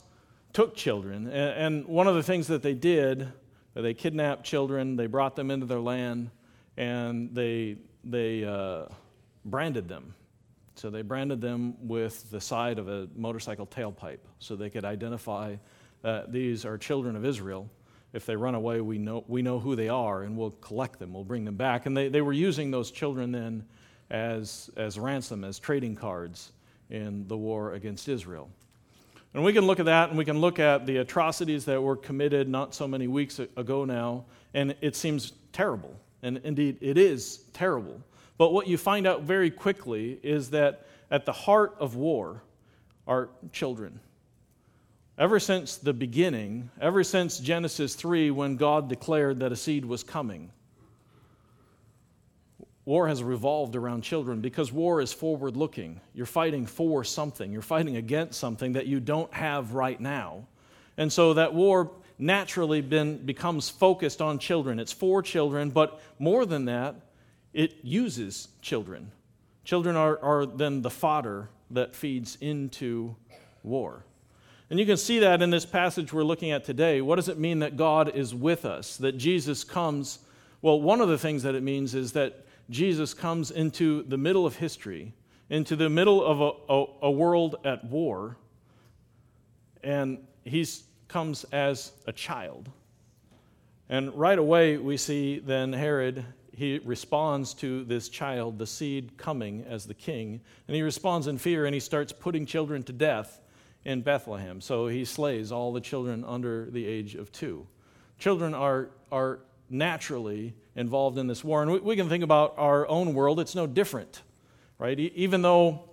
took 0.53 0.75
children, 0.77 1.27
and, 1.27 1.35
and 1.35 1.87
one 1.87 2.07
of 2.07 2.15
the 2.15 2.23
things 2.23 2.47
that 2.47 2.63
they 2.63 2.73
did, 2.75 3.29
they 3.75 3.95
kidnapped 3.95 4.45
children, 4.45 4.97
they 4.97 5.07
brought 5.07 5.37
them 5.37 5.51
into 5.51 5.67
their 5.67 5.81
land, 5.81 6.31
and 6.77 7.35
they, 7.35 7.77
they 8.05 8.45
uh, 8.45 8.87
branded 9.45 9.89
them. 9.89 10.15
So 10.81 10.89
they 10.89 11.03
branded 11.03 11.43
them 11.43 11.75
with 11.87 12.31
the 12.31 12.41
side 12.41 12.79
of 12.79 12.89
a 12.89 13.07
motorcycle 13.15 13.67
tailpipe 13.67 14.21
so 14.39 14.57
they 14.57 14.71
could 14.71 14.87
identify 14.87 15.57
these 16.29 16.65
are 16.65 16.79
children 16.79 17.17
of 17.17 17.27
Israel. 17.27 17.69
If 18.15 18.25
they 18.25 18.35
run 18.35 18.55
away, 18.55 18.81
we 18.81 18.97
know, 18.97 19.23
we 19.29 19.43
know 19.43 19.59
who 19.59 19.77
they 19.77 19.91
are 19.91 20.23
and 20.23 20.39
we'll 20.39 20.53
collect 20.53 20.99
them, 20.99 21.13
we'll 21.13 21.23
bring 21.23 21.45
them 21.45 21.57
back. 21.57 21.85
And 21.85 21.95
they, 21.95 22.09
they 22.09 22.23
were 22.23 22.33
using 22.33 22.71
those 22.71 22.91
children 22.91 23.31
then 23.31 23.67
as, 24.09 24.71
as 24.75 24.99
ransom, 24.99 25.45
as 25.45 25.59
trading 25.59 25.97
cards 25.97 26.53
in 26.89 27.29
the 27.29 27.37
war 27.37 27.75
against 27.75 28.09
Israel. 28.09 28.49
And 29.35 29.45
we 29.45 29.53
can 29.53 29.67
look 29.67 29.81
at 29.81 29.85
that 29.85 30.09
and 30.09 30.17
we 30.17 30.25
can 30.25 30.41
look 30.41 30.59
at 30.59 30.87
the 30.87 30.97
atrocities 30.97 31.67
that 31.67 31.79
were 31.83 31.95
committed 31.95 32.49
not 32.49 32.75
so 32.75 32.89
many 32.89 33.07
weeks 33.07 33.39
ago 33.39 33.85
now, 33.85 34.25
and 34.55 34.75
it 34.81 34.97
seems 34.97 35.35
terrible. 35.53 35.95
And 36.23 36.41
indeed, 36.43 36.79
it 36.81 36.97
is 36.97 37.45
terrible. 37.53 38.01
But 38.41 38.55
what 38.55 38.67
you 38.67 38.79
find 38.79 39.07
out 39.07 39.25
very 39.25 39.51
quickly 39.51 40.19
is 40.23 40.49
that 40.49 40.87
at 41.11 41.27
the 41.27 41.33
heart 41.33 41.77
of 41.79 41.95
war 41.95 42.43
are 43.07 43.29
children. 43.53 44.01
Ever 45.19 45.39
since 45.39 45.77
the 45.77 45.93
beginning, 45.93 46.71
ever 46.81 47.05
since 47.05 47.39
Genesis 47.39 47.95
3, 47.95 48.31
when 48.31 48.57
God 48.57 48.89
declared 48.89 49.41
that 49.41 49.53
a 49.53 49.57
seed 49.57 49.85
was 49.85 50.03
coming, 50.03 50.53
war 52.87 53.09
has 53.09 53.23
revolved 53.23 53.77
around 53.77 54.05
children 54.05 54.41
because 54.41 54.73
war 54.73 55.03
is 55.03 55.13
forward 55.13 55.55
looking. 55.55 56.01
You're 56.15 56.25
fighting 56.25 56.65
for 56.65 57.05
something, 57.05 57.53
you're 57.53 57.61
fighting 57.61 57.97
against 57.97 58.41
something 58.41 58.73
that 58.73 58.87
you 58.87 59.01
don't 59.01 59.35
have 59.35 59.75
right 59.75 60.01
now. 60.01 60.47
And 60.97 61.13
so 61.13 61.35
that 61.35 61.53
war 61.53 61.91
naturally 62.19 62.81
been, 62.81 63.19
becomes 63.19 63.69
focused 63.69 64.23
on 64.23 64.39
children. 64.39 64.79
It's 64.79 64.93
for 64.93 65.21
children, 65.21 65.69
but 65.69 66.01
more 66.19 66.47
than 66.47 66.65
that, 66.65 66.95
it 67.53 67.79
uses 67.83 68.49
children. 68.63 69.11
Children 69.65 69.97
are, 69.97 70.19
are 70.23 70.47
then 70.47 70.83
the 70.83 70.91
fodder 70.91 71.49
that 71.71 71.95
feeds 71.95 72.37
into 72.41 73.17
war. 73.63 74.05
And 74.71 74.79
you 74.79 74.87
can 74.87 74.97
see 74.97 75.19
that 75.19 75.43
in 75.43 75.51
this 75.51 75.67
passage 75.67 76.13
we're 76.13 76.23
looking 76.23 76.53
at 76.53 76.65
today. 76.65 77.01
What 77.01 77.17
does 77.17 77.29
it 77.29 77.39
mean 77.39 77.59
that 77.59 77.77
God 77.77 78.15
is 78.15 78.35
with 78.35 78.65
us? 78.65 78.97
That 78.99 79.19
Jesus 79.19 79.65
comes? 79.65 80.21
Well, 80.63 80.81
one 80.81 81.01
of 81.01 81.09
the 81.09 81.19
things 81.19 81.43
that 81.43 81.55
it 81.55 81.63
means 81.63 81.95
is 81.95 82.13
that 82.13 82.47
Jesus 82.71 83.13
comes 83.13 83.51
into 83.51 84.05
the 84.05 84.17
middle 84.17 84.47
of 84.47 84.57
history, 84.57 85.13
into 85.49 85.75
the 85.75 85.91
middle 85.91 86.25
of 86.25 86.41
a, 86.41 86.73
a, 86.73 86.87
a 87.09 87.11
world 87.11 87.57
at 87.65 87.85
war, 87.85 88.37
and 89.83 90.19
he 90.45 90.65
comes 91.09 91.45
as 91.53 91.93
a 92.07 92.13
child. 92.13 92.71
And 93.89 94.15
right 94.15 94.39
away, 94.39 94.77
we 94.77 94.97
see 94.97 95.41
then 95.41 95.73
Herod 95.73 96.25
he 96.61 96.79
responds 96.85 97.55
to 97.55 97.85
this 97.85 98.11
child, 98.11 98.59
the 98.59 98.67
seed 98.67 99.17
coming 99.17 99.65
as 99.67 99.87
the 99.87 99.95
king, 99.95 100.43
and 100.69 100.77
he 100.77 100.83
responds 100.83 101.27
in 101.27 101.39
fear 101.39 101.65
and 101.65 101.73
he 101.73 101.81
starts 101.81 102.13
putting 102.13 102.45
children 102.45 102.83
to 102.83 102.93
death 102.93 103.41
in 103.87 104.03
Bethlehem. 104.03 104.61
So 104.61 104.87
he 104.87 105.07
slays 105.07 105.53
all 105.53 105.73
the 105.73 105.81
children 105.81 106.23
under 106.23 106.69
the 106.71 106.87
age 106.87 107.15
of 107.15 107.33
two. 107.33 107.67
Children 108.19 108.53
are, 108.53 108.91
are 109.11 109.39
naturally 109.71 110.53
involved 110.77 111.17
in 111.17 111.27
this 111.27 111.43
war. 111.43 111.63
And 111.63 111.73
we, 111.73 111.79
we 111.79 111.97
can 111.97 112.11
think 112.11 112.23
about 112.23 112.53
our 112.59 112.87
own 112.89 113.15
world, 113.15 113.41
it's 113.41 113.55
no 113.55 113.67
different, 113.67 114.21
right? 114.79 115.01
even 115.01 115.41
though 115.41 115.89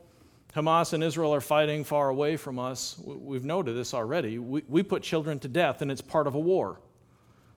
Hamas 0.53 0.91
and 0.91 1.01
Israel 1.01 1.33
are 1.33 1.39
fighting 1.39 1.85
far 1.85 2.09
away 2.09 2.35
from 2.35 2.59
us, 2.59 2.99
we've 3.05 3.45
noted 3.45 3.77
this 3.77 3.93
already. 3.93 4.37
We, 4.37 4.63
we 4.67 4.83
put 4.83 5.01
children 5.01 5.39
to 5.39 5.47
death, 5.47 5.81
and 5.81 5.89
it's 5.89 6.01
part 6.01 6.27
of 6.27 6.35
a 6.35 6.39
war. 6.39 6.81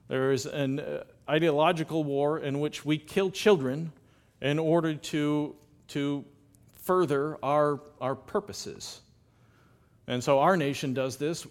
There 0.07 0.31
is 0.31 0.45
an 0.45 0.79
uh, 0.79 1.03
ideological 1.31 2.03
war 2.03 2.39
in 2.39 2.59
which 2.59 2.85
we 2.85 2.97
kill 2.97 3.31
children 3.31 3.93
in 4.41 4.59
order 4.59 4.95
to, 4.95 5.55
to 5.87 6.25
further 6.73 7.37
our, 7.41 7.79
our 8.01 8.15
purposes. 8.15 8.99
And 10.07 10.21
so 10.21 10.39
our 10.39 10.57
nation 10.57 10.93
does 10.93 11.15
this. 11.15 11.47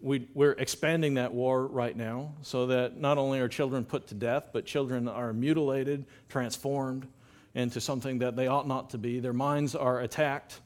We, 0.00 0.26
we're 0.34 0.52
expanding 0.52 1.14
that 1.14 1.32
war 1.32 1.66
right 1.66 1.96
now 1.96 2.32
so 2.42 2.66
that 2.66 2.96
not 2.96 3.18
only 3.18 3.38
are 3.38 3.48
children 3.48 3.84
put 3.84 4.08
to 4.08 4.14
death, 4.14 4.48
but 4.52 4.66
children 4.66 5.06
are 5.06 5.32
mutilated, 5.32 6.06
transformed 6.28 7.06
into 7.54 7.80
something 7.80 8.18
that 8.18 8.34
they 8.34 8.48
ought 8.48 8.66
not 8.66 8.90
to 8.90 8.98
be. 8.98 9.20
Their 9.20 9.32
minds 9.32 9.76
are 9.76 10.00
attacked, 10.00 10.60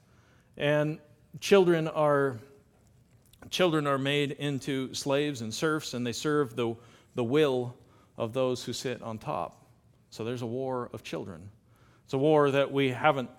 and 0.56 0.98
children 1.40 1.88
are, 1.88 2.38
children 3.50 3.86
are 3.86 3.98
made 3.98 4.30
into 4.32 4.94
slaves 4.94 5.42
and 5.42 5.52
serfs, 5.52 5.92
and 5.92 6.06
they 6.06 6.12
serve 6.12 6.56
the, 6.56 6.74
the 7.14 7.24
will 7.24 7.74
of 8.16 8.32
those 8.32 8.64
who 8.64 8.72
sit 8.72 9.02
on 9.02 9.18
top. 9.18 9.66
So 10.10 10.24
there's 10.24 10.42
a 10.42 10.46
war 10.46 10.90
of 10.92 11.02
children. 11.02 11.50
It's 12.04 12.14
a 12.14 12.18
war 12.18 12.50
that 12.50 12.70
we 12.70 12.90
haven't 12.90 13.30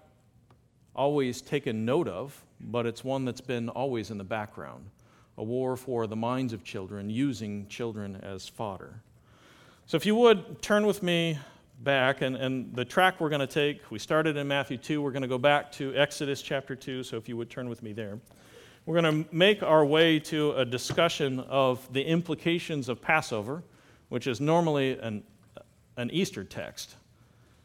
always 0.95 1.41
taken 1.41 1.85
note 1.85 2.07
of, 2.07 2.43
but 2.59 2.85
it's 2.85 3.03
one 3.03 3.25
that's 3.25 3.41
been 3.41 3.69
always 3.69 4.11
in 4.11 4.17
the 4.17 4.23
background. 4.23 4.89
A 5.37 5.43
war 5.43 5.75
for 5.75 6.07
the 6.07 6.15
minds 6.15 6.53
of 6.53 6.63
children, 6.63 7.09
using 7.09 7.67
children 7.67 8.15
as 8.23 8.47
fodder. 8.47 9.01
So 9.85 9.97
if 9.97 10.05
you 10.05 10.15
would 10.15 10.61
turn 10.61 10.85
with 10.85 11.03
me 11.03 11.37
back, 11.81 12.21
and, 12.21 12.35
and 12.35 12.73
the 12.73 12.85
track 12.85 13.19
we're 13.19 13.29
going 13.29 13.41
to 13.41 13.47
take, 13.47 13.91
we 13.91 13.99
started 13.99 14.37
in 14.37 14.47
Matthew 14.47 14.77
2, 14.77 15.01
we're 15.01 15.11
going 15.11 15.21
to 15.21 15.27
go 15.27 15.37
back 15.37 15.71
to 15.73 15.93
Exodus 15.95 16.41
chapter 16.41 16.75
2, 16.75 17.03
so 17.03 17.17
if 17.17 17.27
you 17.29 17.37
would 17.37 17.49
turn 17.49 17.69
with 17.69 17.83
me 17.83 17.93
there. 17.93 18.19
We're 18.85 19.01
going 19.01 19.23
to 19.23 19.35
make 19.35 19.63
our 19.63 19.85
way 19.85 20.19
to 20.19 20.53
a 20.53 20.65
discussion 20.65 21.39
of 21.41 21.91
the 21.91 22.03
implications 22.03 22.87
of 22.87 23.01
Passover 23.01 23.63
which 24.09 24.27
is 24.27 24.39
normally 24.39 24.97
an, 24.99 25.23
an 25.97 26.09
Easter 26.11 26.43
text, 26.43 26.95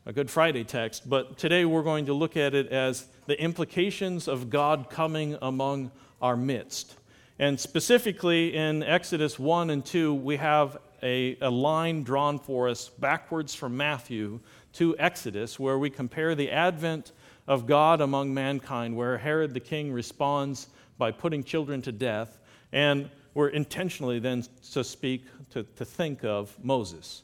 a 0.07 0.13
Good 0.13 0.31
Friday 0.31 0.65
text, 0.65 1.09
but 1.09 1.37
today 1.39 1.65
we're 1.65 1.83
going 1.83 2.07
to 2.07 2.15
look 2.15 2.37
at 2.37 2.55
it 2.55 2.69
as 2.69 3.07
the 3.27 3.41
implications 3.41 4.29
of 4.29 4.51
God 4.51 4.89
coming 4.91 5.37
among 5.43 5.91
our 6.23 6.37
midst. 6.37 6.97
And 7.39 7.59
specifically 7.59 8.55
in 8.55 8.83
Exodus 8.83 9.39
1 9.39 9.71
and 9.71 9.85
2, 9.85 10.15
we 10.15 10.37
have 10.37 10.79
a, 11.03 11.37
a 11.41 11.51
line 11.51 12.03
drawn 12.03 12.39
for 12.39 12.69
us 12.69 12.89
backwards 12.89 13.55
from 13.55 13.77
Matthew 13.77 14.41
to 14.75 14.97
Exodus, 14.99 15.59
where 15.59 15.79
we 15.79 15.91
compare 15.91 16.35
the 16.35 16.51
advent 16.51 17.13
of 17.47 17.67
God 17.67 18.01
among 18.01 18.33
mankind, 18.33 18.97
where 18.97 19.19
Herod 19.19 19.55
the 19.55 19.61
king 19.61 19.93
responds 19.93 20.69
by 20.99 21.11
putting 21.11 21.43
children 21.43 21.83
to 21.83 21.93
death, 21.93 22.39
and 22.73 23.11
we're 23.35 23.49
intentionally 23.49 24.19
then 24.19 24.45
to 24.73 24.85
speak, 24.85 25.25
to, 25.51 25.63
to 25.63 25.85
think 25.85 26.25
of 26.25 26.57
Moses. 26.63 27.23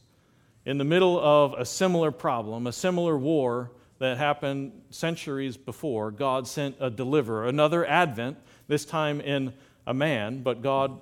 In 0.65 0.79
the 0.79 0.85
middle 0.85 1.19
of 1.21 1.55
a 1.55 1.65
similar 1.65 2.11
problem, 2.11 2.67
a 2.67 2.73
similar 2.73 3.17
war 3.17 3.71
that 3.99 4.19
happened 4.19 4.73
centuries 4.91 5.57
before, 5.57 6.11
God 6.11 6.47
sent 6.47 6.77
a 6.81 6.91
deliverer, 6.91 7.47
another 7.47 7.87
advent, 7.87 8.37
this 8.69 8.85
time 8.85 9.21
in 9.21 9.53
a 9.87 9.95
man, 9.95 10.43
but 10.43 10.63
God, 10.63 10.99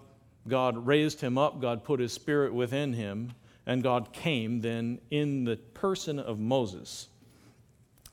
God 0.47 0.87
raised 0.87 1.21
him 1.21 1.38
up, 1.38 1.61
God 1.61 1.83
put 1.83 1.99
his 1.99 2.12
spirit 2.12 2.53
within 2.53 2.93
him, 2.93 3.33
and 3.67 3.83
God 3.83 4.12
came 4.12 4.61
then 4.61 5.01
in 5.11 5.45
the 5.45 5.57
person 5.57 6.19
of 6.19 6.38
Moses. 6.38 7.09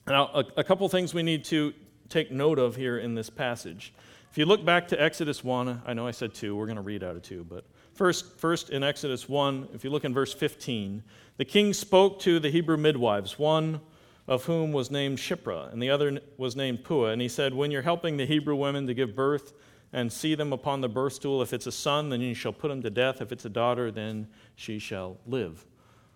Now, 0.07 0.29
a, 0.33 0.45
a 0.57 0.63
couple 0.63 0.87
things 0.89 1.13
we 1.13 1.23
need 1.23 1.45
to 1.45 1.73
take 2.09 2.31
note 2.31 2.59
of 2.59 2.75
here 2.75 2.97
in 2.97 3.15
this 3.15 3.29
passage. 3.29 3.93
If 4.31 4.37
you 4.37 4.45
look 4.45 4.63
back 4.63 4.87
to 4.87 5.01
Exodus 5.01 5.43
1, 5.43 5.81
I 5.85 5.93
know 5.93 6.07
I 6.07 6.11
said 6.11 6.33
2, 6.33 6.55
we're 6.55 6.65
going 6.65 6.77
to 6.77 6.81
read 6.81 7.03
out 7.03 7.17
of 7.17 7.21
2, 7.21 7.43
but 7.43 7.65
first, 7.91 8.39
first 8.39 8.69
in 8.69 8.81
Exodus 8.81 9.27
1, 9.27 9.67
if 9.73 9.83
you 9.83 9.89
look 9.89 10.05
in 10.05 10.13
verse 10.13 10.33
15, 10.33 11.03
the 11.35 11.43
king 11.43 11.73
spoke 11.73 12.21
to 12.21 12.39
the 12.39 12.49
Hebrew 12.49 12.77
midwives, 12.77 13.37
one 13.37 13.81
of 14.29 14.45
whom 14.45 14.71
was 14.71 14.89
named 14.89 15.17
Shiphrah, 15.17 15.73
and 15.73 15.83
the 15.83 15.89
other 15.89 16.21
was 16.37 16.55
named 16.55 16.85
Puah. 16.85 17.11
And 17.11 17.21
he 17.21 17.27
said, 17.27 17.53
When 17.53 17.71
you're 17.71 17.81
helping 17.81 18.15
the 18.15 18.25
Hebrew 18.25 18.55
women 18.55 18.87
to 18.87 18.93
give 18.93 19.17
birth 19.17 19.51
and 19.91 20.09
see 20.09 20.33
them 20.33 20.53
upon 20.53 20.79
the 20.79 20.87
birth 20.87 21.11
stool, 21.11 21.41
if 21.41 21.51
it's 21.51 21.67
a 21.67 21.71
son, 21.71 22.07
then 22.07 22.21
you 22.21 22.33
shall 22.33 22.53
put 22.53 22.71
him 22.71 22.81
to 22.83 22.89
death. 22.89 23.19
If 23.19 23.33
it's 23.33 23.43
a 23.43 23.49
daughter, 23.49 23.91
then 23.91 24.29
she 24.55 24.79
shall 24.79 25.17
live. 25.27 25.65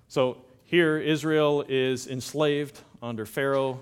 So 0.07 0.37
here, 0.63 0.97
Israel 0.97 1.65
is 1.67 2.07
enslaved 2.07 2.79
under 3.03 3.25
Pharaoh 3.25 3.81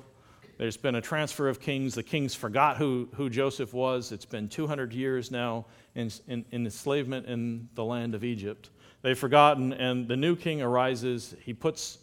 There's 0.57 0.77
been 0.77 0.95
a 0.95 1.01
transfer 1.01 1.49
of 1.49 1.59
kings. 1.59 1.95
The 1.95 2.03
kings 2.03 2.35
forgot 2.35 2.77
who, 2.77 3.09
who 3.15 3.29
Joseph 3.29 3.73
was. 3.73 4.11
It's 4.11 4.25
been 4.25 4.47
200 4.47 4.93
years 4.93 5.31
now 5.31 5.65
in, 5.95 6.11
in, 6.27 6.45
in 6.51 6.65
enslavement 6.65 7.25
in 7.25 7.69
the 7.73 7.83
land 7.83 8.13
of 8.13 8.23
Egypt. 8.23 8.69
They've 9.01 9.17
forgotten, 9.17 9.73
and 9.73 10.07
the 10.07 10.15
new 10.15 10.35
king 10.35 10.61
arises. 10.61 11.35
He 11.43 11.53
puts 11.53 11.97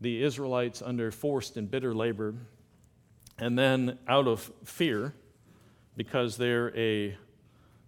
the 0.00 0.22
Israelites 0.22 0.82
under 0.82 1.10
forced 1.10 1.56
and 1.56 1.70
bitter 1.70 1.94
labor. 1.94 2.34
And 3.38 3.58
then, 3.58 3.98
out 4.06 4.28
of 4.28 4.52
fear, 4.64 5.14
because 5.96 6.36
they're 6.36 6.76
a, 6.76 7.16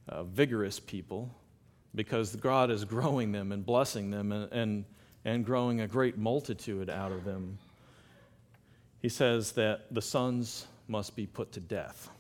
a 0.09 0.25
vigorous 0.25 0.81
people, 0.81 1.33
because 1.95 2.35
God 2.35 2.71
is 2.71 2.85
growing 2.85 3.33
them 3.33 3.53
and 3.53 3.65
blessing 3.65 4.11
them 4.11 4.33
and, 4.33 4.53
and, 4.53 4.85
and 5.25 5.45
growing 5.45 5.83
a 5.83 5.87
great 5.87 6.19
multitude 6.19 6.91
out 6.91 7.13
of 7.13 7.25
them, 7.25 7.59
he 9.01 9.09
says 9.09 9.53
that 9.53 9.93
the 9.93 10.03
sons 10.03 10.67
must 10.89 11.17
be 11.17 11.27
put 11.27 11.53
to 11.53 11.61
death. 11.61 12.11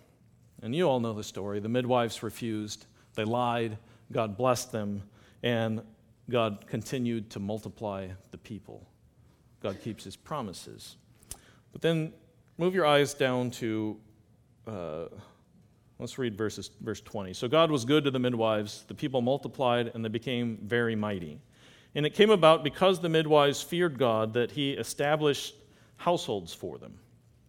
And 0.62 0.74
you 0.74 0.88
all 0.88 1.00
know 1.00 1.12
the 1.12 1.24
story. 1.24 1.60
The 1.60 1.68
midwives 1.68 2.22
refused, 2.22 2.86
they 3.14 3.24
lied, 3.24 3.78
God 4.12 4.36
blessed 4.36 4.72
them, 4.72 5.02
and 5.42 5.82
God 6.30 6.64
continued 6.66 7.30
to 7.30 7.40
multiply 7.40 8.08
the 8.30 8.38
people. 8.38 8.86
God 9.62 9.80
keeps 9.80 10.04
his 10.04 10.16
promises. 10.16 10.96
But 11.72 11.82
then 11.82 12.12
move 12.58 12.74
your 12.74 12.86
eyes 12.86 13.14
down 13.14 13.50
to, 13.52 13.96
uh, 14.66 15.04
let's 15.98 16.18
read 16.18 16.36
verses, 16.36 16.70
verse 16.80 17.00
20. 17.00 17.32
So 17.34 17.48
God 17.48 17.70
was 17.70 17.84
good 17.84 18.04
to 18.04 18.10
the 18.10 18.18
midwives, 18.18 18.84
the 18.88 18.94
people 18.94 19.20
multiplied, 19.20 19.92
and 19.94 20.04
they 20.04 20.08
became 20.08 20.58
very 20.62 20.96
mighty. 20.96 21.38
And 21.94 22.04
it 22.04 22.14
came 22.14 22.30
about 22.30 22.64
because 22.64 23.00
the 23.00 23.08
midwives 23.08 23.62
feared 23.62 23.98
God 23.98 24.34
that 24.34 24.50
he 24.50 24.72
established 24.72 25.54
households 25.96 26.52
for 26.52 26.78
them. 26.78 26.98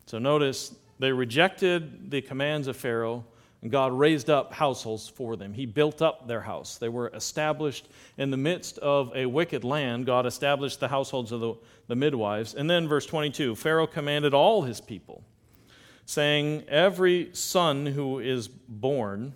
So 0.05 0.19
notice 0.19 0.75
they 0.99 1.11
rejected 1.11 2.09
the 2.09 2.21
commands 2.21 2.67
of 2.67 2.75
Pharaoh, 2.75 3.25
and 3.61 3.71
God 3.71 3.91
raised 3.91 4.29
up 4.29 4.53
households 4.53 5.07
for 5.07 5.35
them. 5.35 5.53
He 5.53 5.65
built 5.65 6.01
up 6.01 6.27
their 6.27 6.41
house. 6.41 6.77
They 6.77 6.89
were 6.89 7.09
established 7.09 7.87
in 8.17 8.31
the 8.31 8.37
midst 8.37 8.77
of 8.79 9.11
a 9.15 9.25
wicked 9.25 9.63
land. 9.63 10.05
God 10.05 10.25
established 10.25 10.79
the 10.79 10.87
households 10.87 11.31
of 11.31 11.39
the, 11.39 11.55
the 11.87 11.95
midwives. 11.95 12.53
And 12.53 12.69
then, 12.69 12.87
verse 12.87 13.05
22 13.05 13.55
Pharaoh 13.55 13.87
commanded 13.87 14.33
all 14.33 14.61
his 14.61 14.79
people, 14.79 15.23
saying, 16.05 16.63
Every 16.67 17.29
son 17.33 17.85
who 17.85 18.19
is 18.19 18.47
born 18.47 19.33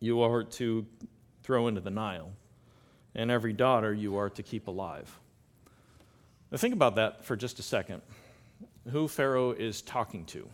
you 0.00 0.22
are 0.22 0.44
to 0.44 0.86
throw 1.42 1.68
into 1.68 1.80
the 1.80 1.90
Nile, 1.90 2.30
and 3.14 3.30
every 3.30 3.52
daughter 3.52 3.92
you 3.92 4.16
are 4.16 4.30
to 4.30 4.42
keep 4.42 4.66
alive. 4.66 5.20
Now, 6.50 6.58
think 6.58 6.74
about 6.74 6.96
that 6.96 7.24
for 7.24 7.36
just 7.36 7.58
a 7.58 7.62
second. 7.62 8.02
Who 8.90 9.08
Pharaoh 9.08 9.52
is 9.52 9.82
talking 9.82 10.24
to. 10.26 10.48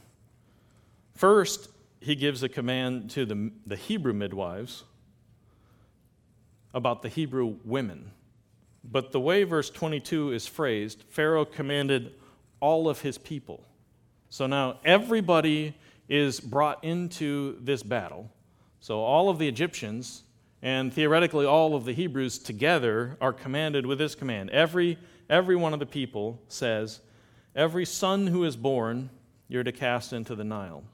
First, 1.14 1.70
he 2.00 2.14
gives 2.14 2.42
a 2.42 2.48
command 2.48 3.10
to 3.10 3.24
the, 3.24 3.50
the 3.66 3.76
Hebrew 3.76 4.12
midwives 4.12 4.84
about 6.74 7.02
the 7.02 7.08
Hebrew 7.08 7.56
women. 7.64 8.10
But 8.84 9.12
the 9.12 9.20
way 9.20 9.44
verse 9.44 9.70
22 9.70 10.32
is 10.32 10.46
phrased, 10.46 11.04
Pharaoh 11.08 11.44
commanded 11.44 12.12
all 12.60 12.88
of 12.88 13.00
his 13.00 13.16
people. 13.18 13.64
So 14.28 14.46
now 14.46 14.78
everybody 14.84 15.74
is 16.08 16.38
brought 16.38 16.84
into 16.84 17.58
this 17.62 17.82
battle. 17.82 18.30
So 18.80 19.00
all 19.00 19.28
of 19.28 19.38
the 19.38 19.48
Egyptians 19.48 20.22
and 20.62 20.92
theoretically 20.92 21.46
all 21.46 21.74
of 21.74 21.84
the 21.84 21.92
Hebrews 21.92 22.38
together 22.38 23.16
are 23.20 23.32
commanded 23.32 23.86
with 23.86 23.98
this 23.98 24.14
command. 24.14 24.50
Every 24.50 24.98
every 25.28 25.56
one 25.56 25.72
of 25.72 25.80
the 25.80 25.86
people 25.86 26.40
says, 26.48 27.00
Every 27.54 27.86
son 27.86 28.26
who 28.26 28.44
is 28.44 28.54
born, 28.54 29.08
you're 29.48 29.64
to 29.64 29.72
cast 29.72 30.12
into 30.12 30.34
the 30.34 30.44
Nile. 30.44 30.84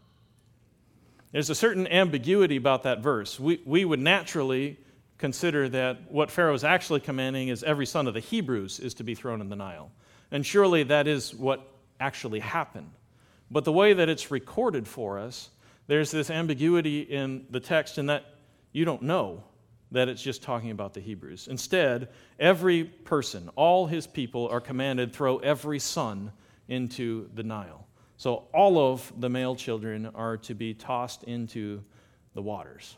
There's 1.33 1.51
a 1.51 1.55
certain 1.55 1.87
ambiguity 1.89 2.57
about 2.57 2.85
that 2.85 3.01
verse. 3.01 3.41
We, 3.41 3.61
we 3.65 3.85
would 3.85 3.99
naturally 3.99 4.79
consider 5.19 5.69
that 5.71 6.11
what 6.11 6.31
Pharaoh 6.31 6.55
is 6.55 6.63
actually 6.63 7.01
commanding 7.01 7.49
is 7.49 7.65
every 7.65 7.87
son 7.87 8.07
of 8.07 8.15
the 8.15 8.21
Hebrews 8.21 8.79
is 8.81 8.95
to 8.95 9.05
be 9.05 9.15
thrown 9.15 9.41
in 9.41 9.49
the 9.49 9.57
Nile. 9.57 9.91
And 10.31 10.45
surely 10.45 10.83
that 10.85 11.07
is 11.07 11.35
what 11.35 11.67
actually 11.99 12.41
happened. 12.41 12.91
But 13.51 13.65
the 13.65 13.73
way 13.73 13.93
that 13.93 14.09
it's 14.09 14.31
recorded 14.31 14.87
for 14.87 15.19
us, 15.19 15.51
there's 15.87 16.11
this 16.11 16.31
ambiguity 16.31 17.01
in 17.01 17.47
the 17.51 17.61
text 17.61 17.99
in 17.99 18.07
that 18.07 18.25
you 18.73 18.85
don't 18.85 19.03
know 19.03 19.45
that 19.93 20.09
it's 20.09 20.23
just 20.23 20.43
talking 20.43 20.71
about 20.71 20.95
the 20.95 21.01
Hebrews. 21.01 21.49
Instead, 21.49 22.09
every 22.41 22.85
person, 22.85 23.49
all 23.57 23.87
his 23.87 24.07
people, 24.07 24.49
are 24.49 24.61
commanded 24.61 25.13
throw 25.13 25.39
every 25.39 25.79
son 25.79 26.33
into 26.69 27.29
the 27.35 27.43
Nile. 27.43 27.87
So 28.17 28.45
all 28.55 28.79
of 28.79 29.13
the 29.19 29.29
male 29.29 29.55
children 29.55 30.07
are 30.15 30.37
to 30.39 30.55
be 30.55 30.75
tossed 30.75 31.25
into 31.25 31.83
the 32.35 32.43
waters. 32.43 32.97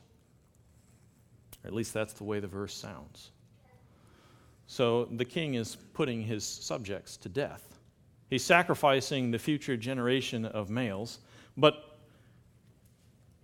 Or 1.62 1.68
at 1.68 1.74
least 1.74 1.92
that's 1.92 2.12
the 2.12 2.24
way 2.24 2.40
the 2.40 2.46
verse 2.46 2.74
sounds. 2.74 3.30
So 4.66 5.06
the 5.06 5.24
king 5.24 5.54
is 5.54 5.76
putting 5.94 6.22
his 6.22 6.44
subjects 6.44 7.16
to 7.18 7.28
death. 7.28 7.78
He's 8.30 8.44
sacrificing 8.44 9.30
the 9.30 9.38
future 9.38 9.76
generation 9.76 10.44
of 10.44 10.70
males, 10.70 11.18
but 11.56 11.93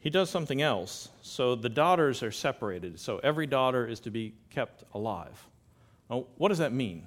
he 0.01 0.11
does 0.11 0.31
something 0.31 0.61
else. 0.63 1.11
So 1.23 1.55
the 1.55 1.69
daughters 1.69 2.23
are 2.23 2.33
separated. 2.33 2.99
So 2.99 3.21
every 3.23 3.47
daughter 3.47 3.87
is 3.87 4.01
to 4.01 4.11
be 4.11 4.35
kept 4.51 4.83
alive. 4.95 5.47
Now, 6.09 6.25
what 6.39 6.49
does 6.49 6.59
that 6.59 6.73
mean? 6.73 7.07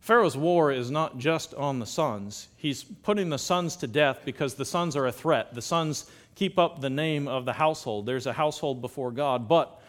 Pharaoh's 0.00 0.36
war 0.36 0.70
is 0.70 0.90
not 0.90 1.18
just 1.18 1.54
on 1.54 1.78
the 1.78 1.86
sons. 1.86 2.48
He's 2.56 2.84
putting 2.84 3.30
the 3.30 3.38
sons 3.38 3.76
to 3.76 3.86
death 3.86 4.20
because 4.24 4.54
the 4.54 4.64
sons 4.64 4.94
are 4.94 5.06
a 5.06 5.12
threat. 5.12 5.54
The 5.54 5.62
sons 5.62 6.10
keep 6.34 6.58
up 6.58 6.80
the 6.80 6.90
name 6.90 7.26
of 7.26 7.44
the 7.44 7.52
household. 7.52 8.06
There's 8.06 8.26
a 8.26 8.32
household 8.32 8.80
before 8.80 9.10
God. 9.10 9.48
But 9.48 9.80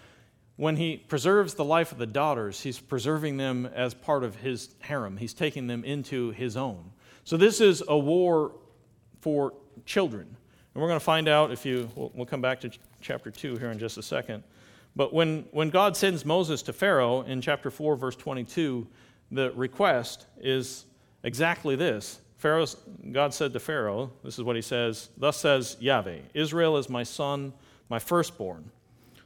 when 0.56 0.76
he 0.76 0.98
preserves 0.98 1.56
the 1.56 1.66
life 1.66 1.92
of 1.92 1.98
the 1.98 2.08
daughters, 2.08 2.62
he's 2.62 2.80
preserving 2.80 3.38
them 3.38 3.68
as 3.76 3.94
part 3.94 4.24
of 4.24 4.36
his 4.38 4.70
harem. 4.80 5.18
He's 5.18 5.34
taking 5.34 5.68
them 5.68 5.84
into 5.84 6.32
his 6.32 6.56
own. 6.56 6.92
So 7.24 7.36
this 7.36 7.62
is 7.62 7.84
a 7.88 7.98
war 7.98 8.54
for 9.22 9.54
children. 9.86 10.38
And 10.78 10.84
we're 10.84 10.90
going 10.90 11.00
to 11.00 11.06
find 11.06 11.28
out 11.28 11.52
if 11.52 11.66
you, 11.66 11.90
we'll, 11.96 12.12
we'll 12.14 12.26
come 12.28 12.40
back 12.40 12.60
to 12.60 12.70
ch- 12.70 12.80
chapter 13.02 13.32
2 13.32 13.58
here 13.58 13.72
in 13.72 13.80
just 13.80 13.98
a 13.98 14.04
second. 14.04 14.44
But 14.96 15.12
when, 15.12 15.48
when 15.50 15.72
God 15.72 15.98
sends 15.98 16.24
Moses 16.24 16.62
to 16.62 16.72
Pharaoh 16.72 17.24
in 17.24 17.42
chapter 17.42 17.72
4, 17.72 17.96
verse 17.96 18.16
22, 18.16 18.86
the 19.32 19.52
request 19.54 20.28
is 20.40 20.86
exactly 21.24 21.76
this. 21.76 22.20
Pharaoh's, 22.38 22.78
God 23.12 23.34
said 23.34 23.54
to 23.54 23.60
Pharaoh, 23.60 24.12
this 24.24 24.38
is 24.38 24.44
what 24.44 24.56
he 24.56 24.62
says, 24.62 25.10
Thus 25.18 25.38
says 25.38 25.78
Yahweh, 25.80 26.20
Israel 26.36 26.78
is 26.78 26.90
my 26.90 27.02
son, 27.02 27.54
my 27.90 27.98
firstborn. 27.98 28.70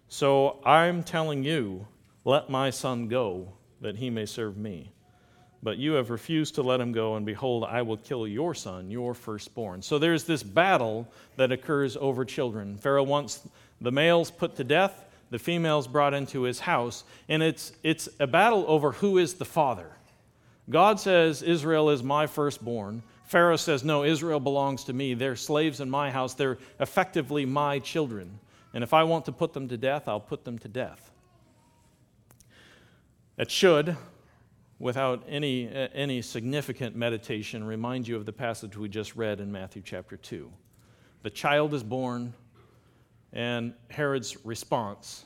So 0.07 0.61
I'm 0.65 1.03
telling 1.03 1.43
you, 1.43 1.85
let 2.23 2.49
my 2.49 2.69
son 2.69 3.09
go, 3.09 3.51
that 3.81 3.97
he 3.97 4.09
may 4.09 4.25
serve 4.25 4.55
me. 4.55 4.93
But 5.63 5.77
you 5.77 5.93
have 5.93 6.09
refused 6.09 6.55
to 6.55 6.63
let 6.63 6.81
him 6.81 6.91
go, 6.91 7.15
and 7.15 7.25
behold, 7.25 7.65
I 7.65 7.83
will 7.83 7.97
kill 7.97 8.27
your 8.27 8.55
son, 8.55 8.89
your 8.89 9.13
firstborn. 9.13 9.81
So 9.81 9.99
there's 9.99 10.23
this 10.23 10.41
battle 10.41 11.07
that 11.35 11.51
occurs 11.51 11.95
over 11.97 12.25
children. 12.25 12.77
Pharaoh 12.77 13.03
wants 13.03 13.47
the 13.79 13.91
males 13.91 14.31
put 14.31 14.55
to 14.55 14.63
death, 14.63 15.05
the 15.29 15.39
females 15.39 15.87
brought 15.87 16.13
into 16.13 16.41
his 16.41 16.59
house, 16.59 17.03
and 17.29 17.43
it's, 17.43 17.73
it's 17.83 18.09
a 18.19 18.27
battle 18.27 18.65
over 18.67 18.91
who 18.91 19.17
is 19.17 19.35
the 19.35 19.45
father. 19.45 19.91
God 20.69 20.99
says, 20.99 21.43
Israel 21.43 21.89
is 21.89 22.01
my 22.01 22.27
firstborn. 22.27 23.03
Pharaoh 23.25 23.55
says, 23.55 23.83
No, 23.83 24.03
Israel 24.03 24.39
belongs 24.39 24.83
to 24.85 24.93
me. 24.93 25.13
They're 25.13 25.35
slaves 25.35 25.79
in 25.79 25.89
my 25.89 26.11
house. 26.11 26.33
They're 26.33 26.57
effectively 26.79 27.45
my 27.45 27.79
children. 27.79 28.39
And 28.73 28.83
if 28.83 28.93
I 28.93 29.03
want 29.03 29.25
to 29.25 29.31
put 29.31 29.53
them 29.53 29.67
to 29.69 29.77
death, 29.77 30.07
I'll 30.07 30.19
put 30.19 30.43
them 30.43 30.57
to 30.59 30.67
death. 30.67 31.11
It 33.37 33.49
should, 33.49 33.97
without 34.81 35.23
any, 35.27 35.67
eh, 35.67 35.87
any 35.93 36.21
significant 36.21 36.95
meditation, 36.95 37.63
remind 37.63 38.07
you 38.07 38.15
of 38.15 38.25
the 38.25 38.33
passage 38.33 38.75
we 38.75 38.89
just 38.89 39.15
read 39.15 39.39
in 39.39 39.51
Matthew 39.51 39.81
chapter 39.85 40.17
2. 40.17 40.51
The 41.21 41.29
child 41.29 41.73
is 41.75 41.83
born, 41.83 42.33
and 43.31 43.73
Herod's 43.91 44.43
response. 44.43 45.25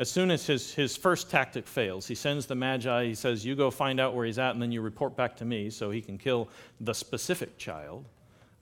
As 0.00 0.10
soon 0.10 0.30
as 0.30 0.44
his, 0.44 0.74
his 0.74 0.96
first 0.96 1.30
tactic 1.30 1.66
fails, 1.66 2.06
he 2.06 2.16
sends 2.16 2.46
the 2.46 2.56
Magi, 2.56 3.04
he 3.04 3.14
says, 3.14 3.46
You 3.46 3.54
go 3.54 3.70
find 3.70 4.00
out 4.00 4.14
where 4.14 4.26
he's 4.26 4.38
at, 4.38 4.54
and 4.54 4.62
then 4.62 4.72
you 4.72 4.80
report 4.80 5.16
back 5.16 5.36
to 5.36 5.44
me 5.44 5.70
so 5.70 5.90
he 5.90 6.00
can 6.00 6.18
kill 6.18 6.48
the 6.80 6.92
specific 6.92 7.58
child. 7.58 8.06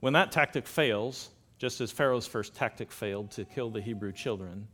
When 0.01 0.13
that 0.13 0.31
tactic 0.31 0.67
fails, 0.67 1.31
just 1.59 1.81
as 1.81 1.91
Pharaoh's 1.91 2.27
first 2.27 2.55
tactic 2.55 2.93
failed 2.93 3.31
to 3.31 3.45
kill 3.45 3.71
the 3.71 3.81
Hebrew 3.81 4.13
children, 4.13 4.69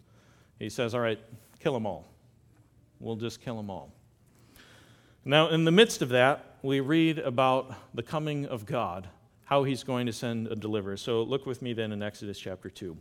he 0.58 0.68
says, 0.68 0.94
All 0.94 1.00
right, 1.00 1.20
kill 1.60 1.74
them 1.74 1.86
all. 1.86 2.06
We'll 2.98 3.16
just 3.16 3.40
kill 3.40 3.56
them 3.56 3.70
all. 3.70 3.92
Now, 5.26 5.48
in 5.48 5.64
the 5.64 5.70
midst 5.70 6.02
of 6.02 6.10
that, 6.10 6.56
we 6.62 6.80
read 6.80 7.18
about 7.18 7.74
the 7.94 8.02
coming 8.02 8.44
of 8.44 8.66
God, 8.66 9.08
how 9.44 9.64
he's 9.64 9.82
going 9.82 10.04
to 10.04 10.12
send 10.12 10.48
a 10.48 10.54
deliverer. 10.54 10.98
So 10.98 11.22
look 11.22 11.46
with 11.46 11.62
me 11.62 11.72
then 11.72 11.92
in 11.92 12.02
Exodus 12.02 12.38
chapter 12.38 12.68
2. 12.68 12.94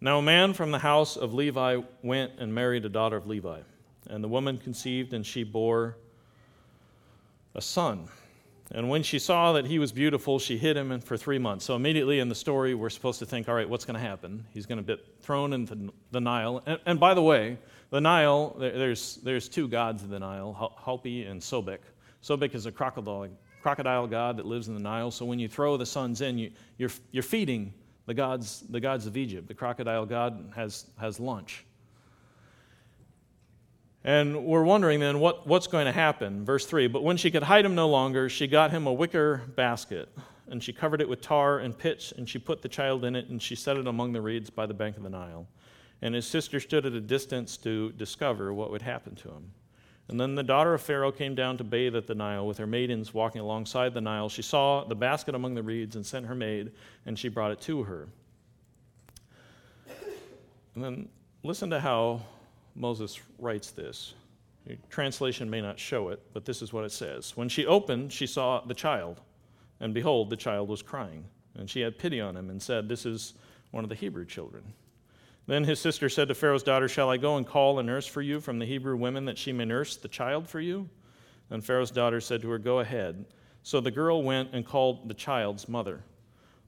Now, 0.00 0.18
a 0.18 0.22
man 0.22 0.52
from 0.52 0.72
the 0.72 0.80
house 0.80 1.16
of 1.16 1.34
Levi 1.34 1.78
went 2.02 2.32
and 2.38 2.52
married 2.52 2.84
a 2.84 2.88
daughter 2.88 3.16
of 3.16 3.28
Levi. 3.28 3.60
And 4.08 4.24
the 4.24 4.28
woman 4.28 4.58
conceived, 4.58 5.14
and 5.14 5.24
she 5.24 5.44
bore 5.44 5.96
a 7.54 7.60
son. 7.60 8.08
And 8.72 8.88
when 8.88 9.04
she 9.04 9.20
saw 9.20 9.52
that 9.52 9.66
he 9.66 9.78
was 9.78 9.92
beautiful, 9.92 10.40
she 10.40 10.58
hid 10.58 10.76
him 10.76 11.00
for 11.00 11.16
three 11.16 11.38
months. 11.38 11.64
So 11.64 11.76
immediately 11.76 12.18
in 12.18 12.28
the 12.28 12.34
story, 12.34 12.74
we're 12.74 12.90
supposed 12.90 13.20
to 13.20 13.26
think, 13.26 13.48
all 13.48 13.54
right, 13.54 13.68
what's 13.68 13.84
going 13.84 13.94
to 13.94 14.04
happen? 14.04 14.44
He's 14.52 14.66
going 14.66 14.84
to 14.84 14.96
be 14.96 15.02
thrown 15.20 15.52
into 15.52 15.92
the 16.10 16.20
Nile. 16.20 16.62
And, 16.66 16.80
and 16.86 16.98
by 16.98 17.14
the 17.14 17.22
way, 17.22 17.58
the 17.94 18.00
Nile, 18.00 18.56
there's, 18.58 19.20
there's 19.22 19.48
two 19.48 19.68
gods 19.68 20.02
of 20.02 20.08
the 20.08 20.18
Nile, 20.18 20.74
Hapi 20.84 21.30
and 21.30 21.40
Sobek. 21.40 21.78
Sobek 22.24 22.52
is 22.56 22.66
a 22.66 22.72
crocodile, 22.72 23.28
crocodile 23.62 24.08
god 24.08 24.36
that 24.36 24.46
lives 24.46 24.66
in 24.66 24.74
the 24.74 24.80
Nile. 24.80 25.12
So 25.12 25.24
when 25.24 25.38
you 25.38 25.46
throw 25.46 25.76
the 25.76 25.86
sons 25.86 26.20
in, 26.20 26.36
you, 26.36 26.50
you're, 26.76 26.90
you're 27.12 27.22
feeding 27.22 27.72
the 28.06 28.14
gods, 28.14 28.64
the 28.68 28.80
gods 28.80 29.06
of 29.06 29.16
Egypt. 29.16 29.46
The 29.46 29.54
crocodile 29.54 30.06
god 30.06 30.52
has, 30.56 30.86
has 30.98 31.20
lunch. 31.20 31.64
And 34.02 34.44
we're 34.44 34.64
wondering 34.64 34.98
then 34.98 35.20
what, 35.20 35.46
what's 35.46 35.68
going 35.68 35.86
to 35.86 35.92
happen. 35.92 36.44
Verse 36.44 36.66
3 36.66 36.88
But 36.88 37.04
when 37.04 37.16
she 37.16 37.30
could 37.30 37.44
hide 37.44 37.64
him 37.64 37.76
no 37.76 37.88
longer, 37.88 38.28
she 38.28 38.48
got 38.48 38.72
him 38.72 38.88
a 38.88 38.92
wicker 38.92 39.42
basket, 39.54 40.08
and 40.48 40.60
she 40.60 40.72
covered 40.72 41.00
it 41.00 41.08
with 41.08 41.20
tar 41.20 41.60
and 41.60 41.78
pitch, 41.78 42.12
and 42.16 42.28
she 42.28 42.40
put 42.40 42.60
the 42.60 42.68
child 42.68 43.04
in 43.04 43.14
it, 43.14 43.28
and 43.28 43.40
she 43.40 43.54
set 43.54 43.76
it 43.76 43.86
among 43.86 44.12
the 44.12 44.20
reeds 44.20 44.50
by 44.50 44.66
the 44.66 44.74
bank 44.74 44.96
of 44.96 45.04
the 45.04 45.10
Nile. 45.10 45.46
And 46.02 46.14
his 46.14 46.26
sister 46.26 46.60
stood 46.60 46.86
at 46.86 46.92
a 46.92 47.00
distance 47.00 47.56
to 47.58 47.92
discover 47.92 48.52
what 48.52 48.70
would 48.70 48.82
happen 48.82 49.14
to 49.16 49.28
him. 49.28 49.52
And 50.08 50.20
then 50.20 50.34
the 50.34 50.42
daughter 50.42 50.74
of 50.74 50.82
Pharaoh 50.82 51.12
came 51.12 51.34
down 51.34 51.56
to 51.58 51.64
bathe 51.64 51.96
at 51.96 52.06
the 52.06 52.14
Nile 52.14 52.46
with 52.46 52.58
her 52.58 52.66
maidens 52.66 53.14
walking 53.14 53.40
alongside 53.40 53.94
the 53.94 54.02
Nile. 54.02 54.28
She 54.28 54.42
saw 54.42 54.84
the 54.84 54.94
basket 54.94 55.34
among 55.34 55.54
the 55.54 55.62
reeds 55.62 55.96
and 55.96 56.04
sent 56.04 56.26
her 56.26 56.34
maid, 56.34 56.72
and 57.06 57.18
she 57.18 57.28
brought 57.28 57.52
it 57.52 57.60
to 57.62 57.84
her. 57.84 58.08
And 60.74 60.84
then 60.84 61.08
listen 61.42 61.70
to 61.70 61.80
how 61.80 62.20
Moses 62.74 63.18
writes 63.38 63.70
this. 63.70 64.14
Your 64.66 64.76
translation 64.90 65.48
may 65.48 65.60
not 65.60 65.78
show 65.78 66.08
it, 66.08 66.20
but 66.32 66.44
this 66.44 66.60
is 66.60 66.72
what 66.72 66.84
it 66.84 66.92
says. 66.92 67.36
When 67.36 67.48
she 67.48 67.64
opened, 67.66 68.12
she 68.12 68.26
saw 68.26 68.60
the 68.60 68.74
child, 68.74 69.20
and 69.80 69.94
behold, 69.94 70.30
the 70.30 70.36
child 70.36 70.68
was 70.68 70.82
crying. 70.82 71.24
And 71.56 71.70
she 71.70 71.80
had 71.80 71.98
pity 71.98 72.20
on 72.20 72.36
him 72.36 72.50
and 72.50 72.60
said, 72.60 72.88
This 72.88 73.06
is 73.06 73.34
one 73.70 73.84
of 73.84 73.90
the 73.90 73.94
Hebrew 73.94 74.24
children. 74.24 74.64
Then 75.46 75.64
his 75.64 75.78
sister 75.78 76.08
said 76.08 76.28
to 76.28 76.34
Pharaoh's 76.34 76.62
daughter, 76.62 76.88
Shall 76.88 77.10
I 77.10 77.16
go 77.16 77.36
and 77.36 77.46
call 77.46 77.78
a 77.78 77.82
nurse 77.82 78.06
for 78.06 78.22
you 78.22 78.40
from 78.40 78.58
the 78.58 78.66
Hebrew 78.66 78.96
women 78.96 79.26
that 79.26 79.38
she 79.38 79.52
may 79.52 79.64
nurse 79.64 79.96
the 79.96 80.08
child 80.08 80.48
for 80.48 80.60
you? 80.60 80.88
And 81.50 81.64
Pharaoh's 81.64 81.90
daughter 81.90 82.20
said 82.20 82.40
to 82.42 82.50
her, 82.50 82.58
Go 82.58 82.80
ahead. 82.80 83.26
So 83.62 83.80
the 83.80 83.90
girl 83.90 84.22
went 84.22 84.50
and 84.52 84.64
called 84.64 85.08
the 85.08 85.14
child's 85.14 85.68
mother. 85.68 86.02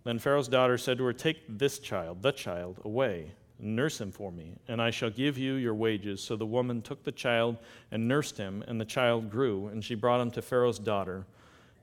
Then 0.05 0.19
Pharaoh's 0.19 0.49
daughter 0.49 0.79
said 0.79 0.99
to 0.99 1.05
her, 1.05 1.13
Take 1.13 1.39
this 1.49 1.79
child, 1.79 2.23
the 2.23 2.33
child, 2.33 2.81
away 2.85 3.33
Nurse 3.59 4.01
him 4.01 4.13
for 4.13 4.31
me, 4.31 4.55
and 4.69 4.83
I 4.83 4.91
shall 4.91 5.09
give 5.09 5.39
you 5.39 5.55
your 5.55 5.75
wages. 5.75 6.23
So 6.23 6.37
the 6.37 6.45
woman 6.45 6.83
took 6.83 7.05
the 7.05 7.13
child 7.13 7.57
and 7.91 8.07
nursed 8.07 8.37
him, 8.37 8.63
and 8.69 8.79
the 8.79 8.85
child 8.85 9.31
grew, 9.31 9.69
and 9.69 9.83
she 9.83 9.95
brought 9.95 10.21
him 10.21 10.31
to 10.33 10.43
Pharaoh's 10.43 10.79
daughter, 10.79 11.25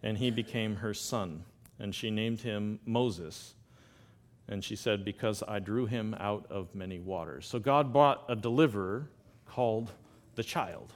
and 0.03 0.17
he 0.17 0.29
became 0.29 0.75
her 0.75 0.93
son. 0.93 1.43
And 1.79 1.95
she 1.95 2.11
named 2.11 2.41
him 2.41 2.79
Moses. 2.85 3.55
And 4.47 4.63
she 4.63 4.75
said, 4.75 5.05
Because 5.05 5.43
I 5.47 5.59
drew 5.59 5.85
him 5.85 6.15
out 6.19 6.45
of 6.49 6.73
many 6.75 6.99
waters. 6.99 7.45
So 7.47 7.59
God 7.59 7.93
brought 7.93 8.23
a 8.27 8.35
deliverer 8.35 9.09
called 9.45 9.91
the 10.35 10.43
child. 10.43 10.93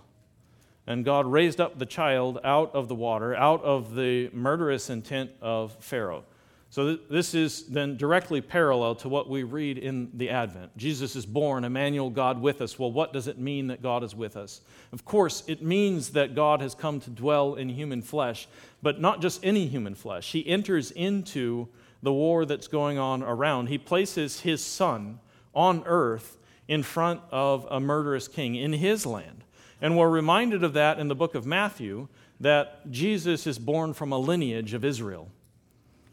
And 0.85 1.03
God 1.03 1.25
raised 1.25 1.59
up 1.59 1.77
the 1.77 1.85
child 1.85 2.39
out 2.43 2.73
of 2.73 2.87
the 2.87 2.95
water, 2.95 3.35
out 3.35 3.61
of 3.63 3.93
the 3.93 4.29
murderous 4.33 4.89
intent 4.89 5.31
of 5.41 5.75
Pharaoh. 5.79 6.23
So, 6.69 6.97
this 7.09 7.33
is 7.33 7.65
then 7.67 7.95
directly 7.95 8.41
parallel 8.41 8.95
to 8.95 9.09
what 9.09 9.29
we 9.29 9.43
read 9.43 9.77
in 9.77 10.09
the 10.13 10.29
Advent. 10.29 10.75
Jesus 10.75 11.15
is 11.15 11.25
born, 11.25 11.63
Emmanuel, 11.63 12.09
God 12.09 12.41
with 12.41 12.61
us. 12.61 12.77
Well, 12.77 12.91
what 12.91 13.13
does 13.13 13.27
it 13.27 13.39
mean 13.39 13.67
that 13.67 13.81
God 13.81 14.03
is 14.03 14.13
with 14.13 14.35
us? 14.35 14.59
Of 14.91 15.05
course, 15.05 15.43
it 15.47 15.61
means 15.61 16.09
that 16.09 16.35
God 16.35 16.59
has 16.59 16.75
come 16.75 16.99
to 17.01 17.09
dwell 17.09 17.55
in 17.55 17.69
human 17.69 18.01
flesh, 18.01 18.49
but 18.81 18.99
not 18.99 19.21
just 19.21 19.45
any 19.45 19.65
human 19.67 19.95
flesh. 19.95 20.33
He 20.33 20.45
enters 20.45 20.91
into 20.91 21.69
the 22.07 22.13
war 22.13 22.45
that's 22.45 22.69
going 22.69 22.97
on 22.97 23.21
around. 23.21 23.67
He 23.67 23.77
places 23.77 24.39
his 24.39 24.63
son 24.63 25.19
on 25.53 25.83
earth 25.85 26.37
in 26.65 26.81
front 26.81 27.19
of 27.33 27.67
a 27.69 27.81
murderous 27.81 28.29
king 28.29 28.55
in 28.55 28.71
his 28.71 29.05
land. 29.05 29.43
And 29.81 29.97
we're 29.97 30.07
reminded 30.07 30.63
of 30.63 30.71
that 30.71 30.99
in 30.99 31.09
the 31.09 31.15
book 31.15 31.35
of 31.35 31.45
Matthew 31.45 32.07
that 32.39 32.89
Jesus 32.89 33.45
is 33.45 33.59
born 33.59 33.93
from 33.93 34.13
a 34.13 34.17
lineage 34.17 34.73
of 34.73 34.85
Israel. 34.85 35.27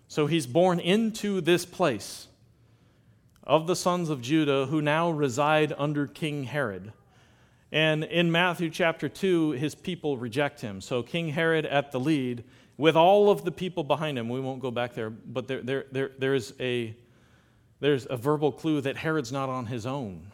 So 0.08 0.26
he's 0.26 0.48
born 0.48 0.80
into 0.80 1.40
this 1.40 1.64
place 1.64 2.26
of 3.44 3.68
the 3.68 3.76
sons 3.76 4.10
of 4.10 4.20
Judah 4.20 4.66
who 4.66 4.82
now 4.82 5.12
reside 5.12 5.72
under 5.78 6.08
King 6.08 6.42
Herod. 6.42 6.92
And 7.70 8.02
in 8.02 8.32
Matthew 8.32 8.68
chapter 8.68 9.08
2, 9.08 9.52
his 9.52 9.76
people 9.76 10.18
reject 10.18 10.60
him. 10.60 10.80
So 10.80 11.04
King 11.04 11.28
Herod 11.28 11.64
at 11.66 11.92
the 11.92 12.00
lead, 12.00 12.42
with 12.76 12.96
all 12.96 13.30
of 13.30 13.44
the 13.44 13.52
people 13.52 13.84
behind 13.84 14.18
him. 14.18 14.28
We 14.28 14.40
won't 14.40 14.60
go 14.60 14.70
back 14.70 14.94
there, 14.94 15.10
but 15.10 15.46
there, 15.46 15.62
there, 15.62 15.86
there, 15.92 16.10
there's, 16.18 16.52
a, 16.58 16.94
there's 17.80 18.06
a 18.10 18.16
verbal 18.16 18.52
clue 18.52 18.80
that 18.80 18.96
Herod's 18.96 19.32
not 19.32 19.48
on 19.48 19.66
his 19.66 19.86
own. 19.86 20.32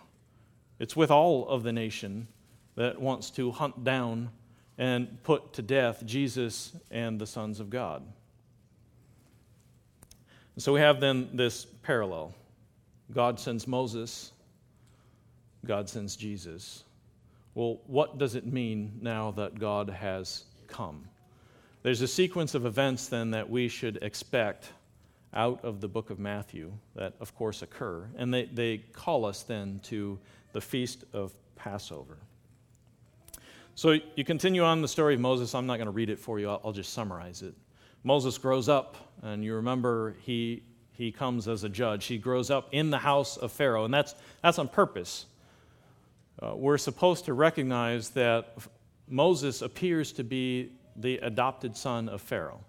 It's 0.79 0.97
with 0.97 1.11
all 1.11 1.47
of 1.49 1.63
the 1.63 1.73
nation 1.73 2.29
that 2.77 3.01
wants 3.01 3.31
to 3.33 3.51
hunt 3.51 3.85
down 3.85 4.31
and 4.79 5.23
put 5.23 5.53
to 5.53 5.63
death 5.63 6.05
Jesus 6.07 6.73
and 6.91 7.21
the 7.21 7.27
sons 7.27 7.61
of 7.61 7.69
God. 7.69 8.03
So 10.57 10.73
we 10.73 10.81
have 10.81 11.01
then 11.01 11.29
this 11.35 11.65
parallel 11.83 12.35
God 13.13 13.41
sends 13.41 13.67
Moses, 13.67 14.33
God 15.67 15.89
sends 15.89 16.17
Jesus. 16.17 16.85
Well, 17.55 17.81
what 17.87 18.19
does 18.19 18.37
it 18.37 18.47
mean 18.47 18.99
now 19.03 19.33
that 19.33 19.59
God 19.59 19.91
has 19.91 20.45
come? 20.69 21.10
There's 21.83 22.03
a 22.03 22.09
sequence 22.09 22.55
of 22.55 22.67
events 22.67 23.09
then 23.09 23.31
that 23.31 23.49
we 23.49 23.69
should 23.69 23.99
expect 24.03 24.73
out 25.33 25.65
of 25.65 25.81
the 25.81 25.89
book 25.89 26.11
of 26.11 26.19
Matthew 26.19 26.73
that, 26.95 27.15
of 27.21 27.35
course, 27.35 27.63
occur. 27.63 28.07
And 28.17 28.35
they, 28.35 28.45
they 28.47 28.79
call 28.93 29.25
us 29.25 29.45
then 29.45 29.81
to 29.85 30.19
the 30.53 30.61
feast 30.61 31.05
of 31.15 31.33
Passover. 31.57 32.19
So 33.75 33.97
you 34.15 34.25
continue 34.25 34.63
on 34.63 34.83
the 34.83 34.89
story 34.89 35.15
of 35.15 35.21
Moses. 35.21 35.55
I'm 35.55 35.67
not 35.67 35.77
going 35.77 35.87
to 35.87 35.93
read 35.93 36.11
it 36.11 36.19
for 36.19 36.39
you, 36.39 36.51
I'll, 36.51 36.61
I'll 36.67 36.73
just 36.73 36.93
summarize 36.93 37.41
it. 37.41 37.55
Moses 38.03 38.37
grows 38.37 38.69
up, 38.69 38.97
and 39.23 39.43
you 39.45 39.55
remember 39.55 40.17
he, 40.21 40.63
he 40.93 41.13
comes 41.13 41.49
as 41.49 41.65
a 41.65 41.69
judge. 41.69 42.07
He 42.07 42.19
grows 42.19 42.51
up 42.51 42.69
in 42.73 42.91
the 42.91 42.99
house 42.99 43.37
of 43.37 43.53
Pharaoh, 43.53 43.85
and 43.85 43.95
that's, 43.95 44.15
that's 44.43 44.59
on 44.59 44.69
purpose. 44.69 45.27
Uh, 46.43 46.57
we're 46.57 46.79
supposed 46.79 47.27
to 47.27 47.33
recognize 47.33 48.11
that 48.11 48.55
Moses 49.09 49.63
appears 49.63 50.13
to 50.13 50.25
be 50.25 50.73
the 51.01 51.19
adopted 51.19 51.77
son 51.77 52.09
of 52.09 52.21
Pharaoh. 52.21 52.61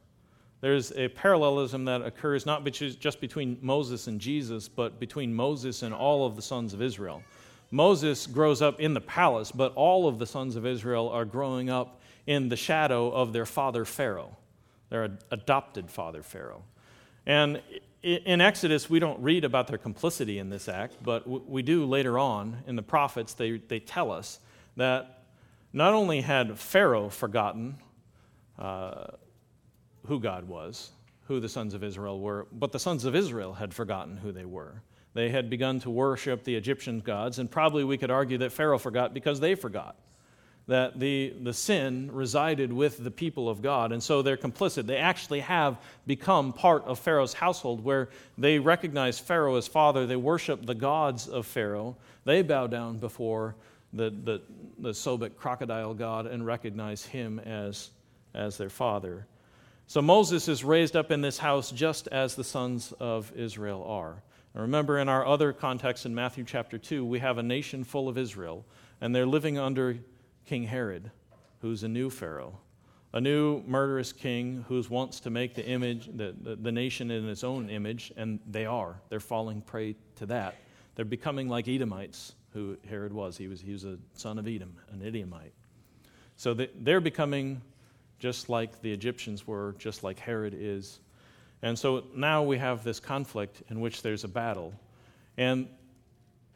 There's 0.61 0.91
a 0.91 1.07
parallelism 1.07 1.85
that 1.85 2.01
occurs 2.01 2.45
not 2.45 2.63
just 2.65 3.19
between 3.19 3.57
Moses 3.61 4.07
and 4.07 4.21
Jesus, 4.21 4.67
but 4.67 4.99
between 4.99 5.33
Moses 5.33 5.81
and 5.81 5.93
all 5.93 6.25
of 6.25 6.35
the 6.35 6.41
sons 6.41 6.73
of 6.73 6.81
Israel. 6.81 7.23
Moses 7.71 8.27
grows 8.27 8.61
up 8.61 8.79
in 8.79 8.93
the 8.93 9.01
palace, 9.01 9.51
but 9.51 9.73
all 9.75 10.07
of 10.07 10.19
the 10.19 10.27
sons 10.27 10.55
of 10.55 10.65
Israel 10.65 11.09
are 11.09 11.25
growing 11.25 11.69
up 11.69 12.01
in 12.27 12.49
the 12.49 12.57
shadow 12.57 13.09
of 13.09 13.33
their 13.33 13.45
father 13.45 13.85
Pharaoh 13.85 14.37
their 14.91 15.17
adopted 15.31 15.89
father, 15.89 16.21
Pharaoh. 16.21 16.63
And 17.25 17.61
in 18.03 18.41
Exodus, 18.41 18.89
we 18.89 18.99
don't 18.99 19.19
read 19.21 19.45
about 19.45 19.67
their 19.67 19.77
complicity 19.77 20.37
in 20.37 20.49
this 20.49 20.67
act, 20.67 20.97
but 21.01 21.27
we 21.49 21.63
do 21.63 21.85
later 21.85 22.19
on 22.19 22.57
in 22.67 22.75
the 22.75 22.83
prophets, 22.83 23.33
they, 23.33 23.57
they 23.57 23.79
tell 23.79 24.11
us 24.11 24.39
that 24.75 25.23
not 25.71 25.93
only 25.93 26.21
had 26.21 26.59
Pharaoh 26.59 27.09
forgotten 27.09 27.77
uh, 28.61 29.07
who 30.05 30.19
God 30.19 30.47
was, 30.47 30.91
who 31.27 31.39
the 31.39 31.49
sons 31.49 31.73
of 31.73 31.83
Israel 31.83 32.19
were, 32.19 32.47
but 32.51 32.71
the 32.71 32.79
sons 32.79 33.05
of 33.05 33.15
Israel 33.15 33.53
had 33.53 33.73
forgotten 33.73 34.17
who 34.17 34.31
they 34.31 34.45
were. 34.45 34.81
They 35.13 35.29
had 35.29 35.49
begun 35.49 35.79
to 35.81 35.89
worship 35.89 36.43
the 36.43 36.55
Egyptian 36.55 36.99
gods, 36.99 37.39
and 37.39 37.49
probably 37.49 37.83
we 37.83 37.97
could 37.97 38.11
argue 38.11 38.37
that 38.37 38.51
Pharaoh 38.51 38.77
forgot 38.77 39.13
because 39.13 39.39
they 39.39 39.55
forgot 39.55 39.95
that 40.67 40.99
the, 40.99 41.33
the 41.41 41.53
sin 41.53 42.09
resided 42.13 42.71
with 42.71 43.03
the 43.03 43.11
people 43.11 43.49
of 43.49 43.61
God, 43.61 43.91
and 43.91 44.01
so 44.01 44.21
they're 44.21 44.37
complicit. 44.37 44.85
They 44.85 44.97
actually 44.97 45.39
have 45.41 45.77
become 46.05 46.53
part 46.53 46.83
of 46.85 46.99
Pharaoh's 46.99 47.33
household 47.33 47.83
where 47.83 48.09
they 48.37 48.59
recognize 48.59 49.19
Pharaoh 49.19 49.55
as 49.55 49.67
father, 49.67 50.05
they 50.05 50.15
worship 50.15 50.65
the 50.65 50.75
gods 50.75 51.27
of 51.27 51.45
Pharaoh, 51.45 51.97
they 52.25 52.41
bow 52.41 52.67
down 52.67 52.99
before 52.99 53.55
the, 53.91 54.11
the, 54.23 54.41
the 54.79 54.91
Sobek 54.91 55.35
crocodile 55.35 55.93
god 55.93 56.27
and 56.27 56.45
recognize 56.45 57.03
him 57.03 57.39
as, 57.39 57.89
as 58.33 58.57
their 58.57 58.69
father. 58.69 59.27
So 59.87 60.01
Moses 60.01 60.47
is 60.47 60.63
raised 60.63 60.95
up 60.95 61.11
in 61.11 61.21
this 61.21 61.37
house 61.37 61.71
just 61.71 62.07
as 62.07 62.35
the 62.35 62.43
sons 62.43 62.93
of 62.99 63.31
Israel 63.35 63.83
are. 63.83 64.23
And 64.53 64.61
remember, 64.61 64.99
in 64.99 65.09
our 65.09 65.25
other 65.25 65.53
context 65.53 66.05
in 66.05 66.13
Matthew 66.13 66.43
chapter 66.43 66.77
2, 66.77 67.05
we 67.05 67.19
have 67.19 67.37
a 67.37 67.43
nation 67.43 67.83
full 67.83 68.09
of 68.09 68.17
Israel, 68.17 68.65
and 68.99 69.13
they're 69.15 69.25
living 69.25 69.57
under 69.57 69.97
King 70.45 70.63
Herod, 70.63 71.11
who's 71.61 71.83
a 71.83 71.87
new 71.87 72.09
Pharaoh, 72.09 72.57
a 73.13 73.21
new 73.21 73.61
murderous 73.63 74.13
king 74.13 74.65
who 74.67 74.81
wants 74.89 75.19
to 75.21 75.29
make 75.29 75.55
the 75.55 75.65
image, 75.65 76.09
the, 76.15 76.35
the, 76.41 76.55
the, 76.55 76.71
nation 76.71 77.11
in 77.11 77.27
its 77.27 77.43
own 77.43 77.69
image, 77.69 78.11
and 78.17 78.39
they 78.49 78.65
are. 78.65 78.99
They're 79.09 79.19
falling 79.19 79.61
prey 79.61 79.95
to 80.15 80.25
that. 80.27 80.55
They're 80.95 81.05
becoming 81.05 81.47
like 81.47 81.67
Edomites, 81.67 82.33
who 82.53 82.77
Herod 82.89 83.13
was. 83.13 83.37
He 83.37 83.47
was, 83.47 83.61
he 83.61 83.71
was 83.71 83.85
a 83.85 83.97
son 84.13 84.37
of 84.37 84.47
Edom, 84.47 84.75
an 84.91 85.05
Edomite. 85.05 85.53
So 86.35 86.53
they're 86.53 87.01
becoming 87.01 87.61
just 88.21 88.49
like 88.49 88.81
the 88.83 88.91
Egyptians 88.93 89.47
were, 89.47 89.75
just 89.79 90.03
like 90.03 90.19
Herod 90.19 90.55
is. 90.55 90.99
And 91.63 91.77
so 91.77 92.03
now 92.15 92.43
we 92.43 92.59
have 92.59 92.83
this 92.83 92.99
conflict 92.99 93.63
in 93.69 93.81
which 93.81 94.03
there's 94.03 94.23
a 94.23 94.27
battle. 94.27 94.73
And 95.37 95.67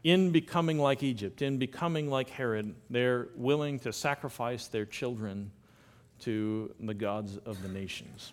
in 0.04 0.30
becoming 0.30 0.78
like 0.78 1.02
Egypt, 1.02 1.42
in 1.42 1.58
becoming 1.58 2.08
like 2.08 2.30
Herod, 2.30 2.76
they're 2.92 3.30
willing 3.36 3.80
to 3.80 3.92
sacrifice 3.92 4.68
their 4.68 4.86
children 4.86 5.52
to 6.20 6.72
the 6.80 6.94
gods 6.94 7.38
of 7.38 7.60
the 7.64 7.68
nations. 7.68 8.32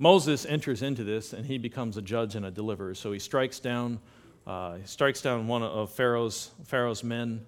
Moses 0.00 0.46
enters 0.46 0.82
into 0.82 1.04
this 1.04 1.32
and 1.32 1.46
he 1.46 1.58
becomes 1.58 1.96
a 1.96 2.02
judge 2.02 2.34
and 2.34 2.44
a 2.44 2.50
deliverer. 2.50 2.96
So 2.96 3.12
he 3.12 3.20
strikes 3.20 3.60
down, 3.60 4.00
uh, 4.48 4.74
he 4.74 4.86
strikes 4.86 5.22
down 5.22 5.46
one 5.46 5.62
of 5.62 5.92
Pharaoh's, 5.92 6.50
Pharaoh's 6.64 7.04
men 7.04 7.46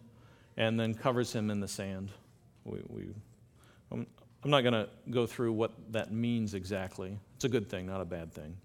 and 0.56 0.78
then 0.78 0.94
covers 0.94 1.32
him 1.32 1.50
in 1.50 1.58
the 1.58 1.68
sand. 1.68 2.10
We, 2.64 2.78
we, 2.88 4.04
I'm, 4.44 4.50
not 4.50 4.62
going 4.62 4.74
to 4.74 4.88
go 5.10 5.26
through 5.26 5.52
what 5.52 5.72
that 5.92 6.12
means 6.12 6.54
exactly. 6.54 7.18
It's 7.36 7.44
a 7.44 7.48
good 7.48 7.68
thing, 7.68 7.86
not 7.86 8.00
a 8.00 8.04
bad 8.04 8.32
thing. 8.32 8.56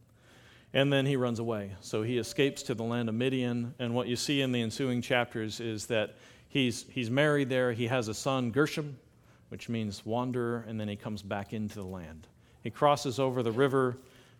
And 0.73 0.91
then 0.91 1.05
he 1.05 1.15
runs 1.15 1.39
away. 1.39 1.71
So 1.81 2.03
he 2.03 2.17
escapes 2.17 2.63
to 2.63 2.75
the 2.75 2.83
land 2.83 3.09
of 3.09 3.15
Midian. 3.15 3.73
And 3.79 3.95
what 3.95 4.07
you 4.07 4.15
see 4.15 4.41
in 4.41 4.51
the 4.51 4.61
ensuing 4.61 5.01
chapters 5.01 5.59
is 5.59 5.85
that 5.87 6.15
he's, 6.49 6.85
he's 6.89 7.09
married 7.09 7.49
there. 7.49 7.71
He 7.71 7.87
has 7.87 8.07
a 8.07 8.13
son, 8.13 8.51
Gershom, 8.51 8.97
which 9.49 9.69
means 9.69 10.05
wanderer, 10.05 10.65
and 10.67 10.79
then 10.79 10.87
he 10.87 10.95
comes 10.95 11.21
back 11.21 11.53
into 11.53 11.75
the 11.75 11.85
land. 11.85 12.27
He 12.61 12.69
crosses 12.69 13.19
over 13.19 13.43
the 13.43 13.51
river, 13.51 13.97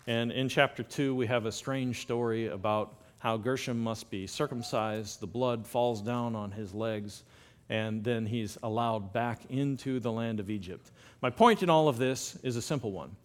and 0.08 0.32
in 0.32 0.50
chapter 0.50 0.84
2, 0.84 1.16
we 1.16 1.28
have 1.28 1.46
a 1.46 1.52
strange 1.52 2.02
story 2.02 2.48
about 2.48 2.96
how 3.20 3.38
Gershom 3.38 3.80
must 3.80 4.10
be 4.10 4.28
circumcised. 4.28 5.20
The 5.20 5.28
blood 5.28 5.66
falls 5.66 6.02
down 6.02 6.36
on 6.36 6.52
his 6.52 6.74
legs, 6.74 7.24
and 7.70 8.04
then 8.04 8.26
he's 8.26 8.58
allowed 8.64 9.12
back 9.14 9.42
into 9.50 10.00
the 10.00 10.12
land 10.12 10.40
of 10.40 10.50
Egypt. 10.50 10.92
My 11.22 11.30
point 11.30 11.64
in 11.64 11.70
all 11.70 11.88
of 11.88 11.98
this 11.98 12.38
is 12.44 12.56
a 12.56 12.62
simple 12.62 12.92
one. 12.92 13.16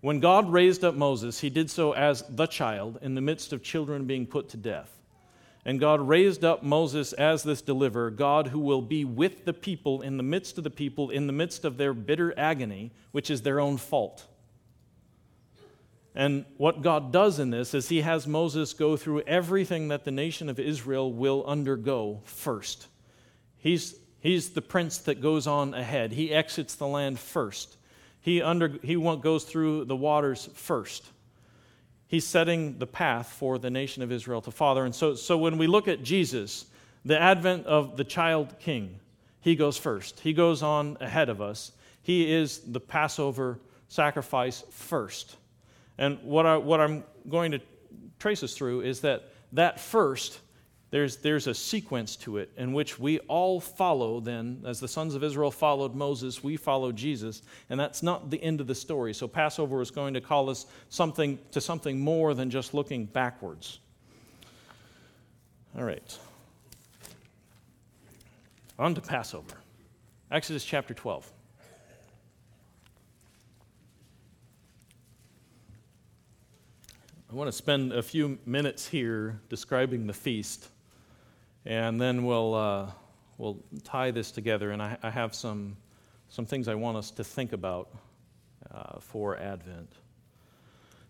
When 0.00 0.20
God 0.20 0.50
raised 0.50 0.84
up 0.84 0.94
Moses, 0.94 1.40
he 1.40 1.50
did 1.50 1.70
so 1.70 1.92
as 1.92 2.22
the 2.28 2.46
child 2.46 2.98
in 3.02 3.14
the 3.14 3.20
midst 3.20 3.52
of 3.52 3.62
children 3.62 4.04
being 4.04 4.26
put 4.26 4.50
to 4.50 4.56
death. 4.56 4.92
And 5.64 5.80
God 5.80 6.00
raised 6.00 6.44
up 6.44 6.62
Moses 6.62 7.12
as 7.14 7.42
this 7.42 7.60
deliverer, 7.60 8.10
God 8.10 8.48
who 8.48 8.60
will 8.60 8.82
be 8.82 9.04
with 9.04 9.44
the 9.44 9.52
people 9.52 10.02
in 10.02 10.16
the 10.16 10.22
midst 10.22 10.58
of 10.58 10.64
the 10.64 10.70
people, 10.70 11.10
in 11.10 11.26
the 11.26 11.32
midst 11.32 11.64
of 11.64 11.76
their 11.76 11.92
bitter 11.92 12.32
agony, 12.38 12.92
which 13.10 13.30
is 13.30 13.42
their 13.42 13.58
own 13.58 13.76
fault. 13.76 14.26
And 16.14 16.44
what 16.56 16.82
God 16.82 17.12
does 17.12 17.40
in 17.40 17.50
this 17.50 17.74
is 17.74 17.88
he 17.88 18.02
has 18.02 18.26
Moses 18.26 18.72
go 18.74 18.96
through 18.96 19.22
everything 19.22 19.88
that 19.88 20.04
the 20.04 20.10
nation 20.12 20.48
of 20.48 20.60
Israel 20.60 21.12
will 21.12 21.44
undergo 21.46 22.20
first. 22.24 22.86
He's, 23.66 23.94
he's 24.20 24.50
the 24.50 24.62
prince 24.62 24.98
that 24.98 25.20
goes 25.20 25.46
on 25.46 25.74
ahead, 25.74 26.12
he 26.12 26.32
exits 26.32 26.74
the 26.74 26.86
land 26.86 27.18
first. 27.18 27.76
He, 28.20 28.42
under, 28.42 28.78
he 28.82 28.96
goes 28.96 29.44
through 29.44 29.84
the 29.84 29.94
waters 29.94 30.48
first 30.54 31.04
he's 32.08 32.26
setting 32.26 32.78
the 32.78 32.86
path 32.86 33.28
for 33.28 33.58
the 33.58 33.70
nation 33.70 34.02
of 34.02 34.12
Israel 34.12 34.40
to 34.42 34.50
father. 34.50 34.84
And 34.84 34.94
so, 34.94 35.14
so 35.14 35.36
when 35.36 35.58
we 35.58 35.66
look 35.66 35.88
at 35.88 36.02
Jesus, 36.02 36.66
the 37.04 37.20
advent 37.20 37.66
of 37.66 37.96
the 37.96 38.04
child 38.04 38.58
king, 38.58 38.98
he 39.40 39.56
goes 39.56 39.76
first. 39.76 40.20
He 40.20 40.32
goes 40.32 40.62
on 40.62 40.96
ahead 41.00 41.28
of 41.28 41.40
us. 41.40 41.72
He 42.02 42.32
is 42.32 42.58
the 42.60 42.80
Passover 42.80 43.58
sacrifice 43.88 44.64
first. 44.70 45.36
And 45.98 46.18
what, 46.22 46.46
I, 46.46 46.56
what 46.56 46.80
I'm 46.80 47.04
going 47.28 47.52
to 47.52 47.60
trace 48.18 48.42
us 48.42 48.54
through 48.54 48.82
is 48.82 49.00
that 49.00 49.30
that 49.52 49.80
first 49.80 50.40
there's, 50.96 51.16
there's 51.16 51.46
a 51.46 51.52
sequence 51.52 52.16
to 52.16 52.38
it 52.38 52.50
in 52.56 52.72
which 52.72 52.98
we 52.98 53.18
all 53.28 53.60
follow, 53.60 54.18
then, 54.18 54.62
as 54.64 54.80
the 54.80 54.88
sons 54.88 55.14
of 55.14 55.22
Israel 55.22 55.50
followed 55.50 55.94
Moses, 55.94 56.42
we 56.42 56.56
follow 56.56 56.90
Jesus. 56.90 57.42
And 57.68 57.78
that's 57.78 58.02
not 58.02 58.30
the 58.30 58.42
end 58.42 58.62
of 58.62 58.66
the 58.66 58.74
story. 58.74 59.12
So, 59.12 59.28
Passover 59.28 59.82
is 59.82 59.90
going 59.90 60.14
to 60.14 60.22
call 60.22 60.48
us 60.48 60.64
something, 60.88 61.38
to 61.50 61.60
something 61.60 62.00
more 62.00 62.32
than 62.32 62.48
just 62.48 62.72
looking 62.72 63.04
backwards. 63.04 63.78
All 65.76 65.84
right. 65.84 66.18
On 68.78 68.94
to 68.94 69.02
Passover. 69.02 69.54
Exodus 70.30 70.64
chapter 70.64 70.94
12. 70.94 71.30
I 77.30 77.34
want 77.34 77.48
to 77.48 77.52
spend 77.52 77.92
a 77.92 78.02
few 78.02 78.38
minutes 78.46 78.88
here 78.88 79.38
describing 79.50 80.06
the 80.06 80.14
feast 80.14 80.70
and 81.66 82.00
then 82.00 82.24
we'll, 82.24 82.54
uh, 82.54 82.90
we'll 83.38 83.58
tie 83.82 84.12
this 84.12 84.30
together. 84.30 84.70
And 84.70 84.80
I, 84.80 84.96
I, 85.02 85.10
have 85.10 85.34
some, 85.34 85.76
some 86.28 86.46
things 86.46 86.68
I 86.68 86.76
want 86.76 86.96
us 86.96 87.10
to 87.12 87.24
think 87.24 87.52
about 87.52 87.90
uh, 88.72 89.00
for 89.00 89.36
Advent. 89.36 89.92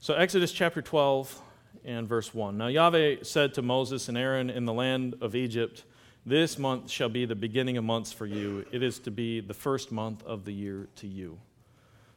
So, 0.01 0.15
Exodus 0.15 0.53
chapter 0.53 0.81
12 0.81 1.43
and 1.85 2.09
verse 2.09 2.35
1. 2.35 2.57
Now, 2.57 2.69
Yahweh 2.69 3.17
said 3.23 3.55
to 3.55 3.63
Moses 3.63 4.09
and 4.09 4.17
Aaron 4.17 4.49
in 4.49 4.65
the 4.65 4.73
land 4.73 5.17
of 5.21 5.35
Egypt, 5.35 5.85
This 6.25 6.59
month 6.59 6.91
shall 6.91 7.11
be 7.11 7.27
the 7.27 7.35
beginning 7.35 7.77
of 7.77 7.85
months 7.85 8.13
for 8.13 8.27
you. 8.27 8.65
It 8.73 8.83
is 8.83 8.99
to 9.01 9.11
be 9.11 9.41
the 9.41 9.55
first 9.55 9.93
month 9.93 10.23
of 10.25 10.45
the 10.45 10.53
year 10.53 10.89
to 10.97 11.07
you. 11.07 11.39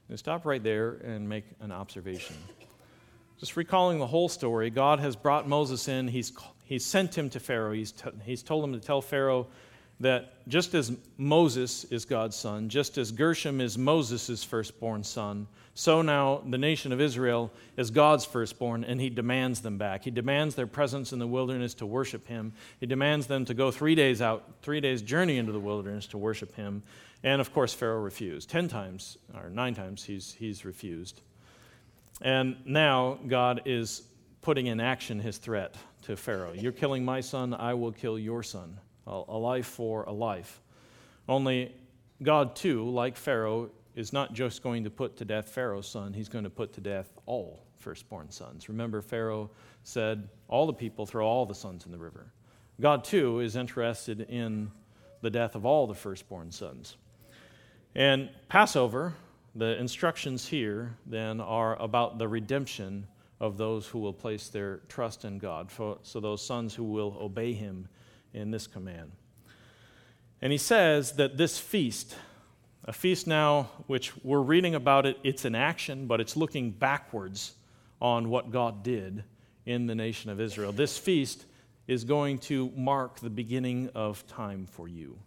Now, 0.07 0.15
stop 0.15 0.45
right 0.45 0.63
there 0.63 0.93
and 1.03 1.27
make 1.27 1.45
an 1.59 1.71
observation. 1.71 2.35
Just 3.39 3.55
recalling 3.55 3.99
the 3.99 4.07
whole 4.07 4.29
story, 4.29 4.69
God 4.69 4.99
has 4.99 5.15
brought 5.15 5.47
Moses 5.47 5.87
in. 5.87 6.07
He's 6.07 6.31
he's 6.69 6.85
sent 6.85 7.17
him 7.17 7.31
to 7.31 7.39
Pharaoh. 7.39 7.73
He's, 7.73 7.91
t- 7.91 8.11
he's 8.23 8.43
told 8.43 8.63
him 8.63 8.73
to 8.73 8.79
tell 8.79 9.01
Pharaoh 9.01 9.47
that 9.99 10.47
just 10.47 10.75
as 10.75 10.95
Moses 11.17 11.83
is 11.85 12.05
God's 12.05 12.35
son, 12.35 12.69
just 12.69 12.97
as 12.99 13.11
Gershom 13.11 13.59
is 13.59 13.77
Moses' 13.77 14.43
firstborn 14.43 15.03
son, 15.03 15.47
so 15.73 16.01
now 16.01 16.41
the 16.47 16.57
nation 16.59 16.91
of 16.91 17.01
Israel 17.01 17.51
is 17.75 17.89
God's 17.89 18.23
firstborn, 18.23 18.83
and 18.83 19.01
he 19.01 19.09
demands 19.09 19.61
them 19.61 19.77
back. 19.77 20.03
He 20.03 20.11
demands 20.11 20.53
their 20.53 20.67
presence 20.67 21.11
in 21.11 21.19
the 21.19 21.27
wilderness 21.27 21.73
to 21.75 21.85
worship 21.85 22.27
him. 22.27 22.53
He 22.79 22.85
demands 22.85 23.27
them 23.27 23.45
to 23.45 23.53
go 23.53 23.71
three 23.71 23.95
days 23.95 24.21
out, 24.21 24.43
three 24.61 24.79
days' 24.79 25.01
journey 25.01 25.37
into 25.37 25.51
the 25.51 25.59
wilderness 25.59 26.05
to 26.07 26.17
worship 26.17 26.53
him. 26.55 26.83
And 27.23 27.41
of 27.41 27.51
course, 27.51 27.73
Pharaoh 27.73 28.01
refused. 28.01 28.49
Ten 28.49 28.67
times, 28.67 29.17
or 29.33 29.49
nine 29.49 29.73
times, 29.73 30.03
he's, 30.03 30.33
he's 30.33 30.65
refused. 30.65 31.21
And 32.21 32.57
now 32.65 33.17
God 33.27 33.61
is 33.65 34.03
putting 34.41 34.67
in 34.67 34.79
action 34.79 35.19
his 35.19 35.37
threat 35.37 35.75
to 36.03 36.15
Pharaoh 36.15 36.53
You're 36.53 36.71
killing 36.71 37.03
my 37.03 37.21
son, 37.21 37.53
I 37.53 37.73
will 37.73 37.91
kill 37.91 38.17
your 38.17 38.43
son. 38.43 38.79
A 39.07 39.37
life 39.37 39.65
for 39.65 40.03
a 40.03 40.11
life. 40.11 40.61
Only 41.27 41.73
God, 42.21 42.55
too, 42.55 42.87
like 42.87 43.15
Pharaoh, 43.15 43.71
is 43.95 44.13
not 44.13 44.33
just 44.33 44.61
going 44.61 44.83
to 44.83 44.91
put 44.91 45.17
to 45.17 45.25
death 45.25 45.49
Pharaoh's 45.49 45.87
son, 45.87 46.13
he's 46.13 46.29
going 46.29 46.43
to 46.43 46.49
put 46.49 46.73
to 46.73 46.81
death 46.81 47.09
all 47.25 47.65
firstborn 47.79 48.29
sons. 48.29 48.69
Remember, 48.69 49.01
Pharaoh 49.01 49.49
said, 49.83 50.29
All 50.47 50.67
the 50.67 50.73
people 50.73 51.05
throw 51.05 51.25
all 51.25 51.45
the 51.45 51.55
sons 51.55 51.85
in 51.85 51.91
the 51.91 51.97
river. 51.97 52.31
God, 52.79 53.03
too, 53.03 53.39
is 53.39 53.55
interested 53.55 54.21
in 54.21 54.71
the 55.21 55.29
death 55.29 55.55
of 55.55 55.65
all 55.65 55.87
the 55.87 55.95
firstborn 55.95 56.51
sons. 56.51 56.95
And 57.95 58.29
Passover, 58.47 59.15
the 59.55 59.77
instructions 59.79 60.47
here 60.47 60.95
then 61.05 61.41
are 61.41 61.81
about 61.81 62.19
the 62.19 62.27
redemption 62.27 63.07
of 63.39 63.57
those 63.57 63.87
who 63.87 63.99
will 63.99 64.13
place 64.13 64.49
their 64.49 64.77
trust 64.89 65.23
in 65.25 65.37
God, 65.37 65.71
for, 65.71 65.97
so 66.03 66.19
those 66.19 66.45
sons 66.45 66.75
who 66.75 66.83
will 66.83 67.17
obey 67.19 67.53
him 67.53 67.87
in 68.33 68.51
this 68.51 68.67
command. 68.67 69.11
And 70.41 70.51
he 70.51 70.57
says 70.57 71.13
that 71.13 71.37
this 71.37 71.57
feast, 71.57 72.15
a 72.85 72.93
feast 72.93 73.27
now 73.27 73.69
which 73.87 74.13
we're 74.23 74.41
reading 74.41 74.75
about 74.75 75.05
it, 75.05 75.17
it's 75.23 75.45
an 75.45 75.55
action, 75.55 76.07
but 76.07 76.19
it's 76.19 76.35
looking 76.35 76.71
backwards 76.71 77.55
on 78.01 78.29
what 78.29 78.51
God 78.51 78.83
did 78.83 79.23
in 79.65 79.87
the 79.87 79.95
nation 79.95 80.29
of 80.29 80.39
Israel. 80.39 80.71
This 80.71 80.97
feast 80.97 81.45
is 81.87 82.03
going 82.03 82.37
to 82.37 82.71
mark 82.75 83.19
the 83.19 83.29
beginning 83.29 83.89
of 83.95 84.25
time 84.27 84.65
for 84.65 84.87
you. 84.87 85.17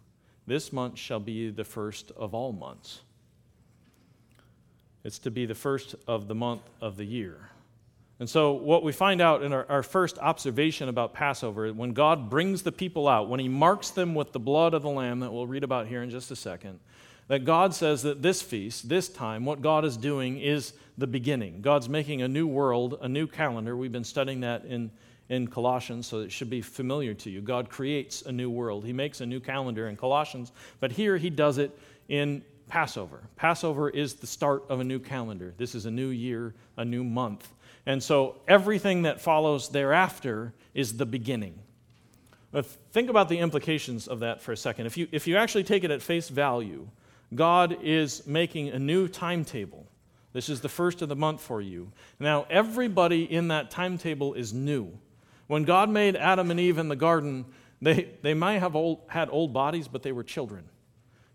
This 0.47 0.73
month 0.73 0.97
shall 0.97 1.19
be 1.19 1.49
the 1.49 1.63
first 1.63 2.11
of 2.11 2.33
all 2.33 2.51
months. 2.51 3.01
It's 5.03 5.19
to 5.19 5.31
be 5.31 5.45
the 5.45 5.55
first 5.55 5.95
of 6.07 6.27
the 6.27 6.35
month 6.35 6.61
of 6.81 6.97
the 6.97 7.05
year. 7.05 7.49
And 8.19 8.29
so, 8.29 8.53
what 8.53 8.83
we 8.83 8.91
find 8.91 9.21
out 9.21 9.43
in 9.43 9.51
our, 9.53 9.65
our, 9.67 9.83
first 9.83 10.19
observation 10.19 10.87
about 10.87 11.13
Passover, 11.13 11.73
when 11.73 11.93
God 11.93 12.29
brings 12.29 12.61
the 12.61 12.71
people 12.71 13.07
out, 13.07 13.27
when 13.27 13.39
He 13.39 13.49
marks 13.49 13.89
them 13.89 14.13
with 14.13 14.31
the 14.31 14.39
blood 14.39 14.73
of 14.73 14.83
the 14.83 14.89
Lamb 14.89 15.19
that 15.21 15.33
we'll 15.33 15.47
read 15.47 15.63
about 15.63 15.87
here 15.87 16.03
in 16.03 16.09
just 16.09 16.29
a 16.29 16.35
second, 16.35 16.79
that 17.27 17.43
God 17.43 17.73
says 17.73 18.03
that 18.03 18.21
this 18.21 18.41
feast, 18.41 18.87
this 18.87 19.09
time, 19.09 19.45
what 19.45 19.61
God 19.61 19.83
is 19.83 19.97
doing 19.97 20.39
is 20.39 20.73
the 20.97 21.07
beginning. 21.07 21.61
God's 21.61 21.89
making 21.89 22.21
a 22.21 22.27
new 22.27 22.45
world, 22.45 22.99
a 23.01 23.07
new 23.07 23.25
calendar. 23.25 23.75
We've 23.75 23.91
been 23.91 24.03
studying 24.03 24.41
that 24.41 24.65
in, 24.65 24.91
in 25.29 25.47
Colossians, 25.47 26.05
so 26.05 26.19
it 26.19 26.31
should 26.31 26.49
be 26.49 26.61
familiar 26.61 27.15
to 27.15 27.31
you. 27.31 27.41
God 27.41 27.69
creates 27.69 28.21
a 28.21 28.31
new 28.31 28.49
world, 28.49 28.85
He 28.85 28.93
makes 28.93 29.21
a 29.21 29.25
new 29.25 29.39
calendar 29.39 29.87
in 29.87 29.97
Colossians, 29.97 30.51
but 30.79 30.91
here 30.91 31.17
He 31.17 31.31
does 31.31 31.57
it 31.57 31.77
in 32.09 32.43
Passover. 32.67 33.21
Passover 33.35 33.89
is 33.89 34.15
the 34.15 34.27
start 34.27 34.63
of 34.69 34.79
a 34.79 34.83
new 34.83 34.99
calendar. 34.99 35.53
This 35.57 35.75
is 35.75 35.85
a 35.85 35.91
new 35.91 36.09
year, 36.09 36.53
a 36.77 36.85
new 36.85 37.03
month. 37.03 37.49
And 37.85 38.01
so 38.01 38.37
everything 38.47 39.03
that 39.03 39.19
follows 39.19 39.69
thereafter 39.69 40.53
is 40.73 40.97
the 40.97 41.05
beginning. 41.05 41.59
But 42.51 42.65
think 42.65 43.09
about 43.09 43.29
the 43.29 43.39
implications 43.39 44.07
of 44.07 44.19
that 44.19 44.41
for 44.41 44.51
a 44.51 44.57
second. 44.57 44.85
If 44.85 44.95
you, 44.95 45.07
if 45.11 45.27
you 45.27 45.37
actually 45.37 45.63
take 45.63 45.83
it 45.83 45.91
at 45.91 46.01
face 46.01 46.29
value, 46.29 46.87
God 47.33 47.77
is 47.81 48.25
making 48.27 48.69
a 48.69 48.79
new 48.79 49.07
timetable. 49.07 49.87
This 50.33 50.49
is 50.49 50.61
the 50.61 50.69
first 50.69 51.01
of 51.01 51.09
the 51.09 51.15
month 51.15 51.41
for 51.41 51.61
you. 51.61 51.91
Now, 52.19 52.45
everybody 52.49 53.31
in 53.31 53.49
that 53.49 53.69
timetable 53.69 54.33
is 54.33 54.53
new. 54.53 54.97
When 55.47 55.63
God 55.63 55.89
made 55.89 56.15
Adam 56.15 56.51
and 56.51 56.59
Eve 56.59 56.77
in 56.77 56.89
the 56.89 56.95
garden, 56.95 57.45
they, 57.81 58.09
they 58.21 58.33
might 58.33 58.59
have 58.59 58.75
old, 58.75 59.01
had 59.07 59.29
old 59.31 59.51
bodies, 59.51 59.87
but 59.87 60.03
they 60.03 60.11
were 60.11 60.23
children. 60.23 60.63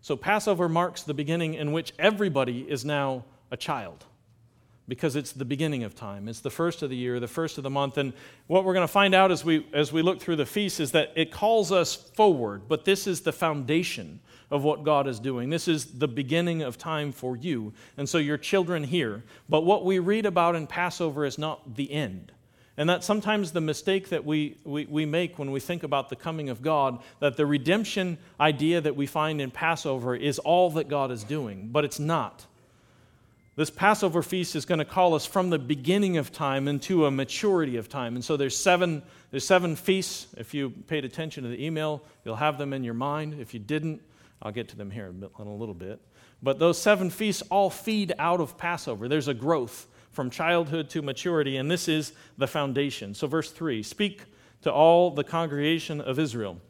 So, 0.01 0.15
Passover 0.15 0.67
marks 0.67 1.03
the 1.03 1.13
beginning 1.13 1.53
in 1.53 1.71
which 1.71 1.93
everybody 1.99 2.61
is 2.61 2.83
now 2.83 3.25
a 3.51 3.57
child 3.57 4.05
because 4.89 5.15
it's 5.15 5.31
the 5.31 5.45
beginning 5.45 5.83
of 5.83 5.95
time. 5.95 6.27
It's 6.27 6.41
the 6.41 6.49
first 6.49 6.81
of 6.81 6.89
the 6.89 6.97
year, 6.97 7.19
the 7.19 7.27
first 7.27 7.57
of 7.57 7.63
the 7.63 7.69
month. 7.69 7.97
And 7.97 8.11
what 8.47 8.65
we're 8.65 8.73
going 8.73 8.83
to 8.83 8.91
find 8.91 9.13
out 9.15 9.31
as 9.31 9.45
we, 9.45 9.65
as 9.71 9.93
we 9.93 10.01
look 10.01 10.19
through 10.19 10.35
the 10.35 10.45
feast 10.45 10.79
is 10.79 10.91
that 10.91 11.13
it 11.15 11.31
calls 11.31 11.71
us 11.71 11.95
forward, 11.95 12.63
but 12.67 12.83
this 12.83 13.07
is 13.07 13.21
the 13.21 13.31
foundation 13.31 14.19
of 14.51 14.63
what 14.63 14.83
God 14.83 15.07
is 15.07 15.19
doing. 15.19 15.49
This 15.49 15.67
is 15.67 15.85
the 15.85 16.07
beginning 16.07 16.63
of 16.63 16.77
time 16.77 17.11
for 17.11 17.37
you. 17.37 17.71
And 17.97 18.09
so 18.09 18.17
your 18.17 18.37
children 18.37 18.83
here. 18.83 19.23
But 19.47 19.61
what 19.61 19.85
we 19.85 19.99
read 19.99 20.25
about 20.25 20.55
in 20.55 20.65
Passover 20.67 21.23
is 21.23 21.37
not 21.37 21.75
the 21.75 21.91
end. 21.91 22.31
And 22.75 22.89
that's 22.89 23.05
sometimes 23.05 23.51
the 23.51 23.61
mistake 23.61 24.09
that 24.09 24.25
we, 24.25 24.57
we, 24.63 24.85
we 24.85 25.05
make 25.05 25.37
when 25.37 25.51
we 25.51 25.59
think 25.59 25.83
about 25.83 26.09
the 26.09 26.15
coming 26.15 26.49
of 26.49 26.61
God, 26.61 27.03
that 27.19 27.35
the 27.35 27.45
redemption 27.45 28.17
idea 28.39 28.79
that 28.79 28.95
we 28.95 29.05
find 29.05 29.41
in 29.41 29.51
Passover 29.51 30.15
is 30.15 30.39
all 30.39 30.71
that 30.71 30.87
God 30.87 31.11
is 31.11 31.23
doing, 31.23 31.67
but 31.71 31.83
it's 31.83 31.99
not. 31.99 32.45
This 33.59 33.69
Passover 33.69 34.23
feast 34.23 34.55
is 34.55 34.63
going 34.63 34.79
to 34.79 34.85
call 34.85 35.15
us 35.15 35.25
from 35.25 35.49
the 35.49 35.59
beginning 35.59 36.15
of 36.15 36.31
time 36.31 36.69
into 36.69 37.05
a 37.05 37.11
maturity 37.11 37.75
of 37.75 37.89
time. 37.89 38.15
And 38.15 38.23
so 38.23 38.37
there's 38.37 38.55
seven, 38.55 39.03
there's 39.31 39.45
seven 39.45 39.75
feasts. 39.75 40.27
If 40.37 40.53
you 40.53 40.69
paid 40.69 41.03
attention 41.03 41.43
to 41.43 41.49
the 41.49 41.61
email, 41.61 42.01
you'll 42.23 42.37
have 42.37 42.57
them 42.57 42.71
in 42.71 42.85
your 42.85 42.93
mind. 42.93 43.35
If 43.37 43.53
you 43.53 43.59
didn't, 43.59 44.01
I'll 44.41 44.53
get 44.53 44.69
to 44.69 44.77
them 44.77 44.89
here 44.89 45.07
in 45.07 45.45
a 45.45 45.53
little 45.53 45.73
bit. 45.73 45.99
But 46.41 46.57
those 46.57 46.81
seven 46.81 47.09
feasts 47.09 47.43
all 47.51 47.69
feed 47.69 48.13
out 48.17 48.39
of 48.39 48.57
Passover. 48.57 49.09
There's 49.09 49.27
a 49.27 49.33
growth 49.33 49.87
from 50.11 50.29
childhood 50.29 50.89
to 50.91 51.01
maturity, 51.01 51.57
and 51.57 51.69
this 51.69 51.89
is 51.89 52.13
the 52.37 52.47
foundation. 52.47 53.13
So, 53.13 53.27
verse 53.27 53.51
3 53.51 53.83
Speak 53.83 54.21
to 54.61 54.71
all 54.71 55.11
the 55.11 55.25
congregation 55.25 55.99
of 55.99 56.17
Israel. 56.17 56.61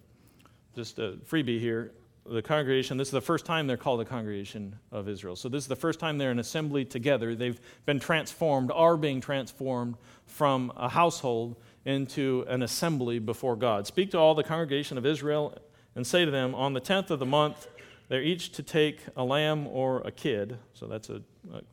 Just 0.76 0.98
a 0.98 1.20
freebie 1.30 1.60
here 1.60 1.92
the 2.26 2.42
congregation, 2.42 2.98
this 2.98 3.08
is 3.08 3.14
the 3.14 3.22
first 3.22 3.46
time 3.46 3.68
they're 3.68 3.78
called 3.78 4.00
the 4.00 4.06
congregation 4.06 4.76
of 4.92 5.08
Israel. 5.08 5.36
So, 5.36 5.50
this 5.50 5.64
is 5.64 5.68
the 5.68 5.76
first 5.76 6.00
time 6.00 6.18
they're 6.18 6.32
an 6.32 6.40
assembly 6.40 6.86
together. 6.86 7.36
They've 7.36 7.60
been 7.86 8.00
transformed, 8.00 8.72
are 8.72 8.98
being 8.98 9.22
transformed 9.22 9.96
from 10.26 10.72
a 10.76 10.90
household 10.90 11.56
into 11.86 12.46
an 12.48 12.62
assembly 12.62 13.20
before 13.20 13.56
God. 13.56 13.88
Speak 13.88 14.12
to 14.12 14.18
all 14.18 14.36
the 14.36 14.44
congregation 14.44 14.98
of 14.98 15.06
Israel 15.06 15.58
and 15.96 16.06
say 16.06 16.26
to 16.26 16.32
them, 16.32 16.54
On 16.54 16.74
the 16.74 16.82
10th 16.82 17.10
of 17.10 17.20
the 17.20 17.26
month, 17.26 17.68
they're 18.10 18.22
each 18.22 18.52
to 18.54 18.64
take 18.64 19.02
a 19.16 19.24
lamb 19.24 19.68
or 19.68 20.02
a 20.02 20.12
kid, 20.12 20.58
so 20.74 20.88
that's 20.88 21.10
a, 21.10 21.22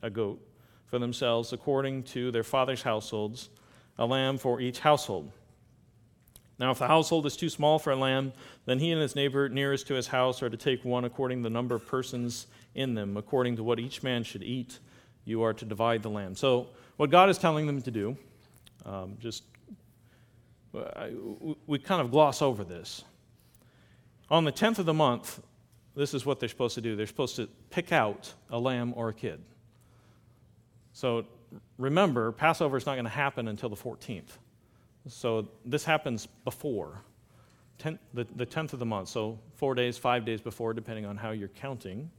a 0.03 0.11
goat, 0.11 0.41
for 0.87 0.99
themselves 0.99 1.53
according 1.53 2.05
to 2.05 2.31
their 2.31 2.45
father's 2.45 2.83
households, 2.83 3.51
a 3.99 4.07
lamb 4.07 4.39
for 4.39 4.61
each 4.61 4.81
household. 4.81 5.31
Now, 6.59 6.71
if 6.71 6.79
the 6.79 6.87
household 6.87 7.27
is 7.27 7.37
too 7.37 7.51
small 7.51 7.79
for 7.79 7.91
a 7.91 7.97
lamb, 7.97 8.33
then 8.65 8.79
he 8.79 8.91
and 8.91 9.01
his 9.01 9.15
neighbor 9.15 9.49
nearest 9.49 9.87
to 9.89 9.95
his 9.95 10.07
house 10.07 10.43
are 10.43 10.49
to 10.49 10.57
take 10.57 10.85
one 10.85 11.05
according 11.05 11.39
to 11.39 11.43
the 11.45 11.51
number 11.51 11.75
of 11.75 11.87
persons 11.87 12.47
in 12.75 12.95
them, 12.95 13.17
according 13.17 13.57
to 13.57 13.63
what 13.63 13.79
each 13.79 14.03
man 14.03 14.23
should 14.23 14.43
eat. 14.43 14.79
You 15.25 15.43
are 15.43 15.53
to 15.53 15.65
divide 15.65 16.03
the 16.03 16.09
lamb. 16.09 16.35
So, 16.35 16.69
what 16.97 17.11
God 17.11 17.29
is 17.29 17.37
telling 17.37 17.67
them 17.67 17.83
to 17.83 17.91
do, 17.91 18.17
um, 18.87 19.19
just 19.21 19.43
I, 20.75 21.13
we 21.67 21.79
kind 21.79 22.01
of 22.01 22.11
gloss 22.11 22.43
over 22.43 22.65
this. 22.65 23.05
On 24.31 24.45
the 24.45 24.53
10th 24.53 24.79
of 24.79 24.87
the 24.87 24.95
month, 24.95 25.41
this 25.95 26.13
is 26.13 26.27
what 26.27 26.41
they're 26.41 26.49
supposed 26.49 26.75
to 26.75 26.81
do. 26.81 26.97
They're 26.97 27.07
supposed 27.07 27.37
to 27.37 27.49
pick 27.71 27.93
out 27.93 28.33
a 28.51 28.59
lamb 28.59 28.93
or 28.97 29.09
a 29.09 29.15
kid. 29.15 29.41
So 30.93 31.27
remember, 31.79 32.33
Passover 32.33 32.77
is 32.77 32.87
not 32.87 32.95
going 32.95 33.05
to 33.05 33.11
happen 33.11 33.49
until 33.49 33.69
the 33.69 33.77
14th. 33.77 34.39
So 35.09 35.49
this 35.65 35.85
happens 35.85 36.27
before 36.45 37.03
ten, 37.79 37.99
the, 38.15 38.27
the 38.37 38.47
10th 38.47 38.73
of 38.73 38.79
the 38.79 38.87
month, 38.87 39.09
so 39.09 39.39
four 39.55 39.75
days, 39.75 39.99
five 39.99 40.25
days 40.25 40.41
before, 40.41 40.73
depending 40.75 41.07
on 41.07 41.17
how 41.17 41.31
you're 41.31 41.49
counting. 41.49 42.11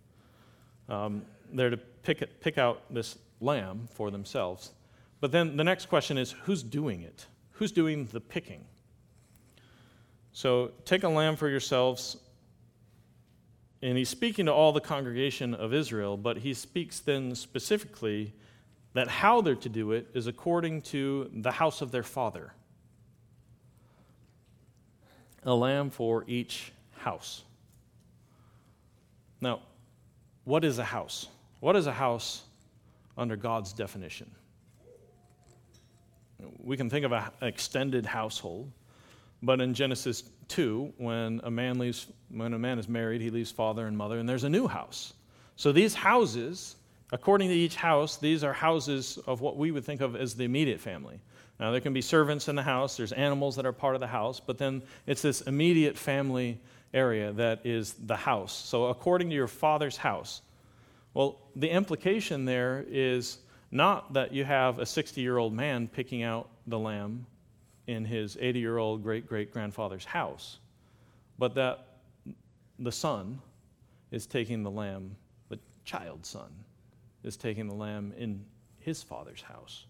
Um, 0.89 1.23
they're 1.51 1.69
to 1.69 1.77
pick, 1.77 2.41
pick 2.41 2.57
out 2.57 2.81
this 2.89 3.17
lamb 3.41 3.87
for 3.91 4.11
themselves. 4.11 4.71
But 5.19 5.31
then 5.31 5.57
the 5.57 5.63
next 5.63 5.87
question 5.87 6.17
is 6.17 6.31
who's 6.43 6.63
doing 6.63 7.01
it? 7.01 7.25
Who's 7.53 7.71
doing 7.71 8.07
the 8.11 8.21
picking? 8.21 8.65
So 10.31 10.71
take 10.85 11.03
a 11.03 11.09
lamb 11.09 11.35
for 11.35 11.49
yourselves. 11.49 12.17
And 13.81 13.97
he's 13.97 14.09
speaking 14.09 14.47
to 14.47 14.53
all 14.53 14.71
the 14.71 14.81
congregation 14.81 15.53
of 15.53 15.73
Israel, 15.73 16.17
but 16.17 16.37
he 16.37 16.53
speaks 16.53 16.99
then 16.99 17.35
specifically 17.35 18.33
that 18.93 19.07
how 19.07 19.41
they're 19.41 19.55
to 19.55 19.69
do 19.69 19.91
it 19.91 20.07
is 20.13 20.25
according 20.25 20.81
to 20.81 21.29
the 21.33 21.51
house 21.51 21.81
of 21.81 21.91
their 21.91 22.03
father 22.03 22.53
a 25.47 25.55
lamb 25.55 25.89
for 25.89 26.25
each 26.27 26.71
house. 26.97 27.43
Now, 29.39 29.61
what 30.43 30.63
is 30.65 30.77
a 30.77 30.83
house? 30.83 31.27
What 31.61 31.75
is 31.75 31.87
a 31.87 31.91
house 31.91 32.43
under 33.17 33.35
God's 33.35 33.73
definition? 33.73 34.29
We 36.59 36.77
can 36.77 36.89
think 36.89 37.05
of 37.05 37.13
an 37.13 37.23
extended 37.41 38.05
household, 38.05 38.71
but 39.41 39.61
in 39.61 39.73
Genesis 39.73 40.23
2, 40.49 40.93
when 40.97 41.41
a 41.43 41.49
man 41.49 41.79
leaves, 41.79 42.07
when 42.29 42.53
a 42.53 42.59
man 42.59 42.77
is 42.77 42.87
married, 42.87 43.21
he 43.21 43.29
leaves 43.29 43.49
father 43.49 43.87
and 43.87 43.97
mother, 43.97 44.19
and 44.19 44.27
there's 44.27 44.43
a 44.43 44.49
new 44.49 44.67
house. 44.67 45.13
So 45.55 45.71
these 45.71 45.95
houses, 45.95 46.75
according 47.11 47.49
to 47.49 47.55
each 47.55 47.75
house, 47.75 48.17
these 48.17 48.43
are 48.43 48.53
houses 48.53 49.17
of 49.25 49.41
what 49.41 49.57
we 49.57 49.71
would 49.71 49.85
think 49.85 50.01
of 50.01 50.15
as 50.15 50.35
the 50.35 50.43
immediate 50.43 50.79
family. 50.79 51.19
Now, 51.59 51.71
there 51.71 51.81
can 51.81 51.93
be 51.93 52.01
servants 52.01 52.47
in 52.47 52.55
the 52.55 52.63
house, 52.63 52.97
there's 52.97 53.11
animals 53.11 53.55
that 53.55 53.65
are 53.65 53.73
part 53.73 53.95
of 53.95 54.01
the 54.01 54.07
house, 54.07 54.39
but 54.39 54.57
then 54.57 54.83
it's 55.07 55.23
this 55.23 55.41
immediate 55.41 55.97
family 55.97 56.59
area 56.93 57.31
that 57.33 57.65
is 57.65 57.93
the 57.93 58.15
house. 58.15 58.53
So, 58.53 58.85
according 58.85 59.29
to 59.29 59.35
your 59.35 59.47
father's 59.47 59.97
house, 59.97 60.41
well, 61.15 61.39
the 61.55 61.69
implication 61.69 62.45
there 62.45 62.85
is 62.87 63.39
not 63.71 64.13
that 64.13 64.31
you 64.31 64.43
have 64.43 64.77
a 64.77 64.85
60 64.85 65.19
year 65.19 65.37
old 65.37 65.51
man 65.51 65.87
picking 65.87 66.21
out 66.21 66.47
the 66.67 66.77
lamb 66.77 67.25
in 67.87 68.05
his 68.05 68.37
80 68.39 68.59
year 68.59 68.77
old 68.77 69.01
great 69.01 69.27
great 69.27 69.51
grandfather's 69.51 70.05
house, 70.05 70.59
but 71.39 71.55
that 71.55 71.87
the 72.77 72.91
son 72.91 73.41
is 74.11 74.27
taking 74.27 74.61
the 74.61 74.69
lamb, 74.69 75.15
the 75.49 75.57
child 75.85 76.23
son 76.23 76.51
is 77.23 77.35
taking 77.35 77.67
the 77.67 77.73
lamb 77.73 78.13
in 78.15 78.45
his 78.79 79.01
father's 79.01 79.41
house. 79.41 79.86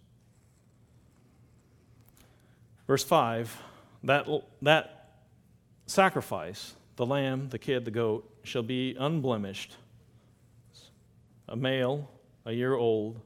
Verse 2.88 3.04
5 3.04 3.64
that, 4.04 4.28
that 4.62 5.10
sacrifice, 5.86 6.74
the 6.96 7.06
lamb, 7.06 7.50
the 7.50 7.60
kid, 7.60 7.84
the 7.84 7.92
goat, 7.92 8.30
shall 8.44 8.64
be 8.64 8.96
unblemished, 8.98 9.76
a 11.50 11.56
male, 11.56 12.10
a 12.46 12.52
year 12.52 12.76
old, 12.76 13.20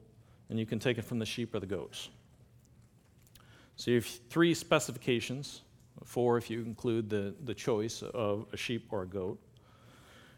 and 0.50 0.58
you 0.58 0.66
can 0.66 0.78
take 0.78 0.98
it 0.98 1.04
from 1.04 1.18
the 1.18 1.26
sheep 1.26 1.54
or 1.54 1.60
the 1.60 1.66
goats. 1.66 2.08
So 3.76 3.90
you 3.90 3.98
have 3.98 4.06
three 4.06 4.54
specifications, 4.54 5.62
four 6.04 6.36
if 6.36 6.50
you 6.50 6.62
include 6.62 7.08
the, 7.08 7.34
the 7.44 7.54
choice 7.54 8.02
of 8.02 8.46
a 8.52 8.56
sheep 8.56 8.88
or 8.90 9.02
a 9.02 9.06
goat. 9.06 9.38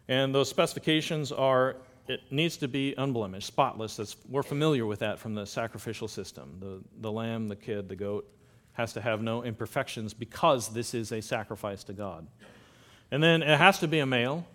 And 0.09 0.35
those 0.35 0.49
specifications 0.49 1.33
are 1.33 1.77
it 2.07 2.21
needs 2.31 2.59
to 2.59 2.69
be 2.69 2.95
unblemished, 2.99 3.47
spotless. 3.47 3.97
That's, 3.97 4.17
we're 4.29 4.43
familiar 4.43 4.85
with 4.85 4.99
that 4.99 5.19
from 5.19 5.35
the 5.35 5.47
sacrificial 5.47 6.07
system 6.07 6.59
the, 6.61 6.81
the 7.01 7.11
lamb, 7.11 7.49
the 7.49 7.57
kid, 7.57 7.89
the 7.89 7.97
goat 7.97 8.31
has 8.75 8.93
to 8.93 9.01
have 9.01 9.23
no 9.23 9.43
imperfections 9.43 10.15
because 10.15 10.69
this 10.69 10.95
is 10.95 11.13
a 11.13 11.23
sacrifice 11.23 11.85
to 11.85 11.93
God. 11.93 12.27
And 13.11 13.23
then 13.23 13.43
it 13.43 13.59
has 13.59 13.79
to 13.81 13.89
be 13.89 14.01
a 14.01 14.07
male, 14.07 14.47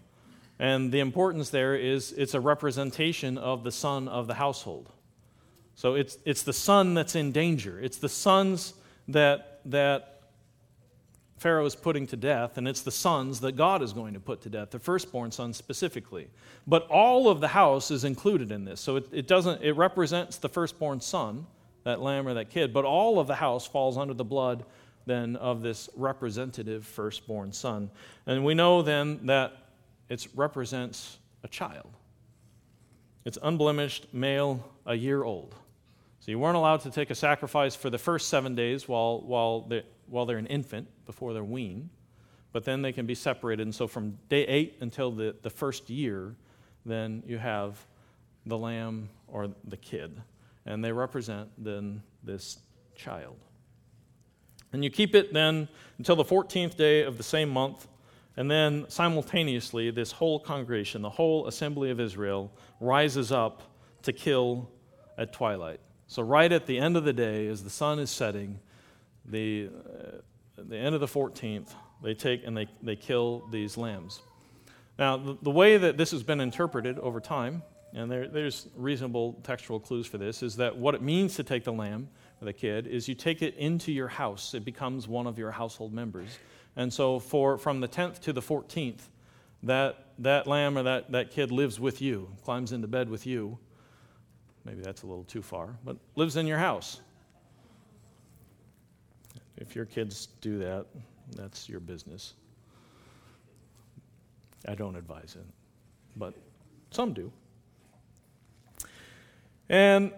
and 0.59 0.91
the 0.91 0.99
importance 0.99 1.49
there 1.49 1.76
is 1.76 2.11
it's 2.11 2.34
a 2.34 2.39
representation 2.39 3.38
of 3.38 3.63
the 3.63 3.72
son 3.72 4.07
of 4.07 4.28
the 4.28 4.34
household. 4.34 4.89
So 5.76 5.95
it's, 5.95 6.17
it's 6.26 6.43
the 6.43 6.53
son 6.53 6.93
that's 6.93 7.15
in 7.15 7.32
danger. 7.32 7.80
It's 7.80 7.97
the 7.97 8.09
sons 8.09 8.74
that, 9.07 9.61
that 9.65 10.24
Pharaoh 11.38 11.65
is 11.65 11.76
putting 11.76 12.05
to 12.07 12.17
death, 12.17 12.57
and 12.57 12.67
it's 12.67 12.82
the 12.82 12.91
sons 12.91 13.39
that 13.39 13.53
God 13.53 13.82
is 13.82 13.93
going 13.93 14.13
to 14.13 14.20
put 14.20 14.41
to 14.41 14.49
death, 14.49 14.72
the 14.72 14.80
firstborn 14.80 15.32
sons 15.32 15.55
specifically. 15.55 16.28
But 16.67 16.86
all 16.89 17.30
of 17.30 17.39
the 17.39 17.47
house 17.47 17.91
is 17.91 18.03
included 18.03 18.51
in 18.51 18.65
this. 18.65 18.82
So 18.82 18.97
it, 18.97 19.07
it 19.13 19.28
doesn't, 19.28 19.63
it 19.63 19.72
represents 19.78 20.36
the 20.36 20.49
firstborn 20.49 20.99
son 20.99 21.47
that 21.84 22.01
lamb 22.01 22.27
or 22.27 22.34
that 22.34 22.49
kid, 22.49 22.73
but 22.73 22.86
all 22.86 23.19
of 23.19 23.27
the 23.27 23.36
house 23.36 23.65
falls 23.65 23.97
under 23.97 24.13
the 24.13 24.25
blood 24.25 24.65
then 25.05 25.36
of 25.38 25.61
this 25.61 25.89
representative 25.95 26.86
firstborn 26.86 27.51
son. 27.51 27.89
And 28.25 28.45
we 28.45 28.53
know 28.53 28.82
then 28.82 29.25
that 29.25 29.53
it 30.07 30.27
represents 30.36 31.17
a 31.43 31.47
child. 31.47 31.89
It's 33.25 33.38
unblemished, 33.41 34.13
male, 34.13 34.63
a 34.86 34.95
year 34.95 35.23
old. 35.23 35.55
So 36.19 36.32
you 36.32 36.39
weren't 36.39 36.57
allowed 36.57 36.82
to 36.82 36.91
take 36.91 37.09
a 37.09 37.15
sacrifice 37.15 37.75
for 37.75 37.89
the 37.89 37.97
first 37.97 38.30
seven 38.30 38.55
days 38.55 38.88
while, 38.88 39.21
while, 39.21 39.61
they, 39.61 39.84
while 40.07 40.25
they're 40.25 40.38
an 40.38 40.47
infant, 40.47 40.88
before 41.05 41.34
they're 41.34 41.43
weaned. 41.43 41.89
But 42.51 42.65
then 42.65 42.82
they 42.82 42.91
can 42.91 43.05
be 43.05 43.15
separated. 43.15 43.63
And 43.63 43.73
so 43.73 43.88
from 43.88 44.17
day 44.27 44.45
eight 44.45 44.77
until 44.82 45.11
the, 45.11 45.36
the 45.41 45.49
first 45.49 45.89
year, 45.89 46.36
then 46.86 47.23
you 47.25 47.38
have 47.38 47.86
the 48.45 48.57
lamb 48.57 49.09
or 49.27 49.49
the 49.63 49.77
kid. 49.77 50.21
And 50.66 50.84
they 50.84 50.91
represent 50.91 51.49
then 51.57 52.01
this 52.24 52.60
child. 52.95 53.38
And 54.72 54.84
you 54.84 54.89
keep 54.89 55.16
it 55.16 55.34
then 55.34 55.68
until 55.97 56.16
the 56.16 56.26
14th 56.26 56.76
day 56.76 57.03
of 57.03 57.18
the 57.18 57.24
same 57.24 57.49
month. 57.49 57.88
And 58.38 58.49
then 58.49 58.86
simultaneously, 58.88 59.91
this 59.91 60.12
whole 60.12 60.39
congregation, 60.39 61.01
the 61.01 61.10
whole 61.10 61.47
assembly 61.47 61.89
of 61.89 61.99
Israel, 61.99 62.51
rises 62.80 63.32
up 63.32 63.64
to 64.03 64.14
kill 64.14 64.70
at 65.18 65.34
twilight. 65.34 65.80
So, 66.07 66.24
right 66.24 66.51
at 66.51 66.66
the 66.66 66.78
end 66.78 66.95
of 66.97 67.03
the 67.03 67.14
day, 67.14 67.47
as 67.47 67.64
the 67.64 67.70
sun 67.70 67.99
is 67.99 68.10
setting, 68.10 68.60
the, 69.26 69.70
uh, 69.70 70.22
the 70.57 70.78
end 70.78 70.95
of 70.95 71.01
the 71.01 71.07
14th, 71.07 71.74
they 72.01 72.14
take 72.14 72.45
and 72.45 72.55
they, 72.55 72.68
they 72.82 72.95
kill 72.95 73.45
these 73.51 73.78
lambs. 73.78 74.22
Now, 74.97 75.18
the, 75.18 75.38
the 75.41 75.51
way 75.51 75.78
that 75.78 75.97
this 75.97 76.12
has 76.12 76.24
been 76.24 76.39
interpreted 76.39 76.97
over 76.99 77.20
time, 77.20 77.62
and 77.93 78.11
there, 78.11 78.27
there's 78.27 78.67
reasonable 78.75 79.39
textual 79.43 79.79
clues 79.79 80.05
for 80.05 80.17
this, 80.17 80.43
is 80.43 80.55
that 80.57 80.77
what 80.77 80.93
it 80.95 81.01
means 81.01 81.35
to 81.35 81.43
take 81.43 81.63
the 81.63 81.73
lamb 81.73 82.07
or 82.41 82.45
the 82.45 82.53
kid 82.53 82.87
is 82.87 83.07
you 83.07 83.15
take 83.15 83.41
it 83.41 83.55
into 83.55 83.91
your 83.91 84.07
house. 84.07 84.53
It 84.53 84.63
becomes 84.63 85.07
one 85.07 85.27
of 85.27 85.37
your 85.37 85.51
household 85.51 85.93
members. 85.93 86.37
And 86.75 86.93
so, 86.93 87.19
for, 87.19 87.57
from 87.57 87.81
the 87.81 87.87
10th 87.87 88.19
to 88.21 88.33
the 88.33 88.41
14th, 88.41 89.01
that, 89.63 90.05
that 90.19 90.47
lamb 90.47 90.77
or 90.77 90.83
that, 90.83 91.11
that 91.11 91.31
kid 91.31 91.51
lives 91.51 91.79
with 91.79 92.01
you, 92.01 92.29
climbs 92.43 92.71
into 92.71 92.87
bed 92.87 93.09
with 93.09 93.25
you. 93.25 93.57
Maybe 94.65 94.81
that's 94.81 95.03
a 95.03 95.07
little 95.07 95.23
too 95.23 95.41
far, 95.41 95.75
but 95.83 95.97
lives 96.15 96.37
in 96.37 96.45
your 96.45 96.59
house. 96.59 97.01
If 99.57 99.75
your 99.75 99.85
kids 99.85 100.27
do 100.41 100.59
that, 100.59 100.85
that's 101.35 101.67
your 101.67 101.79
business. 101.79 102.35
I 104.67 104.75
don't 104.75 104.95
advise 104.95 105.35
it, 105.35 105.45
but 106.15 106.33
some 106.91 107.13
do. 107.13 107.31
And 109.70 110.11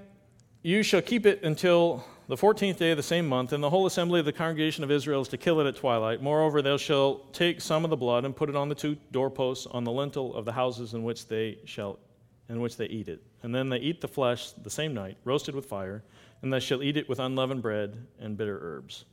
you 0.64 0.82
shall 0.82 1.02
keep 1.02 1.26
it 1.26 1.44
until 1.44 2.06
the 2.28 2.38
fourteenth 2.38 2.80
day 2.80 2.92
of 2.92 2.98
the 2.98 3.04
same 3.04 3.28
month, 3.28 3.52
and 3.52 3.62
the 3.62 3.70
whole 3.70 3.86
assembly 3.86 4.20
of 4.22 4.26
the 4.26 4.32
congregation 4.32 4.86
of 4.86 4.92
Israel 4.92 5.22
is 5.22 5.28
to 5.30 5.38
kill 5.38 5.60
it 5.60 5.68
at 5.68 5.76
twilight. 5.76 6.22
Moreover, 6.22 6.62
they 6.62 6.78
shall 6.78 7.16
take 7.34 7.60
some 7.60 7.84
of 7.84 7.90
the 7.90 7.98
blood 7.98 8.24
and 8.24 8.34
put 8.34 8.48
it 8.48 8.56
on 8.56 8.70
the 8.70 8.76
two 8.76 8.96
doorposts 9.12 9.68
on 9.68 9.84
the 9.84 9.92
lintel 9.92 10.34
of 10.36 10.46
the 10.46 10.54
houses 10.54 10.94
in 10.94 11.04
which 11.04 11.28
they 11.28 11.58
shall 11.66 12.00
in 12.48 12.62
which 12.62 12.78
they 12.78 12.86
eat 12.86 13.10
it. 13.10 13.22
And 13.44 13.54
then 13.54 13.70
they 13.70 13.78
eat 13.78 14.02
the 14.02 14.08
flesh 14.08 14.52
the 14.52 14.70
same 14.70 14.94
night, 14.94 15.18
roasted 15.26 15.56
with 15.56 15.66
fire, 15.66 16.04
and 16.42 16.52
they 16.52 16.60
shall 16.60 16.84
eat 16.84 16.96
it 16.96 17.10
with 17.10 17.20
unleavened 17.20 17.62
bread 17.62 17.96
and 18.20 18.38
bitter 18.38 18.60
herbs. 18.62 19.06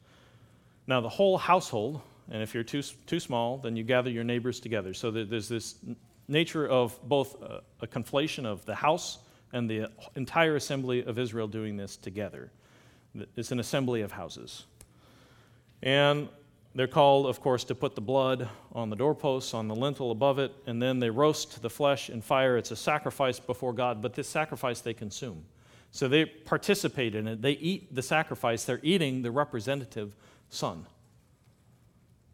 Now 0.86 1.01
the 1.01 1.09
whole 1.09 1.39
household, 1.39 2.01
and 2.30 2.43
if 2.43 2.55
you're 2.55 2.62
too 2.62 2.82
too 3.07 3.18
small, 3.18 3.59
then 3.59 3.74
you 3.74 3.82
gather 3.82 4.11
your 4.11 4.24
neighbors 4.24 4.61
together. 4.61 4.95
So 4.95 5.11
there's 5.11 5.49
this 5.49 5.74
nature 6.28 6.68
of 6.68 6.97
both 7.03 7.43
a, 7.43 7.62
a 7.80 7.86
conflation 7.89 8.47
of 8.47 8.64
the 8.64 8.76
house 8.76 9.18
and 9.53 9.68
the 9.68 9.90
entire 10.14 10.57
assembly 10.57 11.05
of 11.05 11.18
Israel 11.18 11.49
doing 11.49 11.76
this 11.76 11.96
together. 11.96 12.51
It's 13.36 13.51
an 13.53 13.61
assembly 13.61 14.03
of 14.03 14.12
houses. 14.12 14.64
And 15.82 16.28
they're 16.74 16.86
called, 16.86 17.26
of 17.26 17.40
course, 17.40 17.64
to 17.64 17.74
put 17.74 17.94
the 17.94 18.01
blood 18.01 18.49
on 18.72 18.90
the 18.90 18.96
doorposts, 18.96 19.55
on 19.55 19.68
the 19.68 19.74
lintel 19.74 20.11
above 20.11 20.38
it, 20.38 20.53
and 20.66 20.80
then 20.80 20.99
they 20.99 21.11
roast 21.11 21.62
the 21.62 21.70
flesh 21.70 22.11
in 22.11 22.20
fire. 22.20 22.57
It's 22.57 22.70
a 22.70 22.76
sacrifice 22.76 23.40
before 23.40 23.72
God, 23.72 24.03
but 24.03 24.14
this 24.14 24.28
sacrifice 24.28 24.80
they 24.80 24.94
consume. 24.94 25.44
So 25.90 26.07
they 26.07 26.26
participate 26.26 27.14
in 27.14 27.26
it. 27.26 27.42
They 27.42 27.53
eat 27.53 27.94
the 27.94 28.03
sacrifice. 28.03 28.64
They're 28.64 28.80
eating 28.82 29.22
the 29.22 29.30
representative 29.30 30.14
son 30.51 30.86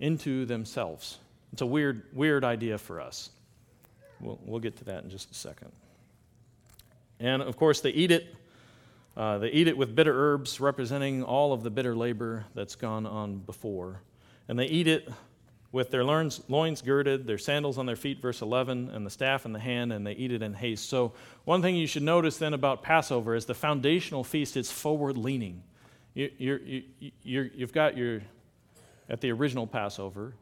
into 0.01 0.45
themselves. 0.45 1.19
It's 1.53 1.63
a 1.63 1.67
weird, 1.67 2.03
weird 2.13 2.45
idea 2.45 2.79
for 2.79 3.01
us. 3.01 3.31
We'll, 4.21 4.41
we'll 4.45 4.61
get 4.61 4.77
to 4.79 4.85
that 4.85 5.05
in 5.05 5.11
just 5.11 5.31
a 5.31 5.35
second. 5.35 5.71
And 7.25 7.41
of 7.41 7.57
course, 7.57 7.81
they 7.81 7.91
eat 7.91 8.11
it. 8.11 8.27
Uh, 9.17 9.39
they 9.39 9.49
eat 9.49 9.67
it 9.67 9.79
with 9.79 9.95
bitter 9.95 10.13
herbs, 10.15 10.61
representing 10.61 11.23
all 11.23 11.55
of 11.55 11.63
the 11.63 11.71
bitter 11.71 11.97
labor 11.97 12.45
that's 12.55 12.75
gone 12.75 13.07
on 13.07 13.39
before. 13.39 14.03
And 14.47 14.59
they 14.59 14.67
eat 14.67 14.87
it 14.87 15.09
with 15.73 15.91
their 15.91 16.05
loins, 16.05 16.43
loins 16.49 16.83
girded, 16.83 17.27
their 17.27 17.39
sandals 17.39 17.79
on 17.79 17.87
their 17.87 17.97
feet, 17.97 18.21
verse 18.21 18.43
11, 18.43 18.91
and 18.91 19.07
the 19.07 19.11
staff 19.11 19.47
in 19.47 19.55
the 19.55 19.59
hand, 19.59 19.91
and 19.91 20.07
they 20.07 20.13
eat 20.13 20.33
it 20.33 20.43
in 20.43 20.53
haste. 20.53 20.87
So, 20.91 21.15
one 21.47 21.63
thing 21.63 21.77
you 21.77 21.87
should 21.87 22.03
notice 22.03 22.37
then 22.37 22.53
about 22.53 22.83
Passover 22.83 23.35
is 23.35 23.47
the 23.47 23.55
foundational 23.55 24.23
feast 24.23 24.55
is 24.59 24.71
forward 24.71 25.17
leaning. 25.17 25.63
You, 26.13 26.31
you're, 26.37 26.61
you, 26.61 27.51
you've 27.55 27.73
got 27.73 27.97
your, 27.97 28.21
at 29.09 29.23
the 29.23 29.33
original 29.33 29.67
Passover, 29.67 30.35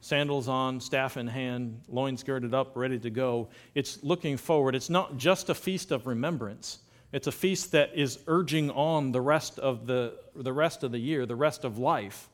sandals 0.00 0.48
on, 0.48 0.80
staff 0.80 1.16
in 1.16 1.26
hand, 1.26 1.80
loins 1.88 2.22
girded 2.22 2.54
up, 2.54 2.76
ready 2.76 2.98
to 2.98 3.10
go. 3.10 3.48
It's 3.74 4.02
looking 4.02 4.36
forward. 4.36 4.74
It's 4.74 4.90
not 4.90 5.16
just 5.16 5.50
a 5.50 5.54
feast 5.54 5.90
of 5.90 6.06
remembrance. 6.06 6.78
It's 7.12 7.26
a 7.26 7.32
feast 7.32 7.72
that 7.72 7.90
is 7.94 8.18
urging 8.26 8.70
on 8.70 9.12
the 9.12 9.20
rest 9.20 9.58
of 9.58 9.86
the, 9.86 10.14
the 10.34 10.52
rest 10.52 10.82
of 10.82 10.92
the 10.92 10.98
year, 10.98 11.26
the 11.26 11.36
rest 11.36 11.64
of 11.64 11.78
life, 11.78 12.28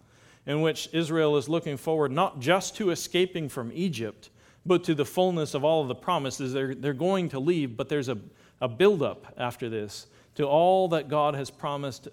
in 0.46 0.60
which 0.60 0.88
Israel 0.92 1.36
is 1.36 1.48
looking 1.48 1.76
forward 1.76 2.12
not 2.12 2.40
just 2.40 2.76
to 2.76 2.90
escaping 2.90 3.48
from 3.48 3.72
Egypt, 3.74 4.30
but 4.64 4.84
to 4.84 4.94
the 4.94 5.04
fullness 5.04 5.54
of 5.54 5.64
all 5.64 5.82
of 5.82 5.88
the 5.88 5.94
promises. 5.94 6.52
They're, 6.52 6.74
they're 6.74 6.92
going 6.92 7.30
to 7.30 7.38
leave, 7.38 7.76
but 7.76 7.88
there's 7.88 8.08
a, 8.08 8.18
a 8.60 8.68
buildup 8.68 9.32
after 9.36 9.68
this 9.68 10.06
to 10.34 10.44
all 10.44 10.88
that 10.88 11.08
God 11.08 11.34
has 11.34 11.50
promised 11.50 12.08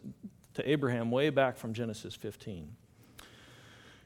to 0.53 0.69
Abraham 0.69 1.11
way 1.11 1.29
back 1.29 1.57
from 1.57 1.73
Genesis 1.73 2.15
15. 2.15 2.69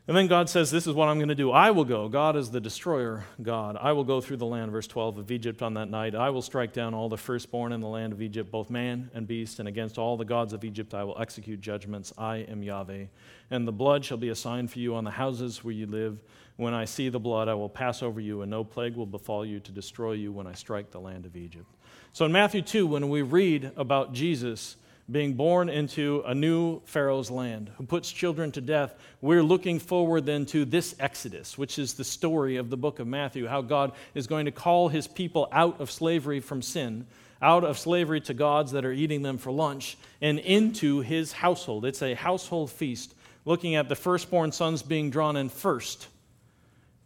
And 0.08 0.16
then 0.16 0.28
God 0.28 0.48
says, 0.48 0.72
This 0.72 0.88
is 0.88 0.94
what 0.94 1.10
I'm 1.10 1.18
going 1.18 1.28
to 1.28 1.36
do. 1.36 1.52
I 1.52 1.72
will 1.72 1.84
go. 1.84 2.08
God 2.08 2.38
is 2.38 2.50
the 2.50 2.62
destroyer 2.62 3.26
God. 3.42 3.78
I 3.80 3.92
will 3.92 4.06
go 4.06 4.22
through 4.22 4.38
the 4.38 4.46
land, 4.46 4.72
verse 4.72 4.88
12, 4.88 5.18
of 5.18 5.32
Egypt 5.32 5.62
on 5.62 5.74
that 5.74 5.90
night. 5.90 6.16
I 6.16 6.30
will 6.30 6.42
strike 6.42 6.72
down 6.72 6.94
all 6.94 7.10
the 7.10 7.18
firstborn 7.18 7.74
in 7.74 7.82
the 7.82 7.90
land 7.90 8.14
of 8.14 8.22
Egypt, 8.22 8.50
both 8.50 8.70
man 8.70 9.12
and 9.14 9.28
beast, 9.28 9.60
and 9.60 9.68
against 9.68 9.98
all 9.98 10.16
the 10.16 10.24
gods 10.24 10.54
of 10.54 10.64
Egypt 10.64 10.94
I 10.94 11.04
will 11.04 11.20
execute 11.20 11.60
judgments. 11.60 12.14
I 12.18 12.38
am 12.38 12.64
Yahweh. 12.64 13.08
And 13.52 13.68
the 13.68 13.74
blood 13.74 14.06
shall 14.06 14.18
be 14.18 14.30
a 14.30 14.36
sign 14.36 14.70
for 14.70 14.80
you 14.80 14.96
on 14.96 15.04
the 15.04 15.12
houses 15.12 15.62
where 15.66 15.74
you 15.74 15.88
live. 15.88 16.20
When 16.56 16.74
I 16.74 16.86
see 16.86 17.10
the 17.10 17.20
blood, 17.20 17.50
I 17.50 17.54
will 17.56 17.70
pass 17.70 18.02
over 18.02 18.22
you, 18.22 18.44
and 18.44 18.50
no 18.50 18.64
plague 18.64 18.96
will 18.96 19.06
befall 19.06 19.46
you 19.46 19.60
to 19.60 19.72
destroy 19.74 20.14
you 20.14 20.32
when 20.32 20.48
I 20.48 20.54
strike 20.54 20.90
the 20.90 21.02
land 21.02 21.26
of 21.26 21.36
Egypt. 21.36 21.68
So 22.14 22.24
in 22.24 22.32
Matthew 22.32 22.62
2, 22.62 22.88
when 22.88 23.10
we 23.10 23.24
read 23.24 23.72
about 23.76 24.14
Jesus, 24.14 24.78
being 25.10 25.36
born 25.36 25.70
into 25.70 26.22
a 26.26 26.36
new 26.36 26.82
Pharaoh's 26.86 27.32
land 27.32 27.72
who 27.78 27.86
puts 27.86 28.12
children 28.12 28.52
to 28.52 28.62
death, 28.62 28.94
we're 29.22 29.44
looking 29.44 29.80
forward 29.80 30.26
then 30.26 30.46
to 30.48 30.66
this 30.66 30.96
Exodus, 31.00 31.58
which 31.58 31.80
is 31.80 31.94
the 31.94 32.04
story 32.04 32.58
of 32.58 32.70
the 32.70 32.78
book 32.78 33.00
of 33.00 33.08
Matthew, 33.08 33.48
how 33.48 33.62
God 33.62 33.94
is 34.14 34.28
going 34.28 34.46
to 34.46 34.52
call 34.52 34.90
his 34.90 35.08
people 35.08 35.48
out 35.52 35.80
of 35.80 35.90
slavery 35.90 36.42
from 36.42 36.62
sin, 36.62 37.08
out 37.42 37.64
of 37.64 37.80
slavery 37.80 38.20
to 38.22 38.34
gods 38.34 38.74
that 38.74 38.84
are 38.84 38.92
eating 38.92 39.22
them 39.22 39.38
for 39.38 39.52
lunch, 39.52 39.98
and 40.22 40.40
into 40.40 41.00
his 41.00 41.32
household. 41.32 41.86
It's 41.86 42.02
a 42.02 42.14
household 42.14 42.70
feast, 42.70 43.16
looking 43.46 43.76
at 43.76 43.88
the 43.88 43.96
firstborn 43.96 44.52
sons 44.52 44.84
being 44.84 45.10
drawn 45.10 45.38
in 45.38 45.48
first. 45.48 46.10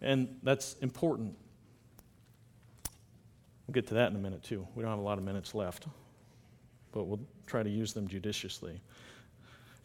And 0.02 0.40
that's 0.42 0.74
important. 0.82 1.38
We'll 3.68 3.74
get 3.74 3.88
to 3.90 3.94
that 3.96 4.10
in 4.10 4.16
a 4.16 4.20
minute, 4.20 4.42
too. 4.42 4.68
We 4.74 4.82
don't 4.82 4.90
have 4.90 5.00
a 5.00 5.04
lot 5.04 5.20
of 5.20 5.24
minutes 5.24 5.54
left 5.54 5.86
but 6.92 7.06
we'll 7.06 7.20
try 7.48 7.64
to 7.64 7.70
use 7.70 7.94
them 7.94 8.08
judiciously. 8.08 8.82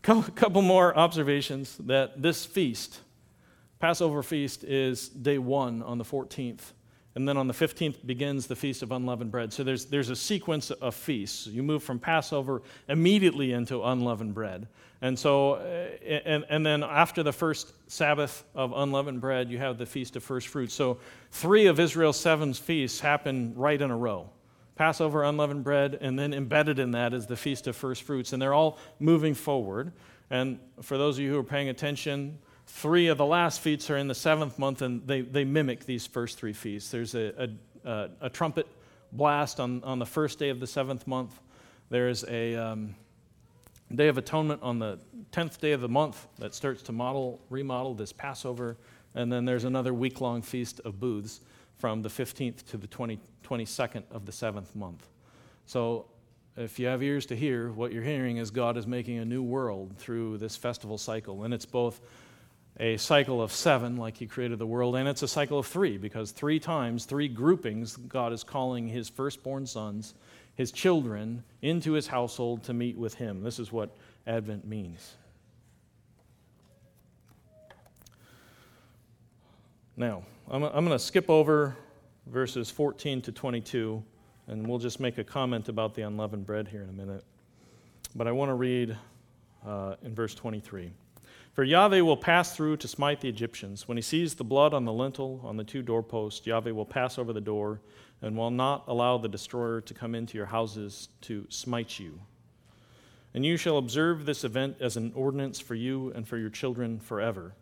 A 0.08 0.22
couple 0.22 0.62
more 0.62 0.96
observations 0.96 1.76
that 1.78 2.22
this 2.22 2.46
feast, 2.46 3.00
Passover 3.80 4.22
feast, 4.22 4.62
is 4.64 5.08
day 5.08 5.38
one 5.38 5.82
on 5.82 5.98
the 5.98 6.04
14th. 6.04 6.72
And 7.16 7.26
then 7.26 7.38
on 7.38 7.48
the 7.48 7.54
15th 7.54 8.06
begins 8.06 8.46
the 8.46 8.54
Feast 8.54 8.82
of 8.82 8.92
Unleavened 8.92 9.30
Bread. 9.30 9.50
So 9.50 9.64
there's, 9.64 9.86
there's 9.86 10.10
a 10.10 10.16
sequence 10.16 10.70
of 10.70 10.94
feasts. 10.94 11.46
You 11.46 11.62
move 11.62 11.82
from 11.82 11.98
Passover 11.98 12.60
immediately 12.88 13.52
into 13.52 13.82
unleavened 13.82 14.34
bread. 14.34 14.68
And 15.00 15.18
so, 15.18 15.54
uh, 15.54 16.06
and, 16.06 16.44
and 16.50 16.64
then 16.64 16.82
after 16.82 17.22
the 17.22 17.32
first 17.32 17.72
Sabbath 17.90 18.44
of 18.54 18.74
unleavened 18.76 19.22
bread, 19.22 19.50
you 19.50 19.56
have 19.56 19.78
the 19.78 19.86
Feast 19.86 20.16
of 20.16 20.24
First 20.24 20.48
Fruits. 20.48 20.74
So 20.74 20.98
three 21.30 21.66
of 21.66 21.80
Israel's 21.80 22.20
seven 22.20 22.52
feasts 22.52 23.00
happen 23.00 23.54
right 23.56 23.80
in 23.80 23.90
a 23.90 23.96
row. 23.96 24.28
Passover, 24.76 25.24
unleavened 25.24 25.64
bread, 25.64 25.98
and 26.00 26.18
then 26.18 26.32
embedded 26.32 26.78
in 26.78 26.92
that 26.92 27.14
is 27.14 27.26
the 27.26 27.36
Feast 27.36 27.66
of 27.66 27.74
First 27.74 28.02
Fruits. 28.02 28.32
And 28.32 28.40
they're 28.40 28.54
all 28.54 28.78
moving 29.00 29.34
forward. 29.34 29.92
And 30.30 30.58
for 30.82 30.98
those 30.98 31.16
of 31.16 31.24
you 31.24 31.32
who 31.32 31.38
are 31.38 31.44
paying 31.44 31.70
attention, 31.70 32.38
three 32.66 33.08
of 33.08 33.16
the 33.16 33.26
last 33.26 33.60
feasts 33.60 33.90
are 33.90 33.96
in 33.96 34.06
the 34.06 34.14
seventh 34.14 34.58
month, 34.58 34.82
and 34.82 35.06
they, 35.06 35.22
they 35.22 35.44
mimic 35.44 35.86
these 35.86 36.06
first 36.06 36.38
three 36.38 36.52
feasts. 36.52 36.90
There's 36.90 37.14
a, 37.14 37.50
a, 37.84 38.10
a 38.20 38.30
trumpet 38.30 38.66
blast 39.12 39.60
on, 39.60 39.82
on 39.82 39.98
the 39.98 40.06
first 40.06 40.38
day 40.38 40.50
of 40.50 40.60
the 40.60 40.66
seventh 40.66 41.06
month. 41.06 41.40
There's 41.88 42.24
a 42.24 42.54
um, 42.56 42.94
Day 43.94 44.08
of 44.08 44.18
Atonement 44.18 44.62
on 44.62 44.78
the 44.78 44.98
10th 45.32 45.60
day 45.60 45.72
of 45.72 45.80
the 45.80 45.88
month 45.88 46.26
that 46.38 46.54
starts 46.54 46.82
to 46.82 46.92
model, 46.92 47.40
remodel 47.50 47.94
this 47.94 48.12
Passover. 48.12 48.76
And 49.14 49.32
then 49.32 49.44
there's 49.44 49.64
another 49.64 49.94
week 49.94 50.20
long 50.20 50.42
feast 50.42 50.80
of 50.84 50.98
booths 50.98 51.40
from 51.78 52.02
the 52.02 52.08
15th 52.08 52.64
to 52.70 52.76
the 52.76 52.86
20, 52.86 53.18
22nd 53.44 54.02
of 54.10 54.26
the 54.26 54.32
seventh 54.32 54.74
month. 54.74 55.06
So, 55.66 56.06
if 56.56 56.78
you 56.78 56.86
have 56.86 57.02
ears 57.02 57.26
to 57.26 57.36
hear, 57.36 57.70
what 57.70 57.92
you're 57.92 58.02
hearing 58.02 58.38
is 58.38 58.50
God 58.50 58.78
is 58.78 58.86
making 58.86 59.18
a 59.18 59.26
new 59.26 59.42
world 59.42 59.94
through 59.98 60.38
this 60.38 60.56
festival 60.56 60.96
cycle. 60.96 61.44
And 61.44 61.52
it's 61.52 61.66
both 61.66 62.00
a 62.78 62.96
cycle 62.96 63.42
of 63.42 63.52
seven, 63.52 63.96
like 63.96 64.16
He 64.16 64.26
created 64.26 64.58
the 64.58 64.66
world, 64.66 64.96
and 64.96 65.08
it's 65.08 65.22
a 65.22 65.28
cycle 65.28 65.58
of 65.58 65.66
three, 65.66 65.98
because 65.98 66.30
three 66.30 66.58
times, 66.58 67.04
three 67.04 67.28
groupings, 67.28 67.96
God 67.96 68.32
is 68.32 68.42
calling 68.42 68.88
His 68.88 69.08
firstborn 69.08 69.66
sons, 69.66 70.14
His 70.54 70.72
children, 70.72 71.42
into 71.62 71.92
His 71.92 72.06
household 72.06 72.64
to 72.64 72.74
meet 72.74 72.96
with 72.96 73.14
Him. 73.14 73.42
This 73.42 73.58
is 73.58 73.72
what 73.72 73.94
Advent 74.26 74.66
means. 74.66 75.14
Now, 79.98 80.24
I'm, 80.50 80.62
I'm 80.62 80.84
going 80.84 80.90
to 80.90 80.98
skip 80.98 81.30
over 81.30 81.74
verses 82.26 82.70
14 82.70 83.22
to 83.22 83.32
22, 83.32 84.02
and 84.46 84.66
we'll 84.66 84.78
just 84.78 85.00
make 85.00 85.16
a 85.16 85.24
comment 85.24 85.70
about 85.70 85.94
the 85.94 86.02
unleavened 86.02 86.44
bread 86.44 86.68
here 86.68 86.82
in 86.82 86.90
a 86.90 86.92
minute. 86.92 87.24
But 88.14 88.28
I 88.28 88.32
want 88.32 88.50
to 88.50 88.54
read 88.54 88.94
uh, 89.66 89.94
in 90.02 90.14
verse 90.14 90.34
23. 90.34 90.90
For 91.54 91.64
Yahweh 91.64 92.02
will 92.02 92.18
pass 92.18 92.54
through 92.54 92.76
to 92.76 92.88
smite 92.88 93.22
the 93.22 93.30
Egyptians. 93.30 93.88
When 93.88 93.96
he 93.96 94.02
sees 94.02 94.34
the 94.34 94.44
blood 94.44 94.74
on 94.74 94.84
the 94.84 94.92
lintel, 94.92 95.40
on 95.42 95.56
the 95.56 95.64
two 95.64 95.80
doorposts, 95.80 96.46
Yahweh 96.46 96.72
will 96.72 96.84
pass 96.84 97.18
over 97.18 97.32
the 97.32 97.40
door 97.40 97.80
and 98.20 98.36
will 98.36 98.50
not 98.50 98.84
allow 98.88 99.16
the 99.16 99.30
destroyer 99.30 99.80
to 99.80 99.94
come 99.94 100.14
into 100.14 100.36
your 100.36 100.46
houses 100.46 101.08
to 101.22 101.46
smite 101.48 101.98
you. 101.98 102.20
And 103.32 103.46
you 103.46 103.56
shall 103.56 103.78
observe 103.78 104.26
this 104.26 104.44
event 104.44 104.76
as 104.78 104.98
an 104.98 105.12
ordinance 105.14 105.58
for 105.58 105.74
you 105.74 106.12
and 106.14 106.28
for 106.28 106.36
your 106.36 106.50
children 106.50 107.00
forever. 107.00 107.54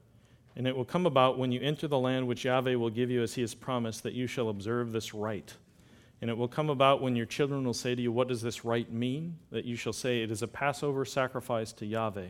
And 0.56 0.68
it 0.68 0.76
will 0.76 0.84
come 0.84 1.06
about 1.06 1.38
when 1.38 1.50
you 1.50 1.60
enter 1.60 1.88
the 1.88 1.98
land 1.98 2.26
which 2.28 2.44
Yahweh 2.44 2.76
will 2.76 2.90
give 2.90 3.10
you 3.10 3.22
as 3.22 3.34
he 3.34 3.40
has 3.40 3.54
promised, 3.54 4.02
that 4.04 4.14
you 4.14 4.26
shall 4.26 4.48
observe 4.48 4.92
this 4.92 5.12
rite. 5.12 5.54
And 6.20 6.30
it 6.30 6.36
will 6.36 6.48
come 6.48 6.70
about 6.70 7.02
when 7.02 7.16
your 7.16 7.26
children 7.26 7.64
will 7.64 7.74
say 7.74 7.94
to 7.94 8.00
you, 8.00 8.12
What 8.12 8.28
does 8.28 8.40
this 8.40 8.64
rite 8.64 8.92
mean? 8.92 9.36
That 9.50 9.64
you 9.64 9.76
shall 9.76 9.92
say, 9.92 10.22
It 10.22 10.30
is 10.30 10.42
a 10.42 10.48
Passover 10.48 11.04
sacrifice 11.04 11.72
to 11.74 11.86
Yahweh, 11.86 12.28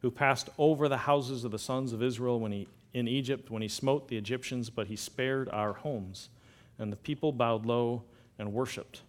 who 0.00 0.10
passed 0.10 0.48
over 0.58 0.88
the 0.88 0.96
houses 0.96 1.44
of 1.44 1.50
the 1.50 1.58
sons 1.58 1.92
of 1.92 2.02
Israel 2.02 2.40
when 2.40 2.52
he, 2.52 2.66
in 2.94 3.06
Egypt 3.06 3.50
when 3.50 3.62
he 3.62 3.68
smote 3.68 4.08
the 4.08 4.16
Egyptians, 4.16 4.70
but 4.70 4.86
he 4.86 4.96
spared 4.96 5.48
our 5.50 5.74
homes. 5.74 6.30
And 6.78 6.90
the 6.90 6.96
people 6.96 7.30
bowed 7.30 7.66
low 7.66 8.04
and 8.38 8.54
worshipped. 8.54 9.02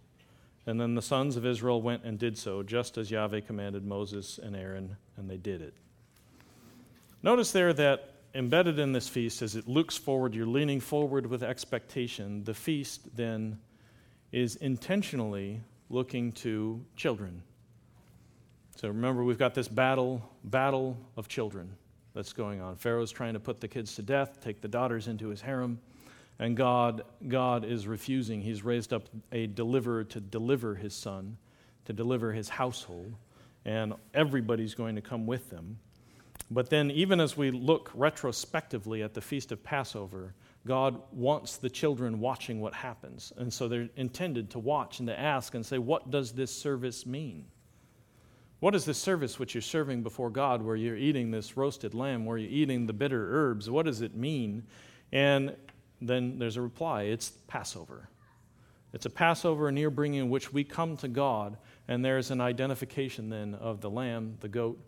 And 0.67 0.79
then 0.79 0.93
the 0.93 1.01
sons 1.01 1.37
of 1.37 1.45
Israel 1.45 1.81
went 1.81 2.03
and 2.03 2.19
did 2.19 2.37
so, 2.37 2.61
just 2.61 2.97
as 2.97 3.09
Yahweh 3.09 3.41
commanded 3.41 3.85
Moses 3.85 4.39
and 4.41 4.55
Aaron, 4.55 4.97
and 5.17 5.29
they 5.29 5.37
did 5.37 5.61
it. 5.61 5.73
Notice 7.23 7.51
there 7.51 7.73
that 7.73 8.10
embedded 8.33 8.79
in 8.79 8.91
this 8.91 9.07
feast, 9.07 9.41
as 9.41 9.55
it 9.55 9.67
looks 9.67 9.97
forward, 9.97 10.33
you're 10.33 10.45
leaning 10.45 10.79
forward 10.79 11.25
with 11.25 11.43
expectation. 11.43 12.43
The 12.43 12.53
feast 12.53 13.15
then 13.15 13.59
is 14.31 14.55
intentionally 14.57 15.61
looking 15.89 16.31
to 16.31 16.83
children. 16.95 17.43
So 18.75 18.87
remember, 18.87 19.23
we've 19.23 19.37
got 19.37 19.53
this 19.53 19.67
battle, 19.67 20.21
battle 20.45 20.97
of 21.17 21.27
children 21.27 21.75
that's 22.13 22.33
going 22.33 22.61
on. 22.61 22.75
Pharaoh's 22.75 23.11
trying 23.11 23.33
to 23.33 23.39
put 23.39 23.59
the 23.61 23.67
kids 23.67 23.95
to 23.95 24.01
death, 24.01 24.39
take 24.41 24.61
the 24.61 24.67
daughters 24.67 25.07
into 25.07 25.27
his 25.27 25.41
harem, 25.41 25.79
and 26.39 26.57
God, 26.57 27.03
God 27.27 27.65
is 27.65 27.87
refusing. 27.87 28.41
He's 28.41 28.63
raised 28.63 28.93
up 28.93 29.03
a 29.31 29.47
deliverer 29.47 30.03
to 30.05 30.19
deliver 30.19 30.73
his 30.75 30.95
son, 30.95 31.37
to 31.85 31.93
deliver 31.93 32.31
his 32.31 32.49
household, 32.49 33.13
and 33.65 33.93
everybody's 34.13 34.73
going 34.73 34.95
to 34.95 35.01
come 35.01 35.27
with 35.27 35.49
them. 35.49 35.77
But 36.49 36.69
then, 36.69 36.91
even 36.91 37.19
as 37.19 37.37
we 37.37 37.51
look 37.51 37.91
retrospectively 37.93 39.03
at 39.03 39.13
the 39.13 39.21
Feast 39.21 39.51
of 39.51 39.63
Passover, 39.63 40.33
God 40.65 41.01
wants 41.11 41.57
the 41.57 41.69
children 41.69 42.19
watching 42.19 42.59
what 42.59 42.73
happens. 42.73 43.31
And 43.37 43.51
so 43.53 43.67
they're 43.67 43.89
intended 43.95 44.49
to 44.51 44.59
watch 44.59 44.99
and 44.99 45.07
to 45.07 45.19
ask 45.19 45.55
and 45.55 45.65
say, 45.65 45.77
What 45.77 46.11
does 46.11 46.33
this 46.33 46.55
service 46.55 47.05
mean? 47.05 47.45
What 48.59 48.75
is 48.75 48.85
this 48.85 48.99
service 48.99 49.39
which 49.39 49.55
you're 49.55 49.61
serving 49.61 50.03
before 50.03 50.29
God 50.29 50.61
where 50.61 50.75
you're 50.75 50.95
eating 50.95 51.31
this 51.31 51.57
roasted 51.57 51.95
lamb, 51.95 52.25
where 52.25 52.37
you're 52.37 52.51
eating 52.51 52.85
the 52.85 52.93
bitter 52.93 53.27
herbs? 53.31 53.69
What 53.69 53.85
does 53.85 54.01
it 54.01 54.15
mean? 54.15 54.63
And 55.11 55.55
then 55.99 56.37
there's 56.37 56.57
a 56.57 56.61
reply 56.61 57.03
it's 57.03 57.31
Passover. 57.47 58.09
It's 58.93 59.05
a 59.05 59.09
Passover, 59.09 59.71
near 59.71 59.89
bringing 59.89 60.19
in 60.19 60.29
which 60.29 60.51
we 60.51 60.63
come 60.63 60.97
to 60.97 61.07
God, 61.07 61.57
and 61.87 62.03
there's 62.03 62.29
an 62.29 62.41
identification 62.41 63.29
then 63.29 63.55
of 63.55 63.81
the 63.81 63.89
lamb, 63.89 64.35
the 64.41 64.49
goat, 64.49 64.79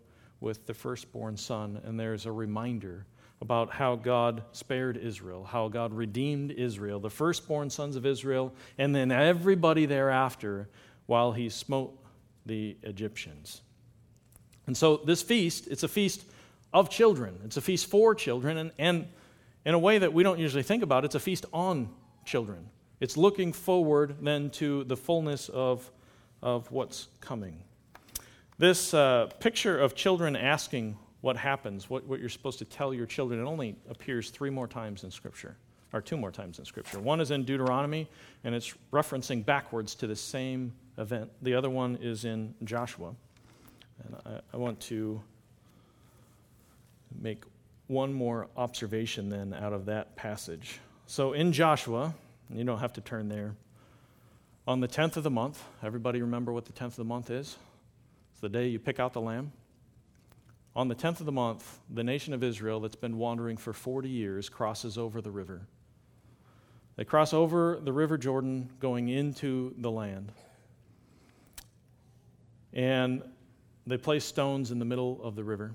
with 0.44 0.66
the 0.66 0.74
firstborn 0.74 1.38
son, 1.38 1.80
and 1.84 1.98
there's 1.98 2.26
a 2.26 2.32
reminder 2.32 3.06
about 3.40 3.72
how 3.72 3.96
God 3.96 4.42
spared 4.52 4.98
Israel, 4.98 5.42
how 5.42 5.68
God 5.68 5.94
redeemed 5.94 6.50
Israel, 6.50 7.00
the 7.00 7.08
firstborn 7.08 7.70
sons 7.70 7.96
of 7.96 8.04
Israel, 8.04 8.52
and 8.76 8.94
then 8.94 9.10
everybody 9.10 9.86
thereafter 9.86 10.68
while 11.06 11.32
he 11.32 11.48
smote 11.48 11.98
the 12.44 12.76
Egyptians. 12.82 13.62
And 14.66 14.76
so 14.76 14.98
this 14.98 15.22
feast, 15.22 15.66
it's 15.66 15.82
a 15.82 15.88
feast 15.88 16.24
of 16.74 16.90
children. 16.90 17.40
It's 17.46 17.56
a 17.56 17.62
feast 17.62 17.86
for 17.86 18.14
children, 18.14 18.58
and, 18.58 18.70
and 18.78 19.08
in 19.64 19.72
a 19.72 19.78
way 19.78 19.96
that 19.96 20.12
we 20.12 20.22
don't 20.22 20.38
usually 20.38 20.62
think 20.62 20.82
about, 20.82 21.06
it's 21.06 21.14
a 21.14 21.20
feast 21.20 21.46
on 21.54 21.88
children. 22.26 22.68
It's 23.00 23.16
looking 23.16 23.54
forward 23.54 24.16
then 24.20 24.50
to 24.50 24.84
the 24.84 24.96
fullness 24.96 25.48
of, 25.48 25.90
of 26.42 26.70
what's 26.70 27.08
coming. 27.22 27.62
This 28.58 28.94
uh, 28.94 29.30
picture 29.40 29.78
of 29.78 29.94
children 29.94 30.36
asking 30.36 30.96
what 31.22 31.36
happens, 31.36 31.90
what, 31.90 32.06
what 32.06 32.20
you're 32.20 32.28
supposed 32.28 32.58
to 32.60 32.64
tell 32.64 32.94
your 32.94 33.06
children, 33.06 33.40
it 33.40 33.44
only 33.44 33.76
appears 33.88 34.30
three 34.30 34.50
more 34.50 34.68
times 34.68 35.02
in 35.02 35.10
Scripture, 35.10 35.56
or 35.92 36.00
two 36.00 36.16
more 36.16 36.30
times 36.30 36.58
in 36.58 36.64
Scripture. 36.64 37.00
One 37.00 37.20
is 37.20 37.30
in 37.30 37.44
Deuteronomy, 37.44 38.08
and 38.44 38.54
it's 38.54 38.74
referencing 38.92 39.44
backwards 39.44 39.94
to 39.96 40.06
the 40.06 40.14
same 40.14 40.72
event. 40.98 41.30
The 41.42 41.54
other 41.54 41.70
one 41.70 41.96
is 42.00 42.24
in 42.24 42.54
Joshua. 42.62 43.14
And 44.04 44.16
I, 44.24 44.40
I 44.52 44.56
want 44.56 44.78
to 44.80 45.20
make 47.20 47.42
one 47.86 48.12
more 48.12 48.48
observation 48.56 49.28
then 49.28 49.52
out 49.54 49.72
of 49.72 49.86
that 49.86 50.14
passage. 50.14 50.78
So 51.06 51.32
in 51.32 51.52
Joshua, 51.52 52.14
you 52.50 52.64
don't 52.64 52.78
have 52.78 52.92
to 52.94 53.00
turn 53.00 53.28
there, 53.28 53.54
on 54.66 54.80
the 54.80 54.88
10th 54.88 55.16
of 55.16 55.24
the 55.24 55.30
month, 55.30 55.62
everybody 55.82 56.22
remember 56.22 56.52
what 56.52 56.64
the 56.64 56.72
10th 56.72 56.86
of 56.86 56.96
the 56.96 57.04
month 57.04 57.30
is? 57.30 57.56
The 58.44 58.48
day 58.50 58.68
you 58.68 58.78
pick 58.78 59.00
out 59.00 59.14
the 59.14 59.22
lamb. 59.22 59.52
On 60.76 60.86
the 60.88 60.94
10th 60.94 61.20
of 61.20 61.24
the 61.24 61.32
month, 61.32 61.78
the 61.88 62.04
nation 62.04 62.34
of 62.34 62.44
Israel 62.44 62.78
that's 62.78 62.94
been 62.94 63.16
wandering 63.16 63.56
for 63.56 63.72
40 63.72 64.10
years 64.10 64.50
crosses 64.50 64.98
over 64.98 65.22
the 65.22 65.30
river. 65.30 65.66
They 66.96 67.04
cross 67.04 67.32
over 67.32 67.80
the 67.82 67.92
River 67.92 68.18
Jordan 68.18 68.68
going 68.80 69.08
into 69.08 69.74
the 69.78 69.90
land. 69.90 70.30
And 72.74 73.22
they 73.86 73.96
place 73.96 74.26
stones 74.26 74.70
in 74.70 74.78
the 74.78 74.84
middle 74.84 75.22
of 75.22 75.36
the 75.36 75.44
river. 75.44 75.72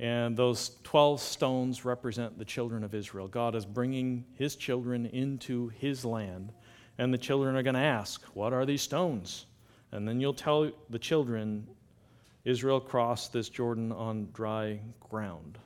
And 0.00 0.36
those 0.36 0.72
12 0.82 1.20
stones 1.20 1.84
represent 1.84 2.36
the 2.36 2.44
children 2.44 2.82
of 2.82 2.96
Israel. 2.96 3.28
God 3.28 3.54
is 3.54 3.64
bringing 3.64 4.24
his 4.34 4.56
children 4.56 5.06
into 5.06 5.68
his 5.68 6.04
land. 6.04 6.52
And 6.98 7.14
the 7.14 7.18
children 7.18 7.54
are 7.54 7.62
going 7.62 7.74
to 7.74 7.80
ask, 7.80 8.24
What 8.34 8.52
are 8.52 8.66
these 8.66 8.82
stones? 8.82 9.46
And 9.92 10.06
then 10.06 10.20
you'll 10.20 10.34
tell 10.34 10.70
the 10.90 10.98
children 10.98 11.66
Israel 12.44 12.80
crossed 12.80 13.32
this 13.32 13.48
Jordan 13.48 13.92
on 13.92 14.28
dry 14.32 14.80
ground. 15.00 15.58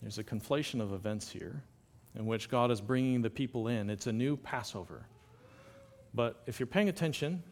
There's 0.00 0.18
a 0.18 0.24
conflation 0.24 0.80
of 0.80 0.92
events 0.92 1.28
here 1.28 1.62
in 2.14 2.26
which 2.26 2.48
God 2.48 2.70
is 2.70 2.80
bringing 2.80 3.22
the 3.22 3.30
people 3.30 3.68
in. 3.68 3.90
It's 3.90 4.06
a 4.06 4.12
new 4.12 4.36
Passover. 4.36 5.06
But 6.14 6.42
if 6.46 6.60
you're 6.60 6.66
paying 6.66 6.88
attention, 6.88 7.42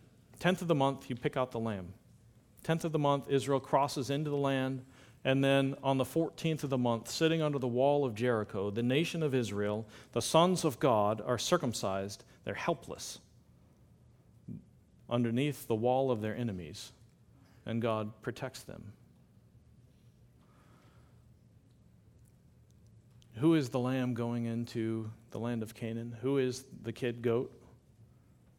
10th 0.41 0.63
of 0.63 0.69
the 0.69 0.75
month, 0.75 1.11
you 1.11 1.17
pick 1.17 1.37
out 1.37 1.51
the 1.51 1.59
lamb. 1.59 1.93
10th 2.65 2.85
of 2.85 2.93
the 2.93 2.99
month, 2.99 3.29
Israel 3.29 3.61
crosses 3.61 4.11
into 4.11 4.31
the 4.31 4.37
land. 4.37 4.85
And 5.25 5.43
then 5.43 5.75
on 5.83 5.99
the 5.99 6.05
14th 6.05 6.65
of 6.65 6.71
the 6.71 6.79
month, 6.79 7.11
sitting 7.11 7.43
under 7.43 7.59
the 7.59 7.67
wall 7.67 8.05
of 8.05 8.15
Jericho, 8.15 8.71
the 8.71 8.83
nation 8.83 9.23
of 9.23 9.35
Israel, 9.35 9.87
the 10.13 10.23
sons 10.23 10.65
of 10.65 10.79
God, 10.79 11.21
are 11.25 11.39
circumcised. 11.39 12.25
They're 12.45 12.55
helpless 12.55 13.21
underneath 15.09 15.67
the 15.67 15.75
wall 15.75 16.11
of 16.11 16.21
their 16.21 16.37
enemies, 16.37 16.93
and 17.67 17.81
God 17.81 18.11
protects 18.23 18.63
them. 18.63 18.93
Who 23.37 23.55
is 23.55 23.69
the 23.69 23.81
lamb 23.81 24.15
going 24.15 24.45
into 24.45 25.11
the 25.31 25.39
land 25.39 25.63
of 25.63 25.75
Canaan? 25.75 26.17
Who 26.23 26.39
is 26.39 26.65
the 26.83 26.93
kid 26.93 27.21
goat? 27.21 27.53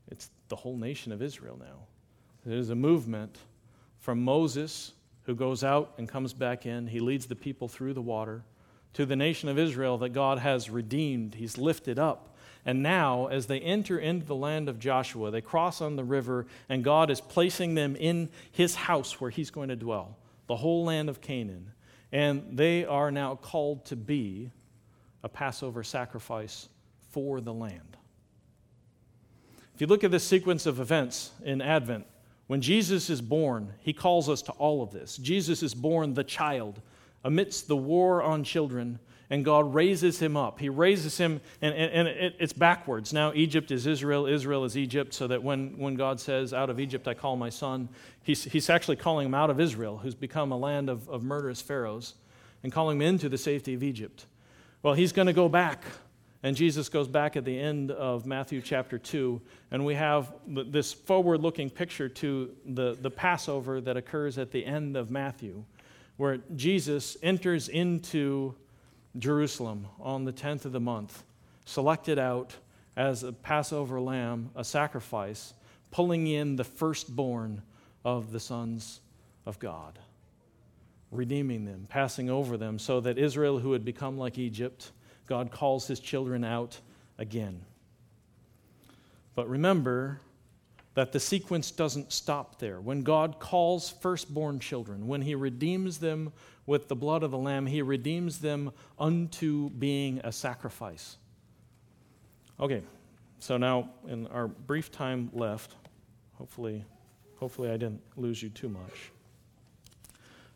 It's 0.09 0.29
the 0.49 0.55
whole 0.55 0.77
nation 0.77 1.11
of 1.11 1.21
Israel 1.21 1.57
now. 1.57 1.87
There's 2.45 2.69
a 2.69 2.75
movement 2.75 3.37
from 3.99 4.23
Moses, 4.23 4.91
who 5.25 5.35
goes 5.35 5.63
out 5.63 5.93
and 5.97 6.07
comes 6.07 6.33
back 6.33 6.65
in. 6.65 6.87
He 6.87 6.99
leads 6.99 7.25
the 7.25 7.35
people 7.35 7.67
through 7.67 7.93
the 7.93 8.01
water 8.01 8.43
to 8.93 9.05
the 9.05 9.15
nation 9.15 9.49
of 9.49 9.57
Israel 9.57 9.97
that 9.99 10.09
God 10.09 10.39
has 10.39 10.69
redeemed. 10.69 11.35
He's 11.35 11.57
lifted 11.57 11.99
up 11.99 12.34
and 12.65 12.81
now, 12.81 13.27
as 13.27 13.45
they 13.45 13.59
enter 13.59 13.99
into 13.99 14.25
the 14.25 14.35
land 14.35 14.67
of 14.67 14.79
Joshua, 14.79 15.29
they 15.29 15.41
cross 15.41 15.81
on 15.81 15.95
the 15.95 16.03
river, 16.03 16.47
and 16.67 16.83
God 16.83 17.11
is 17.11 17.21
placing 17.21 17.75
them 17.75 17.95
in 17.95 18.29
his 18.51 18.73
house 18.73 19.21
where 19.21 19.29
he's 19.29 19.51
going 19.51 19.69
to 19.69 19.75
dwell, 19.75 20.17
the 20.47 20.55
whole 20.55 20.83
land 20.83 21.07
of 21.07 21.21
Canaan. 21.21 21.71
And 22.11 22.57
they 22.57 22.83
are 22.83 23.11
now 23.11 23.35
called 23.35 23.85
to 23.85 23.95
be 23.95 24.51
a 25.23 25.29
Passover 25.29 25.83
sacrifice 25.83 26.67
for 27.11 27.39
the 27.39 27.53
land. 27.53 27.97
If 29.75 29.81
you 29.81 29.87
look 29.87 30.03
at 30.03 30.11
this 30.11 30.23
sequence 30.23 30.65
of 30.65 30.79
events 30.79 31.31
in 31.43 31.61
Advent, 31.61 32.07
when 32.47 32.61
Jesus 32.61 33.09
is 33.09 33.21
born, 33.21 33.73
he 33.79 33.93
calls 33.93 34.29
us 34.29 34.41
to 34.43 34.51
all 34.53 34.81
of 34.81 34.91
this. 34.91 35.17
Jesus 35.17 35.61
is 35.61 35.73
born 35.73 36.13
the 36.13 36.23
child 36.23 36.81
amidst 37.23 37.67
the 37.67 37.75
war 37.75 38.23
on 38.23 38.43
children, 38.43 38.99
and 39.29 39.43
God 39.43 39.73
raises 39.73 40.19
him 40.19 40.37
up. 40.37 40.59
He 40.59 40.69
raises 40.69 41.17
him, 41.17 41.41
and, 41.61 41.73
and, 41.73 41.91
and 41.91 42.07
it, 42.07 42.35
it's 42.39 42.53
backwards. 42.53 43.11
Now, 43.11 43.33
Egypt 43.33 43.71
is 43.71 43.87
Israel, 43.87 44.27
Israel 44.27 44.63
is 44.65 44.77
Egypt, 44.77 45.13
so 45.13 45.27
that 45.27 45.41
when, 45.41 45.77
when 45.77 45.95
God 45.95 46.19
says, 46.19 46.53
Out 46.53 46.69
of 46.69 46.79
Egypt 46.79 47.07
I 47.07 47.13
call 47.13 47.35
my 47.35 47.49
son, 47.49 47.89
he's, 48.23 48.43
he's 48.43 48.69
actually 48.69 48.97
calling 48.97 49.27
him 49.27 49.33
out 49.33 49.49
of 49.49 49.59
Israel, 49.59 49.97
who's 49.97 50.15
become 50.15 50.51
a 50.51 50.57
land 50.57 50.89
of, 50.89 51.09
of 51.09 51.23
murderous 51.23 51.61
pharaohs, 51.61 52.15
and 52.63 52.71
calling 52.71 52.97
him 52.97 53.01
into 53.01 53.29
the 53.29 53.37
safety 53.37 53.73
of 53.73 53.83
Egypt. 53.83 54.25
Well, 54.83 54.93
he's 54.93 55.11
going 55.11 55.27
to 55.27 55.33
go 55.33 55.49
back. 55.49 55.83
And 56.43 56.55
Jesus 56.55 56.89
goes 56.89 57.07
back 57.07 57.35
at 57.35 57.43
the 57.43 57.59
end 57.59 57.89
of 57.89 58.27
Matthew 58.27 58.61
chapter 58.61 58.99
2, 58.99 59.41
and 59.71 59.83
we 59.83 59.95
have 59.95 60.31
this 60.47 60.93
forward 60.93 61.41
looking 61.41 61.71
picture 61.71 62.07
to 62.07 62.51
the, 62.67 62.95
the 63.01 63.09
Passover 63.09 63.81
that 63.81 63.97
occurs 63.97 64.37
at 64.37 64.51
the 64.51 64.63
end 64.63 64.95
of 64.95 65.09
Matthew, 65.09 65.63
where 66.17 66.37
Jesus 66.55 67.17
enters 67.23 67.67
into 67.67 68.53
Jerusalem 69.17 69.87
on 69.99 70.25
the 70.25 70.33
10th 70.33 70.65
of 70.65 70.71
the 70.71 70.79
month, 70.79 71.23
selected 71.65 72.19
out 72.19 72.55
as 72.95 73.23
a 73.23 73.33
Passover 73.33 73.99
lamb, 73.99 74.51
a 74.55 74.63
sacrifice, 74.63 75.53
pulling 75.91 76.27
in 76.27 76.55
the 76.55 76.63
firstborn 76.63 77.61
of 78.03 78.31
the 78.31 78.39
sons 78.39 78.99
of 79.45 79.59
God, 79.59 79.99
redeeming 81.11 81.65
them, 81.65 81.87
passing 81.89 82.29
over 82.29 82.57
them, 82.57 82.79
so 82.79 82.99
that 83.01 83.17
Israel, 83.17 83.59
who 83.59 83.73
had 83.73 83.85
become 83.85 84.17
like 84.17 84.37
Egypt, 84.37 84.91
God 85.27 85.51
calls 85.51 85.87
his 85.87 85.99
children 85.99 86.43
out 86.43 86.79
again. 87.17 87.61
But 89.33 89.49
remember, 89.49 90.21
that 90.95 91.11
the 91.11 91.19
sequence 91.19 91.71
doesn't 91.71 92.11
stop 92.11 92.57
there. 92.57 92.79
When 92.79 93.03
God 93.03 93.37
calls 93.37 93.89
firstborn 93.89 94.59
children, 94.59 95.07
when 95.07 95.21
He 95.21 95.35
redeems 95.35 95.99
them 95.99 96.31
with 96.65 96.87
the 96.87 96.95
blood 96.95 97.23
of 97.23 97.31
the 97.31 97.37
Lamb, 97.37 97.65
He 97.65 97.81
redeems 97.81 98.39
them 98.39 98.71
unto 98.97 99.69
being 99.71 100.19
a 100.23 100.31
sacrifice. 100.31 101.17
Okay, 102.59 102.81
so 103.39 103.57
now 103.57 103.89
in 104.07 104.27
our 104.27 104.47
brief 104.47 104.91
time 104.91 105.29
left, 105.33 105.75
hopefully, 106.33 106.83
hopefully 107.37 107.69
I 107.69 107.77
didn't 107.77 108.01
lose 108.15 108.41
you 108.41 108.49
too 108.49 108.69
much. 108.69 109.11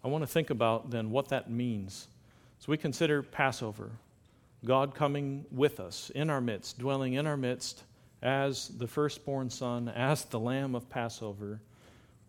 I 0.03 0.07
want 0.07 0.24
to 0.24 0.28
think 0.28 0.49
about 0.49 0.89
then 0.89 1.12
what 1.12 1.30
that 1.30 1.51
means. 1.51 2.07
So 2.60 2.72
we 2.72 2.78
consider 2.78 3.22
Passover, 3.22 3.91
God 4.66 4.95
coming 4.95 5.45
with 5.51 5.80
us 5.80 6.10
in 6.16 6.30
our 6.30 6.41
midst, 6.41 6.80
dwelling 6.80 7.14
in 7.14 7.28
our 7.28 7.38
midst 7.38 7.84
as 8.22 8.70
the 8.70 8.88
firstborn 8.88 9.49
son, 9.49 9.89
as 9.89 10.26
the 10.26 10.39
lamb 10.39 10.76
of 10.76 10.89
Passover, 10.89 11.62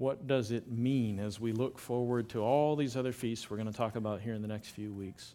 what 0.01 0.27
does 0.27 0.51
it 0.51 0.67
mean 0.73 1.21
as 1.21 1.39
we 1.39 1.53
look 1.53 1.79
forward 1.79 2.31
to 2.31 2.41
all 2.41 2.75
these 2.75 2.97
other 2.97 3.13
feasts 3.13 3.51
we're 3.51 3.59
going 3.59 3.71
to 3.71 3.77
talk 3.77 3.97
about 3.97 4.23
here 4.23 4.33
in 4.33 4.41
the 4.41 4.49
next 4.49 4.69
few 4.69 4.91
weeks? 4.91 5.35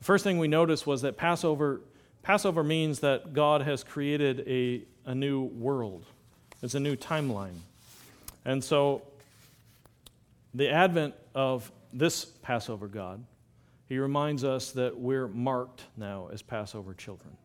The 0.00 0.04
first 0.04 0.24
thing 0.24 0.38
we 0.38 0.48
noticed 0.48 0.84
was 0.84 1.02
that 1.02 1.16
Passover, 1.16 1.80
Passover 2.24 2.64
means 2.64 2.98
that 3.00 3.34
God 3.34 3.62
has 3.62 3.84
created 3.84 4.42
a, 4.48 4.82
a 5.08 5.14
new 5.14 5.42
world, 5.42 6.04
it's 6.60 6.74
a 6.74 6.80
new 6.80 6.96
timeline. 6.96 7.54
And 8.44 8.64
so, 8.64 9.02
the 10.54 10.70
advent 10.70 11.14
of 11.36 11.70
this 11.92 12.24
Passover 12.24 12.88
God, 12.88 13.22
he 13.88 13.98
reminds 13.98 14.42
us 14.42 14.72
that 14.72 14.98
we're 14.98 15.28
marked 15.28 15.84
now 15.96 16.30
as 16.32 16.42
Passover 16.42 16.94
children. 16.94 17.36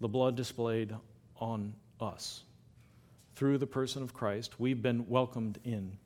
The 0.00 0.08
blood 0.08 0.34
displayed 0.34 0.94
on 1.38 1.74
us. 2.00 2.42
Through 3.34 3.58
the 3.58 3.66
person 3.66 4.02
of 4.02 4.14
Christ, 4.14 4.60
we've 4.60 4.80
been 4.80 5.08
welcomed 5.08 5.58
in. 5.64 5.98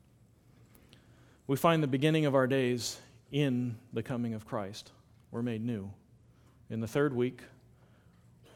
We 1.45 1.55
find 1.57 1.83
the 1.83 1.87
beginning 1.87 2.25
of 2.25 2.33
our 2.33 2.47
days 2.47 2.99
in 3.31 3.77
the 3.93 4.01
coming 4.01 4.33
of 4.33 4.45
Christ. 4.45 4.91
We're 5.31 5.43
made 5.43 5.63
new. 5.63 5.91
In 6.69 6.79
the 6.79 6.87
third 6.87 7.13
week, 7.13 7.41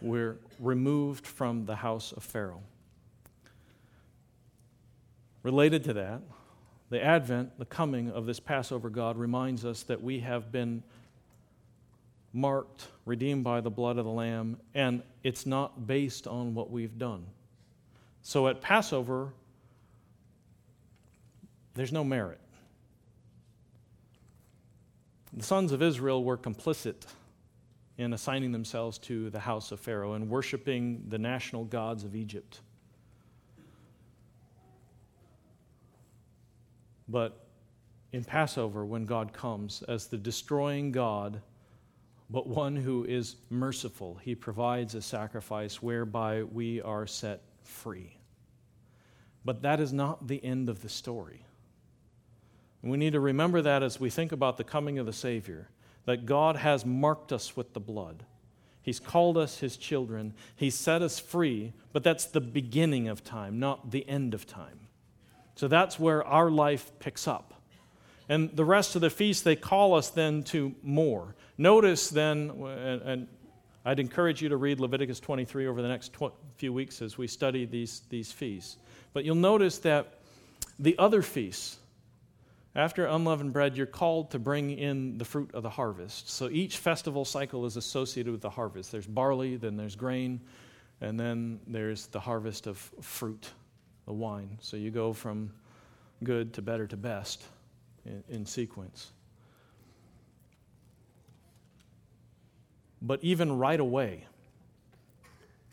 we're 0.02 0.38
removed 0.60 1.28
from 1.28 1.66
the 1.66 1.76
house 1.76 2.12
of 2.12 2.24
Pharaoh. 2.24 2.62
Related 5.44 5.84
to 5.86 5.94
that, 5.94 6.22
the 6.90 7.04
advent, 7.04 7.58
the 7.60 7.66
coming 7.66 8.10
of 8.10 8.26
this 8.26 8.40
Passover 8.40 8.90
God 8.90 9.18
reminds 9.18 9.66
us 9.66 9.84
that 9.84 10.02
we 10.02 10.20
have 10.22 10.52
been 10.52 10.84
marked, 12.34 12.88
redeemed 13.06 13.44
by 13.44 13.62
the 13.62 13.70
blood 13.70 13.98
of 13.98 14.06
the 14.06 14.12
Lamb, 14.12 14.58
and 14.74 15.04
it's 15.24 15.46
not 15.46 15.86
based 15.86 16.28
on 16.28 16.56
what 16.56 16.72
we've 16.72 16.98
done. 16.98 17.26
So 18.24 18.48
at 18.48 18.62
Passover, 18.62 19.34
there's 21.76 21.92
no 21.92 22.04
merit. 22.04 22.40
The 25.34 25.44
sons 25.44 25.72
of 25.72 25.82
Israel 25.82 26.24
were 26.24 26.38
complicit 26.38 27.06
in 27.98 28.14
assigning 28.14 28.52
themselves 28.52 28.98
to 29.00 29.30
the 29.30 29.40
house 29.40 29.72
of 29.72 29.80
Pharaoh 29.80 30.14
and 30.14 30.30
worshiping 30.30 31.04
the 31.10 31.18
national 31.18 31.66
gods 31.66 32.04
of 32.04 32.16
Egypt. 32.16 32.62
But 37.10 37.46
in 38.14 38.24
Passover, 38.24 38.86
when 38.86 39.06
God 39.06 39.34
comes 39.34 39.84
as 39.88 40.08
the 40.08 40.18
destroying 40.18 40.92
God, 40.92 41.42
but 42.30 42.48
one 42.48 42.76
who 42.76 43.04
is 43.04 43.36
merciful. 43.50 44.18
He 44.24 44.34
provides 44.34 44.96
a 44.96 45.02
sacrifice 45.02 45.84
whereby 45.84 46.44
we 46.44 46.82
are 46.82 47.06
set 47.06 47.42
free. 47.64 48.18
But 49.46 49.62
that 49.64 49.80
is 49.80 49.92
not 49.92 50.28
the 50.28 50.44
end 50.44 50.70
of 50.70 50.82
the 50.82 50.90
story. 50.90 51.46
And 52.82 52.92
we 52.92 52.98
need 52.98 53.14
to 53.14 53.20
remember 53.20 53.62
that 53.62 53.84
as 53.84 54.00
we 54.00 54.10
think 54.10 54.32
about 54.32 54.58
the 54.58 54.64
coming 54.64 55.00
of 55.00 55.06
the 55.06 55.14
Savior, 55.14 55.70
that 56.06 56.26
God 56.26 56.58
has 56.58 56.86
marked 56.86 57.32
us 57.32 57.56
with 57.56 57.74
the 57.74 57.80
blood. 57.80 58.26
He's 58.82 59.00
called 59.00 59.38
us 59.38 59.60
his 59.60 59.78
children. 59.78 60.34
He's 60.56 60.76
set 60.76 61.02
us 61.02 61.18
free, 61.18 61.72
but 61.94 62.04
that's 62.04 62.26
the 62.26 62.42
beginning 62.42 63.08
of 63.08 63.24
time, 63.24 63.60
not 63.60 63.92
the 63.92 64.08
end 64.10 64.34
of 64.34 64.46
time. 64.46 64.82
So 65.56 65.70
that's 65.70 65.98
where 65.98 66.26
our 66.26 66.52
life 66.52 66.92
picks 67.00 67.28
up. 67.28 67.54
And 68.28 68.56
the 68.56 68.66
rest 68.66 68.96
of 68.96 69.02
the 69.02 69.10
feast, 69.10 69.44
they 69.44 69.56
call 69.56 69.94
us 69.94 70.10
then 70.10 70.44
to 70.44 70.76
more. 70.82 71.36
Notice 71.58 72.10
then, 72.10 72.50
and 73.06 73.28
I'd 73.86 74.00
encourage 74.00 74.42
you 74.42 74.50
to 74.50 74.58
read 74.58 74.80
Leviticus 74.80 75.20
23 75.20 75.68
over 75.68 75.82
the 75.82 75.88
next 75.88 76.14
tw- 76.14 76.34
few 76.56 76.72
weeks 76.72 77.02
as 77.02 77.18
we 77.18 77.28
study 77.28 77.66
these, 77.66 78.04
these 78.10 78.32
feasts. 78.32 78.78
But 79.12 79.26
you'll 79.26 79.36
notice 79.36 79.78
that 79.80 80.20
the 80.80 80.98
other 80.98 81.22
feasts, 81.22 81.78
after 82.76 83.06
unleavened 83.06 83.52
bread, 83.52 83.76
you're 83.76 83.86
called 83.86 84.32
to 84.32 84.40
bring 84.40 84.72
in 84.72 85.18
the 85.18 85.26
fruit 85.26 85.54
of 85.54 85.64
the 85.64 85.70
harvest. 85.70 86.30
So 86.30 86.50
each 86.50 86.78
festival 86.78 87.26
cycle 87.26 87.66
is 87.66 87.76
associated 87.76 88.32
with 88.32 88.42
the 88.42 88.50
harvest. 88.50 88.92
There's 88.92 89.06
barley, 89.06 89.58
then 89.58 89.76
there's 89.76 89.96
grain, 89.96 90.40
and 91.02 91.20
then 91.20 91.60
there's 91.68 92.08
the 92.08 92.20
harvest 92.20 92.68
of 92.68 92.78
fruit, 93.02 93.50
the 94.06 94.14
wine. 94.14 94.58
So 94.62 94.78
you 94.78 94.92
go 94.92 95.12
from 95.12 95.52
good 96.24 96.54
to 96.54 96.62
better 96.62 96.88
to 96.88 96.96
best 96.96 97.44
in, 98.06 98.24
in 98.30 98.46
sequence. 98.46 99.12
But 103.04 103.22
even 103.22 103.58
right 103.60 103.80
away, 103.80 104.26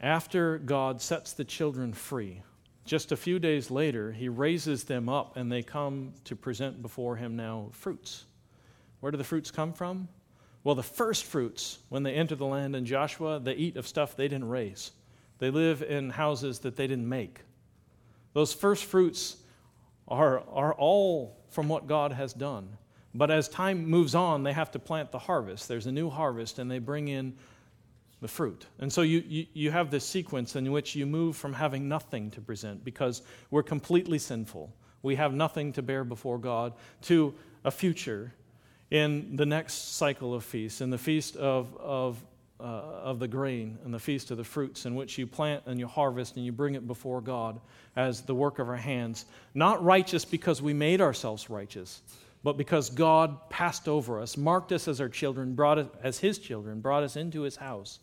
after 0.01 0.59
God 0.59 1.01
sets 1.01 1.33
the 1.33 1.45
children 1.45 1.93
free, 1.93 2.43
just 2.85 3.13
a 3.13 3.17
few 3.17 3.39
days 3.39 3.71
later, 3.71 4.11
he 4.11 4.29
raises 4.29 4.83
them 4.83 5.09
up 5.09 5.37
and 5.37 5.51
they 5.51 5.63
come 5.63 6.13
to 6.25 6.35
present 6.35 6.83
before 6.83 7.15
him 7.15 7.37
now 7.37 7.69
fruits. 7.71 8.25
Where 8.99 9.13
do 9.13 9.19
the 9.19 9.25
fruits 9.25 9.53
come 9.53 9.73
from? 9.73 10.09
Well, 10.65 10.75
the 10.75 10.83
first 10.83 11.25
fruits, 11.25 11.79
when 11.89 12.03
they 12.03 12.15
enter 12.15 12.35
the 12.35 12.47
land 12.47 12.75
in 12.75 12.85
Joshua, 12.85 13.39
they 13.39 13.55
eat 13.55 13.77
of 13.77 13.87
stuff 13.87 14.17
they 14.17 14.27
didn't 14.29 14.49
raise. 14.49 14.91
They 15.39 15.51
live 15.51 15.83
in 15.83 16.11
houses 16.11 16.59
that 16.61 16.77
they 16.77 16.89
didn't 16.89 17.09
make. 17.09 17.41
Those 18.33 18.53
first 18.53 18.85
fruits 18.85 19.37
are, 20.09 20.41
are 20.51 20.75
all 20.75 21.39
from 21.49 21.69
what 21.69 21.87
God 21.87 22.13
has 22.13 22.33
done. 22.33 22.77
But 23.15 23.31
as 23.31 23.49
time 23.49 23.87
moves 23.87 24.15
on, 24.15 24.43
they 24.43 24.53
have 24.53 24.71
to 24.73 24.79
plant 24.79 25.11
the 25.11 25.19
harvest. 25.19 25.69
There's 25.69 25.87
a 25.87 25.93
new 25.93 26.11
harvest, 26.11 26.59
and 26.59 26.71
they 26.71 26.79
bring 26.79 27.09
in 27.09 27.35
the 28.21 28.29
fruit. 28.29 28.67
And 28.79 28.93
so 28.93 29.03
you, 29.03 29.25
you, 29.27 29.47
you, 29.53 29.71
have 29.71 29.91
this 29.91 30.07
sequence 30.07 30.55
in 30.55 30.71
which 30.71 30.95
you 30.95 31.07
move 31.07 31.37
from 31.37 31.53
having 31.53 31.89
nothing 31.89 32.31
to 32.33 32.41
present 32.41 32.85
because 32.85 33.23
we're 33.51 33.63
completely 33.63 34.19
sinful. 34.19 34.73
We 35.03 35.17
have 35.17 35.33
nothing 35.33 35.73
to 35.73 35.83
bear 35.83 36.05
before 36.05 36.39
God 36.39 36.75
to 37.03 37.35
a 37.65 37.71
future 37.71 38.33
in 38.91 39.37
the 39.37 39.47
next 39.47 39.97
cycle 39.97 40.35
of 40.35 40.45
feasts, 40.45 40.81
in 40.81 40.91
the 40.91 40.99
feast 40.99 41.37
of, 41.37 41.75
of, 41.79 42.23
uh, 42.61 42.63
of 42.63 43.19
the 43.19 43.29
grain 43.29 43.79
and 43.85 43.95
the 43.95 43.99
feast 43.99 44.31
of 44.31 44.37
the 44.37 44.45
fruits, 44.45 44.85
in 44.85 44.95
which 44.95 45.17
you 45.17 45.27
plant 45.27 45.63
and 45.67 45.81
you 45.81 45.87
harvest 45.87 46.37
and 46.37 46.45
you 46.45 46.53
bring 46.53 46.75
it 46.75 46.87
before 46.87 47.23
God 47.23 47.59
as 47.97 48.21
the 48.21 48.35
work 48.35 48.59
of 48.59 48.69
our 48.69 48.77
hands. 48.77 49.25
Not 49.55 49.83
righteous 49.83 50.25
because 50.27 50.61
we 50.61 50.75
made 50.75 51.01
ourselves 51.01 51.49
righteous 51.49 52.03
but 52.43 52.57
because 52.57 52.91
God 52.91 53.51
passed 53.51 53.89
over 53.89 54.21
us, 54.21 54.37
marked 54.37 54.73
us 54.73 54.89
as 54.89 55.01
our 55.01 55.09
children, 55.09 55.55
brought 55.55 55.79
us 55.79 55.89
as 56.03 56.19
his 56.19 56.39
children, 56.39 56.81
brought 56.81 57.03
us 57.03 57.17
into 57.17 57.43
his 57.43 57.57
house, 57.57 57.99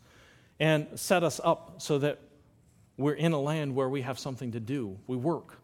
and 0.60 0.88
set 0.96 1.24
us 1.24 1.40
up 1.44 1.76
so 1.82 1.98
that 2.00 2.20
we're 2.98 3.14
in 3.14 3.32
a 3.32 3.40
land 3.40 3.76
where 3.76 3.90
we 3.90 4.02
have 4.02 4.20
something 4.20 4.52
to 4.52 4.60
do. 4.60 4.98
We 5.08 5.18
work. 5.18 5.60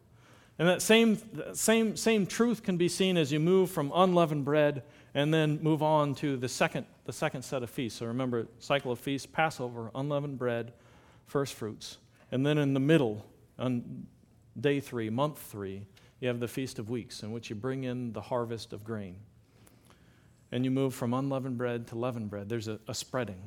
And 0.60 0.68
that 0.68 0.82
same, 0.82 1.18
same, 1.54 1.98
same 1.98 2.28
truth 2.28 2.62
can 2.64 2.78
be 2.78 2.88
seen 2.88 3.18
as 3.18 3.32
you 3.32 3.40
move 3.40 3.72
from 3.72 3.92
unleavened 3.94 4.46
bread 4.46 4.84
and 5.16 5.34
then 5.34 5.62
move 5.62 5.82
on 5.82 6.16
to 6.16 6.38
the 6.38 6.48
second, 6.48 6.86
the 7.06 7.14
second 7.14 7.42
set 7.44 7.64
of 7.64 7.70
feasts. 7.70 8.00
So 8.00 8.06
remember, 8.06 8.48
cycle 8.60 8.92
of 8.92 9.00
feasts, 9.00 9.28
Passover, 9.28 9.90
unleavened 9.96 10.38
bread, 10.38 10.74
first 11.26 11.56
fruits. 11.56 11.98
And 12.32 12.46
then 12.46 12.58
in 12.58 12.74
the 12.74 12.80
middle, 12.80 13.26
on 13.58 14.08
day 14.60 14.80
three, 14.80 15.10
month 15.10 15.40
three, 15.40 15.86
you 16.24 16.30
have 16.30 16.40
the 16.40 16.48
Feast 16.48 16.80
of 16.80 16.90
Weeks, 16.90 17.22
in 17.22 17.34
which 17.34 17.50
you 17.50 17.56
bring 17.58 17.84
in 17.84 18.14
the 18.14 18.22
harvest 18.22 18.72
of 18.72 18.86
grain. 18.86 19.18
And 20.54 20.64
you 20.64 20.72
move 20.72 20.96
from 20.96 21.14
unleavened 21.14 21.58
bread 21.58 21.88
to 21.88 21.98
leavened 21.98 22.30
bread. 22.30 22.48
There's 22.48 22.70
a, 22.70 22.80
a 22.88 22.94
spreading. 22.94 23.42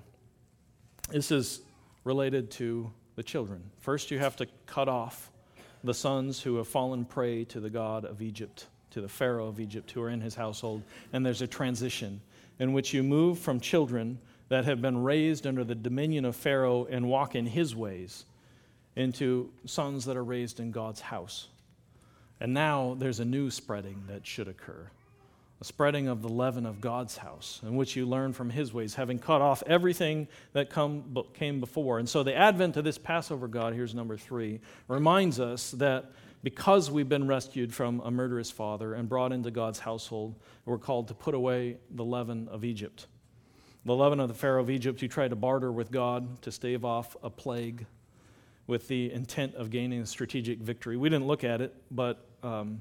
This 1.09 1.31
is 1.31 1.63
related 2.05 2.51
to 2.51 2.93
the 3.15 3.23
children. 3.23 3.63
First, 3.79 4.11
you 4.11 4.19
have 4.19 4.37
to 4.37 4.47
cut 4.67 4.91
off 4.91 5.31
the 5.85 5.95
sons 5.95 6.43
who 6.43 6.57
have 6.57 6.69
fallen 6.69 7.07
prey 7.07 7.45
to 7.45 7.61
the 7.61 7.71
God 7.71 8.05
of 8.05 8.21
Egypt, 8.21 8.67
to 8.91 9.01
the 9.01 9.09
Pharaoh 9.09 9.47
of 9.47 9.59
Egypt 9.59 9.91
who 9.93 10.03
are 10.03 10.11
in 10.11 10.21
his 10.21 10.35
household. 10.35 10.83
And 11.15 11.25
there's 11.25 11.41
a 11.41 11.47
transition 11.47 12.21
in 12.59 12.75
which 12.75 12.93
you 12.93 13.03
move 13.03 13.39
from 13.39 13.59
children 13.59 14.19
that 14.51 14.67
have 14.67 14.83
been 14.83 15.03
raised 15.03 15.47
under 15.47 15.65
the 15.65 15.75
dominion 15.75 16.27
of 16.27 16.37
Pharaoh 16.37 16.87
and 16.91 17.09
walk 17.09 17.37
in 17.37 17.47
his 17.47 17.75
ways 17.75 18.27
into 18.97 19.51
sons 19.65 20.05
that 20.05 20.17
are 20.19 20.25
raised 20.25 20.61
in 20.61 20.73
God's 20.73 21.01
house. 21.01 21.49
And 22.41 22.53
now 22.53 22.97
there's 22.99 23.21
a 23.21 23.25
new 23.25 23.51
spreading 23.51 24.05
that 24.09 24.27
should 24.27 24.49
occur 24.49 24.91
a 25.61 25.65
spreading 25.65 26.07
of 26.09 26.21
the 26.21 26.29
leaven 26.29 26.67
of 26.67 26.81
God's 26.81 27.17
house, 27.17 27.61
in 27.63 27.77
which 27.77 27.97
you 27.97 28.05
learn 28.05 28.33
from 28.33 28.51
his 28.51 28.75
ways, 28.75 28.95
having 28.95 29.19
cut 29.19 29.41
off 29.41 29.63
everything 29.67 30.29
that 30.53 30.69
come, 30.69 31.17
came 31.33 31.61
before. 31.61 31.99
And 31.99 32.09
so 32.09 32.23
the 32.23 32.35
advent 32.35 32.77
of 32.77 32.85
this 32.85 32.99
Passover 32.99 33.49
God, 33.49 33.73
here's 33.73 33.95
number 33.95 34.19
three, 34.19 34.61
reminds 34.87 35.41
us 35.41 35.71
that 35.73 36.13
because 36.43 36.91
we've 36.91 37.09
been 37.09 37.27
rescued 37.27 37.73
from 37.73 38.01
a 38.01 38.11
murderous 38.11 38.51
father 38.51 38.93
and 38.93 39.09
brought 39.09 39.33
into 39.33 39.51
God's 39.51 39.79
household, 39.79 40.35
we're 40.67 40.79
called 40.79 41.09
to 41.09 41.15
put 41.15 41.35
away 41.35 41.79
the 41.91 42.05
leaven 42.05 42.49
of 42.49 42.63
Egypt. 42.63 43.07
The 43.87 43.95
leaven 43.95 44.21
of 44.21 44.29
the 44.29 44.35
Pharaoh 44.35 44.61
of 44.61 44.69
Egypt, 44.69 45.01
who 45.01 45.09
tried 45.09 45.31
to 45.31 45.37
barter 45.37 45.73
with 45.73 45.91
God 45.91 46.43
to 46.43 46.53
stave 46.53 46.85
off 46.85 47.17
a 47.23 47.31
plague 47.31 47.87
with 48.67 48.89
the 48.89 49.13
intent 49.13 49.55
of 49.55 49.71
gaining 49.71 50.01
a 50.01 50.07
strategic 50.07 50.59
victory. 50.59 50.97
We 50.97 51.09
didn't 51.09 51.27
look 51.27 51.45
at 51.45 51.61
it, 51.61 51.75
but 51.91 52.25
um, 52.43 52.81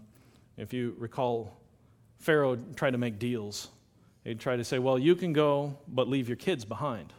if 0.58 0.74
you 0.74 0.96
recall 0.98 1.58
Pharaoh 2.20 2.58
tried 2.76 2.92
to 2.92 2.98
make 2.98 3.20
deals. 3.20 3.70
He'd 4.24 4.40
try 4.40 4.56
to 4.56 4.64
say, 4.64 4.80
well, 4.80 4.98
you 4.98 5.16
can 5.16 5.34
go, 5.34 5.78
but 5.88 6.08
leave 6.08 6.28
your 6.28 6.38
kids 6.38 6.66
behind. 6.66 7.14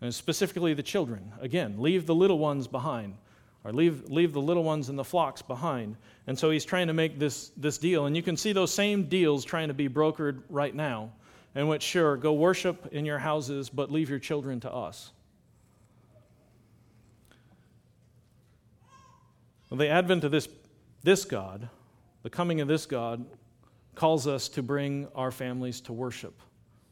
And 0.00 0.12
specifically 0.12 0.74
the 0.74 0.82
children. 0.82 1.32
Again, 1.40 1.76
leave 1.78 2.06
the 2.06 2.14
little 2.14 2.38
ones 2.38 2.66
behind, 2.66 3.16
or 3.62 3.72
leave, 3.72 4.10
leave 4.10 4.32
the 4.32 4.40
little 4.40 4.64
ones 4.64 4.88
in 4.88 4.96
the 4.96 5.04
flocks 5.04 5.42
behind. 5.42 5.96
And 6.26 6.36
so 6.36 6.50
he's 6.50 6.64
trying 6.64 6.88
to 6.88 6.92
make 6.92 7.18
this, 7.18 7.52
this 7.56 7.78
deal. 7.78 8.06
And 8.06 8.16
you 8.16 8.22
can 8.22 8.36
see 8.36 8.52
those 8.52 8.74
same 8.74 9.04
deals 9.04 9.44
trying 9.44 9.68
to 9.68 9.74
be 9.74 9.88
brokered 9.88 10.42
right 10.50 10.74
now, 10.74 11.12
in 11.54 11.68
which, 11.68 11.82
sure, 11.82 12.16
go 12.16 12.32
worship 12.32 12.88
in 12.92 13.04
your 13.04 13.18
houses, 13.18 13.70
but 13.70 13.92
leave 13.92 14.10
your 14.10 14.18
children 14.18 14.58
to 14.60 14.72
us. 14.72 15.12
Well, 19.70 19.78
the 19.78 19.88
advent 19.88 20.24
of 20.24 20.30
this, 20.30 20.48
this 21.02 21.24
God, 21.24 21.68
the 22.22 22.30
coming 22.30 22.60
of 22.60 22.68
this 22.68 22.86
God, 22.86 23.24
calls 23.94 24.26
us 24.26 24.48
to 24.50 24.62
bring 24.62 25.08
our 25.14 25.30
families 25.30 25.80
to 25.82 25.92
worship. 25.92 26.40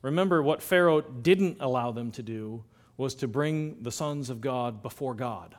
Remember, 0.02 0.42
what 0.42 0.62
Pharaoh 0.62 1.00
didn't 1.00 1.58
allow 1.60 1.92
them 1.92 2.10
to 2.12 2.22
do 2.22 2.64
was 2.96 3.14
to 3.16 3.28
bring 3.28 3.82
the 3.82 3.92
sons 3.92 4.30
of 4.30 4.40
God 4.40 4.82
before 4.82 5.14
God. 5.14 5.54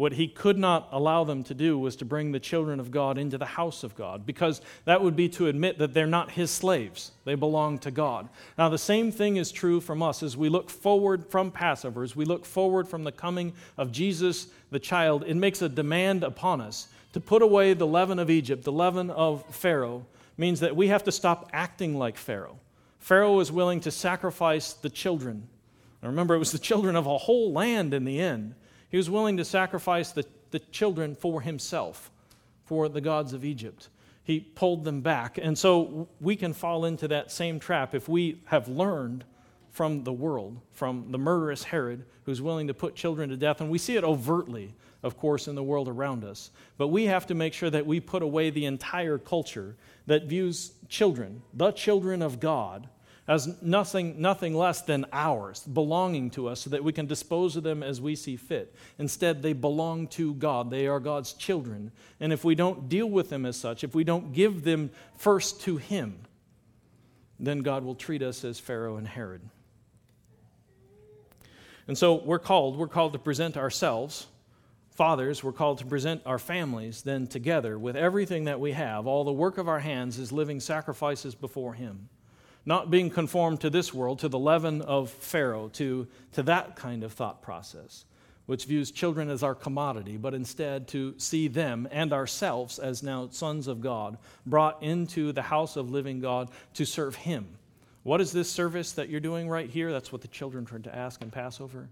What 0.00 0.14
he 0.14 0.28
could 0.28 0.56
not 0.56 0.88
allow 0.92 1.24
them 1.24 1.44
to 1.44 1.52
do 1.52 1.78
was 1.78 1.94
to 1.96 2.06
bring 2.06 2.32
the 2.32 2.40
children 2.40 2.80
of 2.80 2.90
God 2.90 3.18
into 3.18 3.36
the 3.36 3.44
house 3.44 3.84
of 3.84 3.94
God, 3.94 4.24
because 4.24 4.62
that 4.86 5.02
would 5.02 5.14
be 5.14 5.28
to 5.28 5.48
admit 5.48 5.76
that 5.76 5.92
they're 5.92 6.06
not 6.06 6.30
his 6.30 6.50
slaves. 6.50 7.12
They 7.26 7.34
belong 7.34 7.76
to 7.80 7.90
God. 7.90 8.30
Now, 8.56 8.70
the 8.70 8.78
same 8.78 9.12
thing 9.12 9.36
is 9.36 9.52
true 9.52 9.78
from 9.78 10.02
us 10.02 10.22
as 10.22 10.38
we 10.38 10.48
look 10.48 10.70
forward 10.70 11.26
from 11.26 11.50
Passover, 11.50 12.02
as 12.02 12.16
we 12.16 12.24
look 12.24 12.46
forward 12.46 12.88
from 12.88 13.04
the 13.04 13.12
coming 13.12 13.52
of 13.76 13.92
Jesus 13.92 14.46
the 14.70 14.78
child. 14.78 15.22
It 15.26 15.34
makes 15.34 15.60
a 15.60 15.68
demand 15.68 16.24
upon 16.24 16.62
us 16.62 16.88
to 17.12 17.20
put 17.20 17.42
away 17.42 17.74
the 17.74 17.86
leaven 17.86 18.18
of 18.18 18.30
Egypt, 18.30 18.64
the 18.64 18.72
leaven 18.72 19.10
of 19.10 19.44
Pharaoh, 19.54 20.06
means 20.38 20.60
that 20.60 20.74
we 20.74 20.88
have 20.88 21.04
to 21.04 21.12
stop 21.12 21.50
acting 21.52 21.94
like 21.94 22.16
Pharaoh. 22.16 22.58
Pharaoh 23.00 23.34
was 23.34 23.52
willing 23.52 23.80
to 23.80 23.90
sacrifice 23.90 24.72
the 24.72 24.88
children. 24.88 25.46
Remember, 26.00 26.34
it 26.34 26.38
was 26.38 26.52
the 26.52 26.58
children 26.58 26.96
of 26.96 27.06
a 27.06 27.18
whole 27.18 27.52
land 27.52 27.92
in 27.92 28.06
the 28.06 28.18
end. 28.18 28.54
He 28.90 28.96
was 28.96 29.08
willing 29.08 29.36
to 29.38 29.44
sacrifice 29.44 30.12
the, 30.12 30.24
the 30.50 30.58
children 30.58 31.14
for 31.14 31.40
himself, 31.40 32.10
for 32.64 32.88
the 32.88 33.00
gods 33.00 33.32
of 33.32 33.44
Egypt. 33.44 33.88
He 34.24 34.40
pulled 34.40 34.84
them 34.84 35.00
back. 35.00 35.38
And 35.40 35.58
so 35.58 36.08
we 36.20 36.36
can 36.36 36.52
fall 36.52 36.84
into 36.84 37.08
that 37.08 37.32
same 37.32 37.58
trap 37.58 37.94
if 37.94 38.08
we 38.08 38.42
have 38.46 38.68
learned 38.68 39.24
from 39.70 40.04
the 40.04 40.12
world, 40.12 40.60
from 40.72 41.10
the 41.10 41.18
murderous 41.18 41.62
Herod, 41.62 42.04
who's 42.24 42.42
willing 42.42 42.66
to 42.66 42.74
put 42.74 42.94
children 42.94 43.30
to 43.30 43.36
death. 43.36 43.60
And 43.60 43.70
we 43.70 43.78
see 43.78 43.96
it 43.96 44.04
overtly, 44.04 44.74
of 45.02 45.16
course, 45.16 45.48
in 45.48 45.54
the 45.54 45.62
world 45.62 45.88
around 45.88 46.24
us. 46.24 46.50
But 46.76 46.88
we 46.88 47.06
have 47.06 47.26
to 47.28 47.34
make 47.34 47.54
sure 47.54 47.70
that 47.70 47.86
we 47.86 48.00
put 48.00 48.22
away 48.22 48.50
the 48.50 48.66
entire 48.66 49.18
culture 49.18 49.76
that 50.06 50.24
views 50.24 50.72
children, 50.88 51.42
the 51.54 51.70
children 51.70 52.20
of 52.22 52.40
God, 52.40 52.88
as 53.30 53.62
nothing, 53.62 54.20
nothing 54.20 54.56
less 54.56 54.82
than 54.82 55.06
ours, 55.12 55.60
belonging 55.60 56.30
to 56.30 56.48
us, 56.48 56.58
so 56.58 56.70
that 56.70 56.82
we 56.82 56.92
can 56.92 57.06
dispose 57.06 57.54
of 57.54 57.62
them 57.62 57.80
as 57.80 58.00
we 58.00 58.16
see 58.16 58.34
fit. 58.34 58.74
Instead, 58.98 59.40
they 59.40 59.52
belong 59.52 60.08
to 60.08 60.34
God. 60.34 60.68
They 60.68 60.88
are 60.88 60.98
God's 60.98 61.32
children. 61.34 61.92
And 62.18 62.32
if 62.32 62.44
we 62.44 62.56
don't 62.56 62.88
deal 62.88 63.08
with 63.08 63.30
them 63.30 63.46
as 63.46 63.56
such, 63.56 63.84
if 63.84 63.94
we 63.94 64.02
don't 64.02 64.32
give 64.32 64.64
them 64.64 64.90
first 65.16 65.60
to 65.60 65.76
Him, 65.76 66.18
then 67.38 67.60
God 67.60 67.84
will 67.84 67.94
treat 67.94 68.20
us 68.20 68.44
as 68.44 68.58
Pharaoh 68.58 68.96
and 68.96 69.06
Herod. 69.06 69.42
And 71.86 71.96
so 71.96 72.16
we're 72.16 72.40
called, 72.40 72.76
we're 72.76 72.88
called 72.88 73.12
to 73.12 73.20
present 73.20 73.56
ourselves 73.56 74.26
Fathers, 74.90 75.44
we're 75.44 75.52
called 75.52 75.78
to 75.78 75.86
present 75.86 76.20
our 76.26 76.38
families 76.38 77.02
then 77.02 77.28
together 77.28 77.78
with 77.78 77.96
everything 77.96 78.44
that 78.44 78.58
we 78.58 78.72
have, 78.72 79.06
all 79.06 79.22
the 79.22 79.32
work 79.32 79.56
of 79.56 79.68
our 79.68 79.78
hands 79.78 80.18
is 80.18 80.32
living 80.32 80.58
sacrifices 80.58 81.34
before 81.34 81.74
Him. 81.74 82.08
Not 82.66 82.90
being 82.90 83.10
conformed 83.10 83.60
to 83.62 83.70
this 83.70 83.94
world, 83.94 84.18
to 84.20 84.28
the 84.28 84.38
leaven 84.38 84.82
of 84.82 85.10
Pharaoh, 85.10 85.68
to, 85.74 86.06
to 86.32 86.42
that 86.44 86.76
kind 86.76 87.02
of 87.02 87.12
thought 87.12 87.42
process, 87.42 88.04
which 88.46 88.66
views 88.66 88.90
children 88.90 89.30
as 89.30 89.42
our 89.42 89.54
commodity, 89.54 90.16
but 90.16 90.34
instead 90.34 90.86
to 90.88 91.14
see 91.18 91.48
them 91.48 91.88
and 91.90 92.12
ourselves 92.12 92.78
as 92.78 93.02
now 93.02 93.28
sons 93.30 93.66
of 93.66 93.80
God, 93.80 94.18
brought 94.44 94.82
into 94.82 95.32
the 95.32 95.42
house 95.42 95.76
of 95.76 95.90
living 95.90 96.20
God 96.20 96.50
to 96.74 96.84
serve 96.84 97.14
Him. 97.14 97.46
What 98.02 98.20
is 98.20 98.32
this 98.32 98.50
service 98.50 98.92
that 98.92 99.08
you're 99.08 99.20
doing 99.20 99.48
right 99.48 99.68
here? 99.68 99.92
That's 99.92 100.12
what 100.12 100.22
the 100.22 100.28
children 100.28 100.64
tried 100.64 100.84
to 100.84 100.94
ask 100.94 101.22
in 101.22 101.30
Passover. 101.30 101.88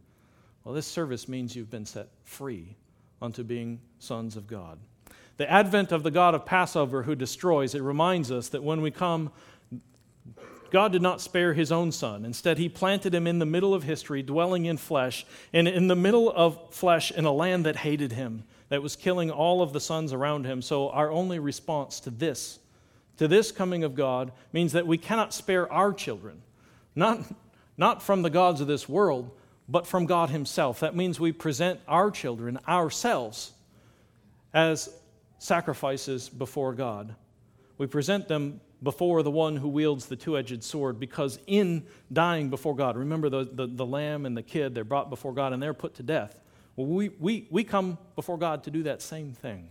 Well, 0.65 0.75
this 0.75 0.87
service 0.87 1.29
means 1.29 1.57
you've 1.57 1.71
been 1.71 1.87
set 1.87 2.09
free 2.25 2.77
unto 3.21 3.43
being 3.43 3.81
sons 3.99 4.37
of 4.37 4.47
God. 4.47 4.79
The 5.39 5.51
advent 5.51 5.93
of 5.93 6.03
the 6.03 6.11
God 6.11 6.35
of 6.35 6.45
Passover 6.45 7.03
who 7.03 7.15
destroys, 7.15 7.75
it 7.75 7.83
reminds 7.83 8.31
us 8.31 8.49
that 8.51 8.63
when 8.63 8.81
we 8.81 8.91
come, 8.91 9.31
God 10.71 10.93
did 10.93 11.03
not 11.03 11.21
spare 11.21 11.55
his 11.55 11.73
own 11.73 11.93
son. 11.93 12.25
Instead, 12.25 12.59
he 12.59 12.69
planted 12.69 13.15
him 13.15 13.27
in 13.27 13.39
the 13.39 13.47
middle 13.47 13.75
of 13.75 13.85
history, 13.85 14.23
dwelling 14.23 14.67
in 14.67 14.77
flesh, 14.77 15.27
and 15.53 15.67
in 15.67 15.89
the 15.89 15.97
middle 15.97 16.31
of 16.31 16.75
flesh 16.75 17.11
in 17.11 17.25
a 17.25 17.33
land 17.33 17.65
that 17.67 17.77
hated 17.77 18.13
him, 18.13 18.45
that 18.69 18.83
was 18.83 18.97
killing 18.97 19.31
all 19.31 19.63
of 19.63 19.73
the 19.73 19.81
sons 19.81 20.13
around 20.13 20.45
him. 20.45 20.61
So, 20.63 20.91
our 20.91 21.11
only 21.11 21.39
response 21.39 22.01
to 22.01 22.11
this, 22.11 22.59
to 23.17 23.29
this 23.29 23.51
coming 23.51 23.85
of 23.85 23.95
God, 23.95 24.33
means 24.53 24.73
that 24.73 24.87
we 24.87 24.99
cannot 24.99 25.33
spare 25.33 25.71
our 25.73 25.93
children, 25.93 26.43
not, 26.95 27.21
not 27.77 28.03
from 28.03 28.23
the 28.23 28.31
gods 28.31 28.61
of 28.61 28.67
this 28.67 28.89
world, 28.89 29.31
but 29.69 29.87
from 29.87 30.07
God 30.07 30.31
Himself. 30.31 30.81
That 30.81 30.97
means 30.97 31.21
we 31.21 31.33
present 31.33 31.81
our 31.87 32.11
children, 32.11 32.59
ourselves, 32.67 33.53
as 34.55 34.89
sacrifices 35.39 36.29
before 36.29 36.73
God. 36.73 37.15
We 37.77 37.87
present 37.87 38.29
them 38.29 38.61
before 38.83 39.23
the 39.23 39.31
one 39.31 39.57
who 39.57 39.69
wields 39.69 40.07
the 40.07 40.17
two 40.17 40.39
edged 40.39 40.63
sword 40.63 41.01
because 41.01 41.39
in 41.47 41.85
dying 42.13 42.49
before 42.49 42.77
God, 42.77 42.97
remember 42.97 43.29
the, 43.29 43.49
the, 43.51 43.67
the, 43.67 43.87
lamb 43.87 44.25
and 44.25 44.37
the 44.37 44.43
kid, 44.43 44.75
they're 44.75 44.85
brought 44.85 45.11
before 45.11 45.33
God 45.33 45.53
and 45.53 45.63
they're 45.63 45.75
put 45.75 45.95
to 45.95 46.03
death. 46.03 46.41
Well, 46.77 46.87
we, 46.87 47.09
we, 47.09 47.49
we 47.51 47.65
come 47.65 47.99
before 48.15 48.39
God 48.39 48.65
to 48.65 48.71
do 48.71 48.85
that 48.85 49.03
same 49.03 49.33
thing 49.33 49.69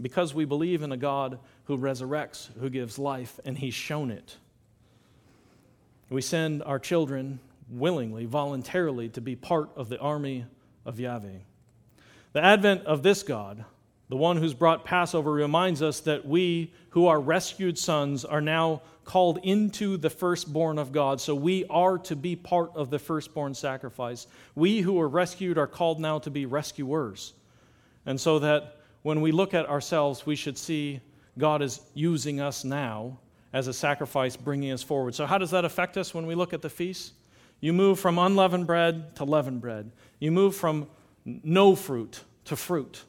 because 0.00 0.34
we 0.34 0.44
believe 0.44 0.82
in 0.82 0.90
a 0.90 0.96
God 0.96 1.38
who 1.64 1.76
resurrects, 1.76 2.48
who 2.58 2.70
gives 2.70 2.98
life, 2.98 3.38
and 3.44 3.56
He's 3.56 3.74
shown 3.74 4.10
it. 4.10 4.36
We 6.10 6.22
send 6.22 6.62
our 6.62 6.78
children 6.78 7.40
willingly, 7.68 8.26
voluntarily, 8.26 9.08
to 9.10 9.20
be 9.20 9.36
part 9.36 9.70
of 9.76 9.88
the 9.88 9.98
army 9.98 10.46
of 10.84 11.00
Yahweh. 11.00 11.38
The 12.32 12.44
advent 12.44 12.84
of 12.84 13.02
this 13.02 13.22
God, 13.22 13.64
the 14.08 14.16
one 14.16 14.36
who's 14.36 14.54
brought 14.54 14.84
Passover, 14.84 15.32
reminds 15.32 15.82
us 15.82 16.00
that 16.00 16.26
we 16.26 16.72
who 16.90 17.06
are 17.06 17.20
rescued 17.20 17.78
sons 17.78 18.24
are 18.24 18.40
now 18.40 18.82
called 19.04 19.38
into 19.42 19.96
the 19.96 20.10
firstborn 20.10 20.78
of 20.78 20.92
God. 20.92 21.20
So 21.20 21.34
we 21.34 21.64
are 21.68 21.98
to 21.98 22.16
be 22.16 22.36
part 22.36 22.70
of 22.74 22.90
the 22.90 22.98
firstborn 22.98 23.54
sacrifice. 23.54 24.26
We 24.54 24.80
who 24.80 25.00
are 25.00 25.08
rescued 25.08 25.58
are 25.58 25.66
called 25.66 26.00
now 26.00 26.18
to 26.20 26.30
be 26.30 26.46
rescuers. 26.46 27.34
And 28.06 28.20
so 28.20 28.38
that 28.40 28.76
when 29.02 29.20
we 29.20 29.32
look 29.32 29.54
at 29.54 29.68
ourselves, 29.68 30.26
we 30.26 30.36
should 30.36 30.56
see 30.58 31.00
God 31.38 31.62
is 31.62 31.80
using 31.94 32.40
us 32.40 32.64
now 32.64 33.18
as 33.52 33.68
a 33.68 33.72
sacrifice, 33.72 34.36
bringing 34.36 34.72
us 34.72 34.82
forward. 34.82 35.14
So, 35.14 35.26
how 35.26 35.38
does 35.38 35.50
that 35.52 35.64
affect 35.64 35.96
us 35.96 36.14
when 36.14 36.26
we 36.26 36.34
look 36.34 36.52
at 36.52 36.62
the 36.62 36.70
feast? 36.70 37.12
You 37.60 37.72
move 37.72 37.98
from 38.00 38.18
unleavened 38.18 38.66
bread 38.66 39.16
to 39.16 39.24
leavened 39.24 39.60
bread. 39.60 39.90
You 40.18 40.32
move 40.32 40.56
from 40.56 40.88
no 41.24 41.74
fruit 41.74 42.20
to 42.46 42.56
fruit. 42.56 43.04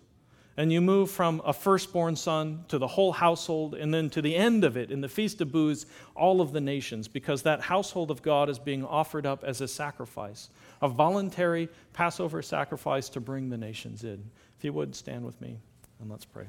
And 0.58 0.72
you 0.72 0.80
move 0.80 1.12
from 1.12 1.42
a 1.44 1.52
firstborn 1.52 2.16
son 2.16 2.64
to 2.70 2.78
the 2.78 2.88
whole 2.88 3.12
household, 3.12 3.76
and 3.76 3.94
then 3.94 4.10
to 4.12 4.22
the 4.22 4.36
end 4.36 4.64
of 4.64 4.78
it, 4.78 4.90
in 4.90 5.02
the 5.02 5.10
Feast 5.10 5.42
of 5.42 5.52
Booths, 5.52 5.86
all 6.16 6.40
of 6.40 6.54
the 6.54 6.62
nations, 6.62 7.10
because 7.10 7.44
that 7.44 7.60
household 7.60 8.10
of 8.10 8.22
God 8.22 8.50
is 8.50 8.58
being 8.58 8.86
offered 8.86 9.26
up 9.26 9.44
as 9.44 9.60
a 9.60 9.68
sacrifice, 9.68 10.50
a 10.82 10.88
voluntary 10.88 11.68
Passover 11.92 12.42
sacrifice 12.42 13.10
to 13.10 13.20
bring 13.20 13.50
the 13.50 13.58
nations 13.58 14.06
in. 14.06 14.24
If 14.58 14.64
you 14.64 14.72
would, 14.72 14.96
stand 14.96 15.26
with 15.26 15.40
me 15.42 15.58
and 16.00 16.10
let's 16.10 16.26
pray. 16.26 16.46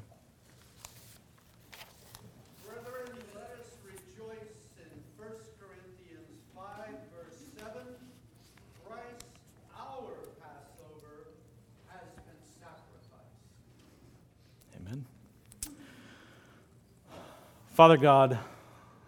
Father 17.77 17.97
God, 17.97 18.39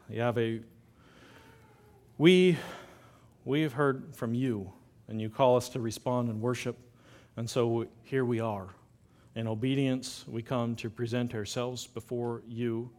Yahweh, 0.09 0.59
we, 2.19 2.55
we've 3.43 3.73
heard 3.73 4.15
from 4.15 4.35
you, 4.35 4.71
and 5.07 5.19
you 5.19 5.27
call 5.27 5.57
us 5.57 5.69
to 5.69 5.79
respond 5.79 6.29
and 6.29 6.39
worship, 6.39 6.77
and 7.35 7.49
so 7.49 7.87
here 8.03 8.23
we 8.23 8.39
are. 8.39 8.67
In 9.33 9.47
obedience, 9.47 10.23
we 10.27 10.43
come 10.43 10.75
to 10.75 10.89
present 10.91 11.33
ourselves 11.33 11.87
before 11.87 12.43
you, 12.47 12.91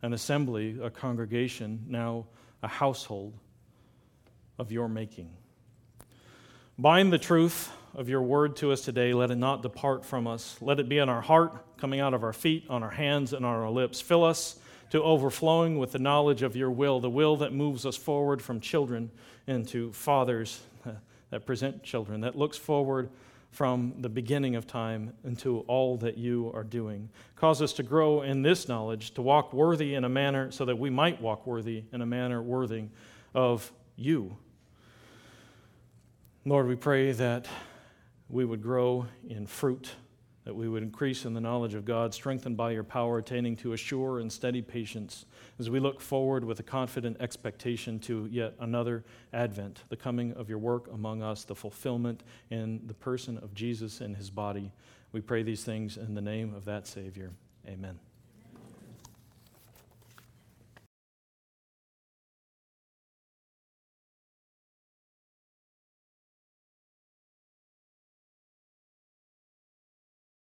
an 0.00 0.14
assembly, 0.14 0.78
a 0.82 0.88
congregation, 0.88 1.84
now 1.86 2.24
a 2.62 2.68
household 2.68 3.34
of 4.58 4.72
your 4.72 4.88
making. 4.88 5.28
Bind 6.78 7.12
the 7.12 7.18
truth 7.18 7.70
of 7.94 8.08
your 8.08 8.22
word 8.22 8.56
to 8.56 8.72
us 8.72 8.80
today. 8.80 9.12
Let 9.12 9.30
it 9.30 9.36
not 9.36 9.60
depart 9.60 10.06
from 10.06 10.26
us. 10.26 10.56
Let 10.62 10.80
it 10.80 10.88
be 10.88 10.96
in 10.96 11.10
our 11.10 11.20
heart, 11.20 11.76
coming 11.76 12.00
out 12.00 12.14
of 12.14 12.24
our 12.24 12.32
feet, 12.32 12.64
on 12.70 12.82
our 12.82 12.88
hands, 12.88 13.34
and 13.34 13.44
on 13.44 13.54
our 13.54 13.68
lips. 13.68 14.00
Fill 14.00 14.24
us 14.24 14.58
to 14.90 15.02
overflowing 15.02 15.78
with 15.78 15.92
the 15.92 15.98
knowledge 15.98 16.42
of 16.42 16.56
your 16.56 16.70
will, 16.70 17.00
the 17.00 17.10
will 17.10 17.36
that 17.36 17.52
moves 17.52 17.84
us 17.84 17.96
forward 17.96 18.40
from 18.40 18.60
children 18.60 19.10
into 19.46 19.92
fathers 19.92 20.60
that 21.30 21.46
present 21.46 21.82
children, 21.82 22.20
that 22.22 22.36
looks 22.36 22.56
forward 22.56 23.10
from 23.50 23.94
the 23.98 24.08
beginning 24.08 24.56
of 24.56 24.66
time 24.66 25.12
into 25.24 25.60
all 25.60 25.96
that 25.96 26.18
you 26.18 26.50
are 26.54 26.64
doing. 26.64 27.08
Cause 27.36 27.62
us 27.62 27.72
to 27.74 27.82
grow 27.82 28.22
in 28.22 28.42
this 28.42 28.68
knowledge, 28.68 29.12
to 29.12 29.22
walk 29.22 29.52
worthy 29.52 29.94
in 29.94 30.04
a 30.04 30.08
manner 30.08 30.50
so 30.50 30.64
that 30.64 30.78
we 30.78 30.90
might 30.90 31.20
walk 31.20 31.46
worthy 31.46 31.84
in 31.92 32.02
a 32.02 32.06
manner 32.06 32.42
worthy 32.42 32.84
of 33.34 33.72
you. 33.96 34.36
Lord, 36.44 36.66
we 36.66 36.76
pray 36.76 37.12
that 37.12 37.46
we 38.28 38.44
would 38.44 38.62
grow 38.62 39.06
in 39.28 39.46
fruit 39.46 39.90
that 40.48 40.54
we 40.54 40.66
would 40.66 40.82
increase 40.82 41.26
in 41.26 41.34
the 41.34 41.40
knowledge 41.42 41.74
of 41.74 41.84
God, 41.84 42.14
strengthened 42.14 42.56
by 42.56 42.70
your 42.70 42.82
power, 42.82 43.18
attaining 43.18 43.54
to 43.56 43.74
a 43.74 43.76
sure 43.76 44.18
and 44.18 44.32
steady 44.32 44.62
patience 44.62 45.26
as 45.58 45.68
we 45.68 45.78
look 45.78 46.00
forward 46.00 46.42
with 46.42 46.58
a 46.58 46.62
confident 46.62 47.18
expectation 47.20 47.98
to 47.98 48.26
yet 48.32 48.54
another 48.58 49.04
advent, 49.34 49.82
the 49.90 49.96
coming 49.96 50.32
of 50.32 50.48
your 50.48 50.56
work 50.56 50.88
among 50.90 51.22
us, 51.22 51.44
the 51.44 51.54
fulfillment 51.54 52.22
in 52.48 52.80
the 52.86 52.94
person 52.94 53.36
of 53.36 53.52
Jesus 53.52 54.00
and 54.00 54.16
his 54.16 54.30
body. 54.30 54.72
We 55.12 55.20
pray 55.20 55.42
these 55.42 55.64
things 55.64 55.98
in 55.98 56.14
the 56.14 56.22
name 56.22 56.54
of 56.54 56.64
that 56.64 56.86
Savior. 56.86 57.30
Amen. 57.68 57.98